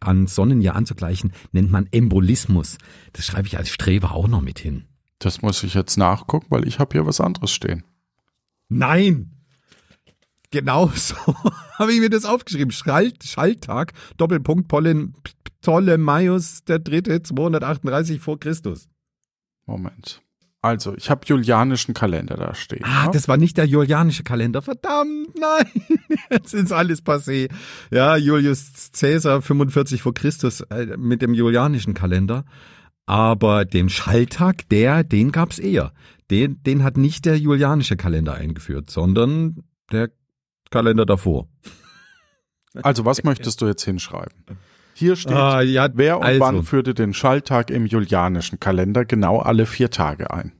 an 0.00 0.26
Sonnenjahr 0.26 0.76
anzugleichen, 0.76 1.32
nennt 1.52 1.70
man 1.70 1.86
Embolismus. 1.90 2.78
Das 3.12 3.26
schreibe 3.26 3.46
ich 3.46 3.58
als 3.58 3.68
Streber 3.68 4.12
auch 4.12 4.28
noch 4.28 4.40
mit 4.40 4.58
hin. 4.58 4.84
Das 5.18 5.42
muss 5.42 5.62
ich 5.62 5.74
jetzt 5.74 5.98
nachgucken, 5.98 6.46
weil 6.48 6.66
ich 6.66 6.78
habe 6.78 6.92
hier 6.92 7.06
was 7.06 7.20
anderes 7.20 7.50
stehen. 7.50 7.84
Nein! 8.68 9.32
Genau 10.50 10.88
so 10.94 11.14
habe 11.78 11.92
ich 11.92 12.00
mir 12.00 12.10
das 12.10 12.24
aufgeschrieben. 12.24 12.72
Schalt, 12.72 13.22
Schalltag, 13.24 13.92
Doppelpunkt 14.16 14.68
Pollen, 14.68 15.14
Ptolemaios 15.60 16.64
der 16.64 16.78
dritte, 16.78 17.22
238 17.22 18.20
vor 18.20 18.38
Christus. 18.40 18.88
Moment. 19.66 20.22
Also, 20.62 20.94
ich 20.94 21.08
habe 21.08 21.22
julianischen 21.24 21.94
Kalender 21.94 22.36
da 22.36 22.54
stehen. 22.54 22.84
Ah, 22.84 23.06
ja? 23.06 23.10
das 23.10 23.28
war 23.28 23.38
nicht 23.38 23.56
der 23.56 23.64
julianische 23.64 24.24
Kalender. 24.24 24.60
Verdammt, 24.60 25.34
nein. 25.40 25.98
Jetzt 26.30 26.52
ist 26.52 26.72
alles 26.72 27.02
passé. 27.02 27.50
Ja, 27.90 28.16
Julius 28.16 28.90
Caesar 28.92 29.40
45 29.40 30.02
vor 30.02 30.12
Christus 30.12 30.60
äh, 30.62 30.98
mit 30.98 31.22
dem 31.22 31.32
julianischen 31.32 31.94
Kalender. 31.94 32.44
Aber 33.06 33.64
den 33.64 33.88
Schalltag, 33.88 34.68
der, 34.68 35.02
den 35.02 35.32
gab's 35.32 35.58
eher. 35.58 35.92
Den, 36.30 36.62
den 36.62 36.84
hat 36.84 36.98
nicht 36.98 37.24
der 37.24 37.38
julianische 37.38 37.96
Kalender 37.96 38.34
eingeführt, 38.34 38.90
sondern 38.90 39.64
der 39.90 40.10
Kalender 40.70 41.06
davor. 41.06 41.48
Also, 42.82 43.04
was 43.04 43.24
möchtest 43.24 43.62
du 43.62 43.66
jetzt 43.66 43.82
hinschreiben? 43.82 44.44
Hier 45.00 45.16
steht, 45.16 45.32
ah, 45.32 45.62
ja, 45.62 45.88
wer 45.94 46.18
und 46.18 46.24
also. 46.24 46.40
wann 46.40 46.62
führte 46.62 46.92
den 46.92 47.14
Schalltag 47.14 47.70
im 47.70 47.86
julianischen 47.86 48.60
Kalender 48.60 49.06
genau 49.06 49.38
alle 49.38 49.64
vier 49.64 49.90
Tage 49.90 50.30
ein. 50.30 50.52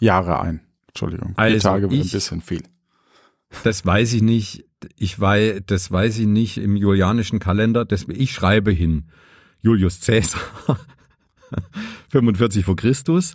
Jahre 0.00 0.40
ein. 0.40 0.60
Entschuldigung. 0.86 1.32
Also 1.34 1.54
vier 1.54 1.60
Tage 1.60 1.90
wird 1.90 2.00
ein 2.00 2.08
bisschen 2.08 2.40
viel. 2.40 2.62
Das 3.64 3.84
weiß 3.84 4.12
ich 4.12 4.22
nicht. 4.22 4.64
Ich 4.94 5.18
weiß, 5.18 5.62
das 5.66 5.90
weiß 5.90 6.20
ich 6.20 6.28
nicht 6.28 6.58
im 6.58 6.76
julianischen 6.76 7.40
Kalender. 7.40 7.84
Das, 7.84 8.06
ich 8.08 8.32
schreibe 8.32 8.70
hin 8.70 9.08
Julius 9.60 10.00
Caesar 10.02 10.40
45 12.10 12.64
vor 12.64 12.76
Christus 12.76 13.34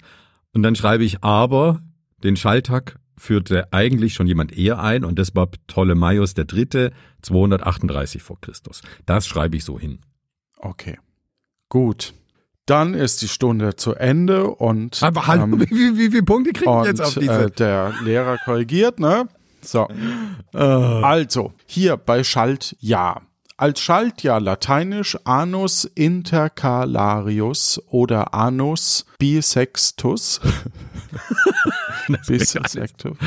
und 0.54 0.64
dann 0.64 0.78
schreibe 0.78 1.04
ich 1.04 1.22
aber 1.22 1.82
den 2.24 2.38
Schalltag 2.38 2.98
führte 3.18 3.74
eigentlich 3.74 4.14
schon 4.14 4.28
jemand 4.28 4.58
eher 4.58 4.80
ein 4.80 5.04
und 5.04 5.20
das 5.20 5.36
war 5.36 5.48
Ptolemaios 5.48 6.34
der 6.34 6.46
Dritte 6.46 6.94
238 7.24 8.24
vor 8.24 8.40
Christus. 8.40 8.84
Das 9.06 9.28
schreibe 9.28 9.58
ich 9.58 9.66
so 9.66 9.78
hin. 9.78 10.00
Okay. 10.58 10.98
Gut. 11.70 12.14
Dann 12.66 12.96
ist 12.96 13.22
die 13.22 13.28
Stunde 13.28 13.76
zu 13.76 13.94
Ende 13.94 14.48
und. 14.48 15.04
Aber 15.04 15.28
hallo, 15.28 15.44
ähm, 15.44 15.60
wie, 15.70 15.98
wie, 15.98 16.10
viele 16.10 16.24
Punkte 16.24 16.52
kriegen 16.52 16.72
wir 16.72 16.86
jetzt 16.86 17.02
auf 17.02 17.14
diese? 17.14 17.46
Äh, 17.46 17.52
der 17.52 17.94
Lehrer 18.04 18.38
korrigiert, 18.40 19.00
ne? 19.00 19.28
So. 19.62 19.88
Uh. 20.54 20.58
Also, 20.58 21.54
hier 21.66 21.98
bei 21.98 22.24
Schaltjahr. 22.24 23.22
Als 23.58 23.80
Schaltjahr 23.80 24.42
lateinisch 24.42 25.18
Anus 25.24 25.86
intercalarius 25.86 27.82
oder 27.88 28.34
Anus 28.34 29.06
bisextus 29.18 30.42
bisextus 32.28 33.18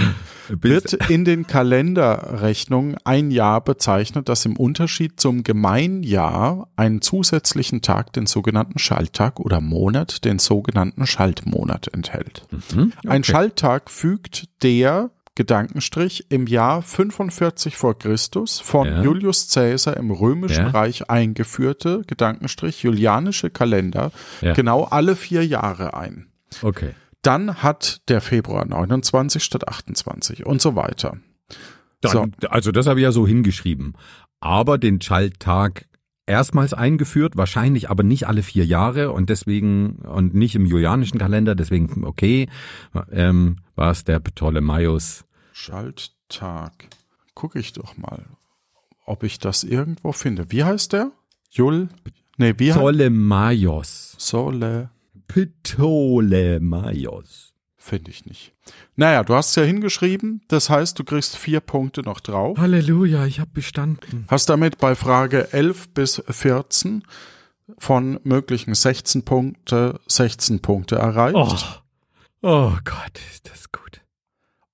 wird 0.49 0.93
in 1.11 1.25
den 1.25 1.47
Kalenderrechnungen 1.47 2.97
ein 3.05 3.31
Jahr 3.31 3.63
bezeichnet, 3.63 4.29
das 4.29 4.45
im 4.45 4.57
Unterschied 4.57 5.21
zum 5.21 5.43
Gemeinjahr 5.43 6.69
einen 6.77 7.01
zusätzlichen 7.01 7.83
Tag, 7.83 8.13
den 8.13 8.27
sogenannten 8.27 8.79
Schalttag 8.79 9.41
oder 9.41 9.61
Monat, 9.61 10.25
den 10.25 10.39
sogenannten 10.39 11.07
Schaltmonat 11.07 11.89
enthält. 11.89 12.43
Mhm, 12.51 12.93
okay. 12.99 13.09
Ein 13.09 13.25
Schalttag 13.25 13.91
fügt 13.91 14.49
der 14.63 15.11
Gedankenstrich 15.39 16.27
im 16.31 16.49
Jahr 16.49 16.83
45 16.83 17.77
vor 17.77 17.97
Christus 17.97 18.59
von 18.59 18.89
ja. 18.89 19.03
Julius 19.05 19.49
Caesar 19.55 19.97
im 19.97 20.11
Römischen 20.11 20.65
ja. 20.65 20.71
Reich 20.71 21.09
eingeführte 21.09 22.03
Gedankenstrich 22.09 22.83
julianische 22.83 23.49
Kalender 23.49 24.11
ja. 24.41 24.55
genau 24.55 24.83
alle 24.83 25.15
vier 25.15 25.47
Jahre 25.47 25.95
ein. 25.95 26.27
Okay. 26.61 26.91
Dann 27.23 27.63
hat 27.63 28.01
der 28.09 28.21
Februar 28.21 28.65
29 28.65 29.43
statt 29.43 29.69
28 29.69 30.47
und 30.47 30.63
so 30.63 30.77
weiter. 30.77 31.19
Dann, 32.01 32.13
so. 32.13 32.49
Also 32.49 32.73
das 32.73 32.87
habe 32.87 33.01
ich 33.01 33.05
ja 33.05 33.13
so 33.13 33.27
hingeschrieben. 33.27 33.95
Aber 34.41 34.79
den 34.79 35.01
Schalttag 35.01 35.87
erstmals 36.27 36.75
eingeführt, 36.75 37.37
wahrscheinlich 37.37 37.91
aber 37.91 38.03
nicht 38.03 38.29
alle 38.29 38.43
vier 38.43 38.65
Jahre 38.65 39.11
und 39.11 39.31
deswegen 39.31 39.97
und 39.97 40.35
nicht 40.35 40.55
im 40.55 40.67
julianischen 40.67 41.19
Kalender, 41.19 41.55
deswegen 41.55 42.05
okay, 42.05 42.49
ähm, 43.11 43.57
war 43.75 43.91
es 43.91 44.05
der 44.05 44.21
Ptolemaios 44.21 45.25
Schalttag. 45.53 46.73
Gucke 47.35 47.59
ich 47.59 47.73
doch 47.73 47.97
mal, 47.97 48.27
ob 49.07 49.25
ich 49.25 49.39
das 49.39 49.65
irgendwo 49.65 50.13
finde. 50.13 50.53
Wie 50.53 50.63
heißt 50.63 50.93
der? 50.93 51.11
Jul? 51.51 51.89
Nee, 52.37 52.55
wie 52.59 52.71
Solemaios. 52.71 54.15
Sole. 54.19 54.91
Ptolemaios. 55.29 56.65
Finde 57.77 58.11
ich 58.11 58.27
nicht. 58.27 58.53
Naja, 58.97 59.23
du 59.23 59.35
hast 59.35 59.51
es 59.51 59.55
ja 59.55 59.63
hingeschrieben, 59.63 60.43
das 60.49 60.69
heißt, 60.69 60.99
du 60.99 61.05
kriegst 61.05 61.37
vier 61.37 61.61
Punkte 61.61 62.03
noch 62.03 62.19
drauf. 62.21 62.59
Halleluja, 62.59 63.25
ich 63.25 63.41
habe 63.41 63.51
bestanden. 63.55 64.27
Hast 64.29 64.49
damit 64.51 64.79
bei 64.79 64.95
Frage 64.95 65.53
11 65.53 65.91
bis 65.91 66.23
14 66.29 67.05
von 67.79 68.19
möglichen 68.25 68.75
16 68.75 69.25
Punkte 69.25 70.01
16 70.07 70.61
Punkte 70.61 70.97
erreicht. 70.97 71.37
Oh, 71.37 71.55
oh 72.43 72.73
Gott, 72.85 73.21
ist 73.31 73.49
das 73.49 73.71
gut. 73.71 74.03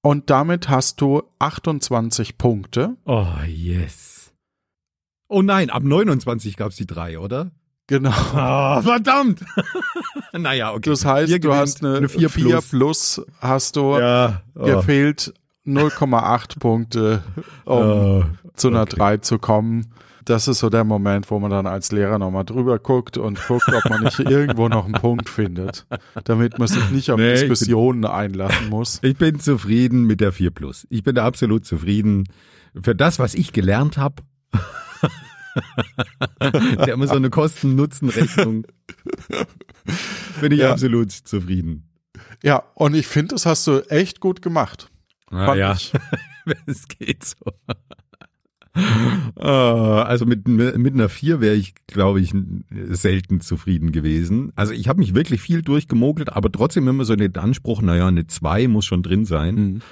Und 0.00 0.30
damit 0.30 0.68
hast 0.68 1.00
du 1.00 1.22
28 1.38 2.36
Punkte. 2.38 2.96
Oh, 3.04 3.26
yes. 3.46 4.32
Oh 5.28 5.42
nein, 5.42 5.70
ab 5.70 5.82
29 5.82 6.56
gab's 6.56 6.76
die 6.76 6.86
drei, 6.86 7.18
oder? 7.18 7.52
Genau. 7.86 8.10
Oh, 8.10 8.82
verdammt. 8.82 9.44
naja, 10.32 10.72
okay. 10.72 10.90
Das 10.90 11.04
heißt, 11.04 11.44
du 11.44 11.54
hast 11.54 11.84
eine, 11.84 11.96
eine 11.96 12.08
4, 12.08 12.30
4 12.30 12.48
plus. 12.48 12.70
plus. 12.70 13.22
hast 13.40 13.76
du 13.76 13.98
ja, 13.98 14.42
oh. 14.54 14.64
dir 14.64 14.82
fehlt 14.82 15.34
0,8 15.66 16.58
Punkte, 16.58 17.22
um 17.64 17.74
oh, 17.74 18.24
zu 18.54 18.68
einer 18.68 18.82
okay. 18.82 18.96
3 18.96 19.16
zu 19.18 19.38
kommen 19.38 19.92
das 20.24 20.48
ist 20.48 20.60
so 20.60 20.70
der 20.70 20.84
Moment, 20.84 21.30
wo 21.30 21.38
man 21.38 21.50
dann 21.50 21.66
als 21.66 21.92
Lehrer 21.92 22.18
nochmal 22.18 22.44
drüber 22.44 22.78
guckt 22.78 23.18
und 23.18 23.38
guckt, 23.46 23.68
ob 23.72 23.88
man 23.90 24.02
nicht 24.02 24.18
irgendwo 24.20 24.68
noch 24.68 24.84
einen 24.84 24.94
Punkt 24.94 25.28
findet, 25.28 25.86
damit 26.24 26.58
man 26.58 26.68
sich 26.68 26.90
nicht 26.90 27.10
auf 27.10 27.18
nee, 27.18 27.32
Diskussionen 27.32 28.02
bin, 28.02 28.10
einlassen 28.10 28.68
muss. 28.68 29.00
Ich 29.02 29.16
bin 29.16 29.38
zufrieden 29.38 30.04
mit 30.04 30.20
der 30.20 30.32
4 30.32 30.50
Plus. 30.50 30.86
Ich 30.90 31.02
bin 31.02 31.18
absolut 31.18 31.64
zufrieden. 31.64 32.24
Für 32.80 32.94
das, 32.94 33.18
was 33.18 33.34
ich 33.34 33.52
gelernt 33.52 33.98
habe, 33.98 34.22
der 36.40 36.94
immer 36.94 37.06
so 37.06 37.14
eine 37.14 37.30
Kosten-Nutzen-Rechnung, 37.30 38.66
bin 40.40 40.52
ich 40.52 40.60
ja. 40.60 40.72
absolut 40.72 41.12
zufrieden. 41.12 41.88
Ja, 42.42 42.62
und 42.74 42.94
ich 42.94 43.06
finde, 43.06 43.34
das 43.34 43.46
hast 43.46 43.66
du 43.66 43.80
echt 43.90 44.20
gut 44.20 44.42
gemacht. 44.42 44.90
Ah, 45.30 45.54
ja, 45.54 45.76
es 46.66 46.88
geht 46.88 47.24
so. 47.24 47.52
Ah, 49.36 50.02
also 50.02 50.26
mit, 50.26 50.48
mit 50.48 50.94
einer 50.94 51.08
4 51.08 51.40
wäre 51.40 51.54
ich, 51.54 51.74
glaube 51.86 52.20
ich, 52.20 52.34
selten 52.88 53.40
zufrieden 53.40 53.92
gewesen. 53.92 54.52
Also 54.56 54.72
ich 54.72 54.88
habe 54.88 54.98
mich 54.98 55.14
wirklich 55.14 55.40
viel 55.40 55.62
durchgemogelt, 55.62 56.32
aber 56.32 56.50
trotzdem 56.50 56.88
immer 56.88 57.04
so 57.04 57.14
den 57.14 57.36
Anspruch, 57.36 57.82
naja, 57.82 58.08
eine 58.08 58.26
2 58.26 58.68
muss 58.68 58.84
schon 58.84 59.02
drin 59.02 59.24
sein. 59.24 59.54
Mhm. 59.54 59.82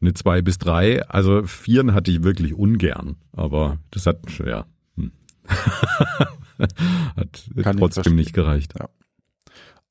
Eine 0.00 0.14
2 0.14 0.42
bis 0.42 0.58
3. 0.58 1.08
Also 1.08 1.44
Vieren 1.44 1.94
hatte 1.94 2.10
ich 2.10 2.22
wirklich 2.22 2.54
ungern. 2.54 3.16
Aber 3.32 3.78
das 3.90 4.06
hat, 4.06 4.18
ja. 4.44 4.66
Hat 7.16 7.44
Kann 7.62 7.76
trotzdem 7.76 8.16
nicht 8.16 8.32
gereicht. 8.32 8.74
Ja. 8.78 8.88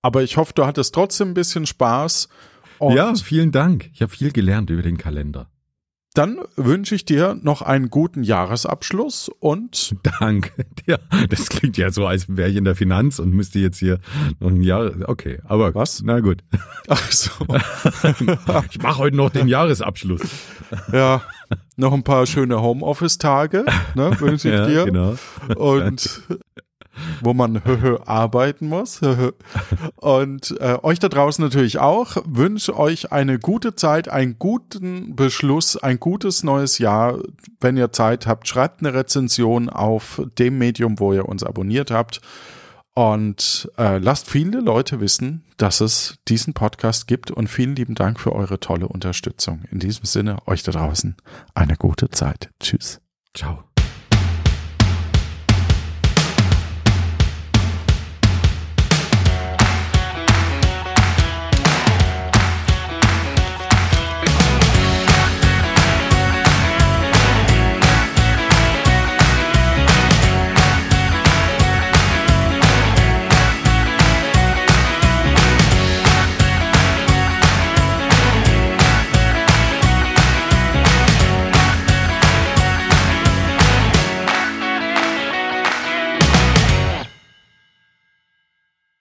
Aber 0.01 0.23
ich 0.23 0.37
hoffe, 0.37 0.53
du 0.53 0.65
hattest 0.65 0.93
trotzdem 0.93 1.29
ein 1.29 1.33
bisschen 1.33 1.65
Spaß. 1.65 2.29
ja, 2.79 3.13
vielen 3.15 3.51
Dank. 3.51 3.89
Ich 3.93 4.01
habe 4.01 4.11
viel 4.11 4.31
gelernt 4.31 4.69
über 4.69 4.81
den 4.81 4.97
Kalender. 4.97 5.49
Dann 6.15 6.39
wünsche 6.55 6.95
ich 6.95 7.03
dir 7.03 7.37
noch 7.41 7.61
einen 7.61 7.89
guten 7.89 8.23
Jahresabschluss 8.23 9.29
und. 9.39 9.95
Danke. 10.19 10.51
Ja, 10.87 10.99
das 11.29 11.49
klingt 11.49 11.77
ja 11.77 11.89
so, 11.89 12.05
als 12.05 12.27
wäre 12.29 12.47
ich 12.47 12.57
in 12.57 12.63
der 12.63 12.75
Finanz 12.75 13.17
und 13.17 13.33
müsste 13.33 13.57
jetzt 13.57 13.79
hier 13.79 13.97
noch 14.39 14.51
ein 14.51 14.61
Jahr. 14.61 14.91
Okay, 15.07 15.39
aber. 15.45 15.73
Was? 15.73 16.03
Na 16.03 16.19
gut. 16.19 16.43
Ach 16.87 17.11
so. 17.11 17.31
ich 18.69 18.79
mache 18.83 18.99
heute 18.99 19.17
noch 19.17 19.31
den 19.31 19.47
Jahresabschluss. 19.47 20.21
Ja, 20.93 21.23
noch 21.75 21.91
ein 21.91 22.03
paar 22.03 22.27
schöne 22.27 22.61
Homeoffice-Tage, 22.61 23.65
ne, 23.95 24.19
wünsche 24.19 24.49
ich 24.49 24.53
ja, 24.59 24.67
dir. 24.67 24.85
Genau. 24.85 25.15
Und 25.55 26.21
wo 27.21 27.33
man 27.33 27.61
arbeiten 28.05 28.67
muss. 28.67 29.01
Und 29.95 30.55
äh, 30.59 30.77
euch 30.83 30.99
da 30.99 31.09
draußen 31.09 31.43
natürlich 31.43 31.79
auch. 31.79 32.17
Wünsche 32.25 32.77
euch 32.77 33.11
eine 33.11 33.39
gute 33.39 33.75
Zeit, 33.75 34.09
einen 34.09 34.37
guten 34.39 35.15
Beschluss, 35.15 35.77
ein 35.77 35.99
gutes 35.99 36.43
neues 36.43 36.77
Jahr. 36.77 37.19
Wenn 37.59 37.77
ihr 37.77 37.91
Zeit 37.91 38.27
habt, 38.27 38.47
schreibt 38.47 38.81
eine 38.81 38.93
Rezension 38.93 39.69
auf 39.69 40.21
dem 40.37 40.57
Medium, 40.57 40.99
wo 40.99 41.13
ihr 41.13 41.27
uns 41.27 41.43
abonniert 41.43 41.91
habt. 41.91 42.21
Und 42.95 43.69
äh, 43.77 43.97
lasst 43.97 44.29
viele 44.29 44.61
Leute 44.61 45.01
wissen, 45.01 45.43
dass 45.57 45.81
es 45.81 46.17
diesen 46.29 46.53
Podcast 46.53 47.07
gibt. 47.07 47.29
Und 47.29 47.49
vielen 47.49 47.75
lieben 47.75 47.93
Dank 47.93 48.21
für 48.21 48.31
eure 48.31 48.61
tolle 48.61 48.87
Unterstützung. 48.87 49.63
In 49.69 49.79
diesem 49.79 50.05
Sinne, 50.05 50.37
euch 50.47 50.63
da 50.63 50.71
draußen 50.71 51.17
eine 51.53 51.75
gute 51.75 52.09
Zeit. 52.09 52.49
Tschüss. 52.61 53.01
Ciao. 53.33 53.64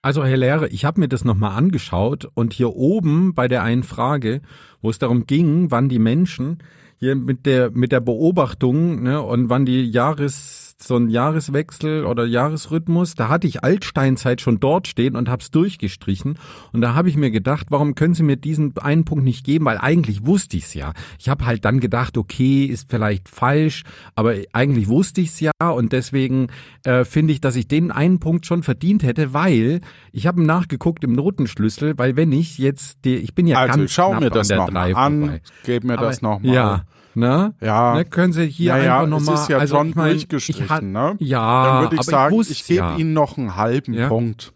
Also 0.05 0.23
Herr 0.23 0.37
Lehrer, 0.37 0.71
ich 0.71 0.85
habe 0.85 0.99
mir 0.99 1.07
das 1.07 1.25
nochmal 1.25 1.57
angeschaut 1.57 2.29
und 2.35 2.53
hier 2.53 2.75
oben 2.75 3.33
bei 3.33 3.47
der 3.47 3.63
einen 3.63 3.81
Frage, 3.81 4.43
wo 4.79 4.91
es 4.91 4.99
darum 4.99 5.25
ging, 5.25 5.71
wann 5.71 5.89
die 5.89 5.97
Menschen 5.97 6.59
hier 6.99 7.15
mit 7.15 7.47
der 7.47 7.71
mit 7.71 7.91
der 7.91 8.01
Beobachtung 8.01 9.01
ne, 9.01 9.19
und 9.19 9.49
wann 9.49 9.65
die 9.65 9.83
Jahres 9.89 10.74
so 10.77 10.97
ein 10.97 11.09
Jahreswechsel 11.09 12.05
oder 12.05 12.25
Jahresrhythmus, 12.25 13.15
da 13.15 13.29
hatte 13.29 13.47
ich 13.47 13.63
Altsteinzeit 13.63 14.41
schon 14.41 14.59
dort 14.59 14.87
stehen 14.87 15.15
und 15.15 15.29
hab's 15.29 15.49
durchgestrichen 15.49 16.37
und 16.73 16.81
da 16.81 16.93
habe 16.93 17.07
ich 17.07 17.15
mir 17.15 17.31
gedacht, 17.31 17.67
warum 17.69 17.95
können 17.95 18.13
Sie 18.13 18.23
mir 18.23 18.35
diesen 18.35 18.77
einen 18.77 19.05
Punkt 19.05 19.23
nicht 19.23 19.45
geben, 19.45 19.65
weil 19.65 19.77
eigentlich 19.77 20.25
wusste 20.25 20.57
ich's 20.57 20.73
ja. 20.73 20.91
Ich 21.17 21.29
habe 21.29 21.45
halt 21.45 21.63
dann 21.63 21.79
gedacht, 21.79 22.17
okay, 22.17 22.65
ist 22.65 22.89
vielleicht 22.89 23.29
falsch, 23.29 23.83
aber 24.15 24.35
eigentlich 24.51 24.89
wusste 24.89 25.21
ich's 25.21 25.39
ja 25.39 25.51
und 25.59 25.93
deswegen 25.93 26.47
äh, 26.83 27.05
finde 27.05 27.31
ich, 27.31 27.39
dass 27.39 27.55
ich 27.55 27.69
den 27.69 27.91
einen 27.91 28.19
Punkt 28.19 28.45
schon 28.45 28.61
verdient 28.61 29.03
hätte, 29.03 29.33
weil 29.33 29.79
ich 30.11 30.27
habe 30.27 30.43
nachgeguckt 30.43 31.05
im 31.05 31.13
Notenschlüssel, 31.13 31.97
weil 31.97 32.17
wenn 32.17 32.33
ich 32.33 32.57
jetzt 32.57 33.05
die, 33.05 33.15
ich 33.15 33.33
bin 33.33 33.47
ja 33.47 33.59
also 33.59 33.77
ganz 33.79 33.91
schau 33.91 34.09
knapp 34.09 34.21
mir 34.23 34.29
das 34.29 34.51
an 34.51 34.57
der 34.57 34.65
noch 34.65 34.73
mal 34.73 34.91
3 34.91 34.95
an, 34.97 35.19
vorbei. 35.21 35.41
gib 35.63 35.83
mir 35.85 35.95
das 35.97 36.17
Aber- 36.21 36.27
noch 36.33 36.39
mal. 36.41 36.53
Ja, 36.53 36.83
ne? 37.15 37.53
Ja. 37.61 37.95
Ne, 37.95 38.05
können 38.05 38.33
Sie 38.33 38.45
hier 38.47 38.73
Naja, 38.73 38.95
einfach 38.99 39.09
nochmal. 39.09 39.35
es 39.35 39.41
ist 39.41 39.49
ja 39.49 39.57
also, 39.57 39.75
schon 39.77 39.89
ich 39.89 39.95
mein, 39.95 40.09
durchgestrichen, 40.11 40.65
ich 40.65 40.81
ne? 40.81 41.15
Ja, 41.19 41.65
Dann 41.65 41.81
würde 41.83 41.95
ich 41.95 42.01
sagen, 42.03 42.33
ich, 42.33 42.39
wusste 42.39 42.63
gebe 42.63 42.85
ja. 42.85 42.95
Ihnen 42.97 43.13
noch 43.13 43.37
einen 43.37 43.55
halben 43.55 43.93
Ja. 43.93 44.07
Punkt. 44.07 44.51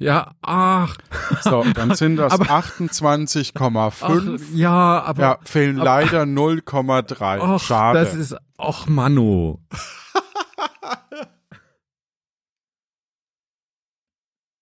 Ja, 0.00 0.30
ach, 0.42 0.96
So, 1.42 1.64
dann 1.74 1.94
sind 1.96 2.16
das 2.18 2.32
Aber- 2.32 2.44
28,5. 2.46 3.92
ach 4.00 4.22
ja, 4.54 5.02
aber 5.02 5.20
Ja, 5.22 5.38
fehlen 5.44 5.76
aber- 5.80 5.84
leider 5.84 6.22
0,3. 6.24 7.40
ach, 7.42 7.60
Schade. 7.60 7.98
das 8.00 8.14
ist, 8.14 8.36
ach 8.58 8.86
Manu. 8.86 9.58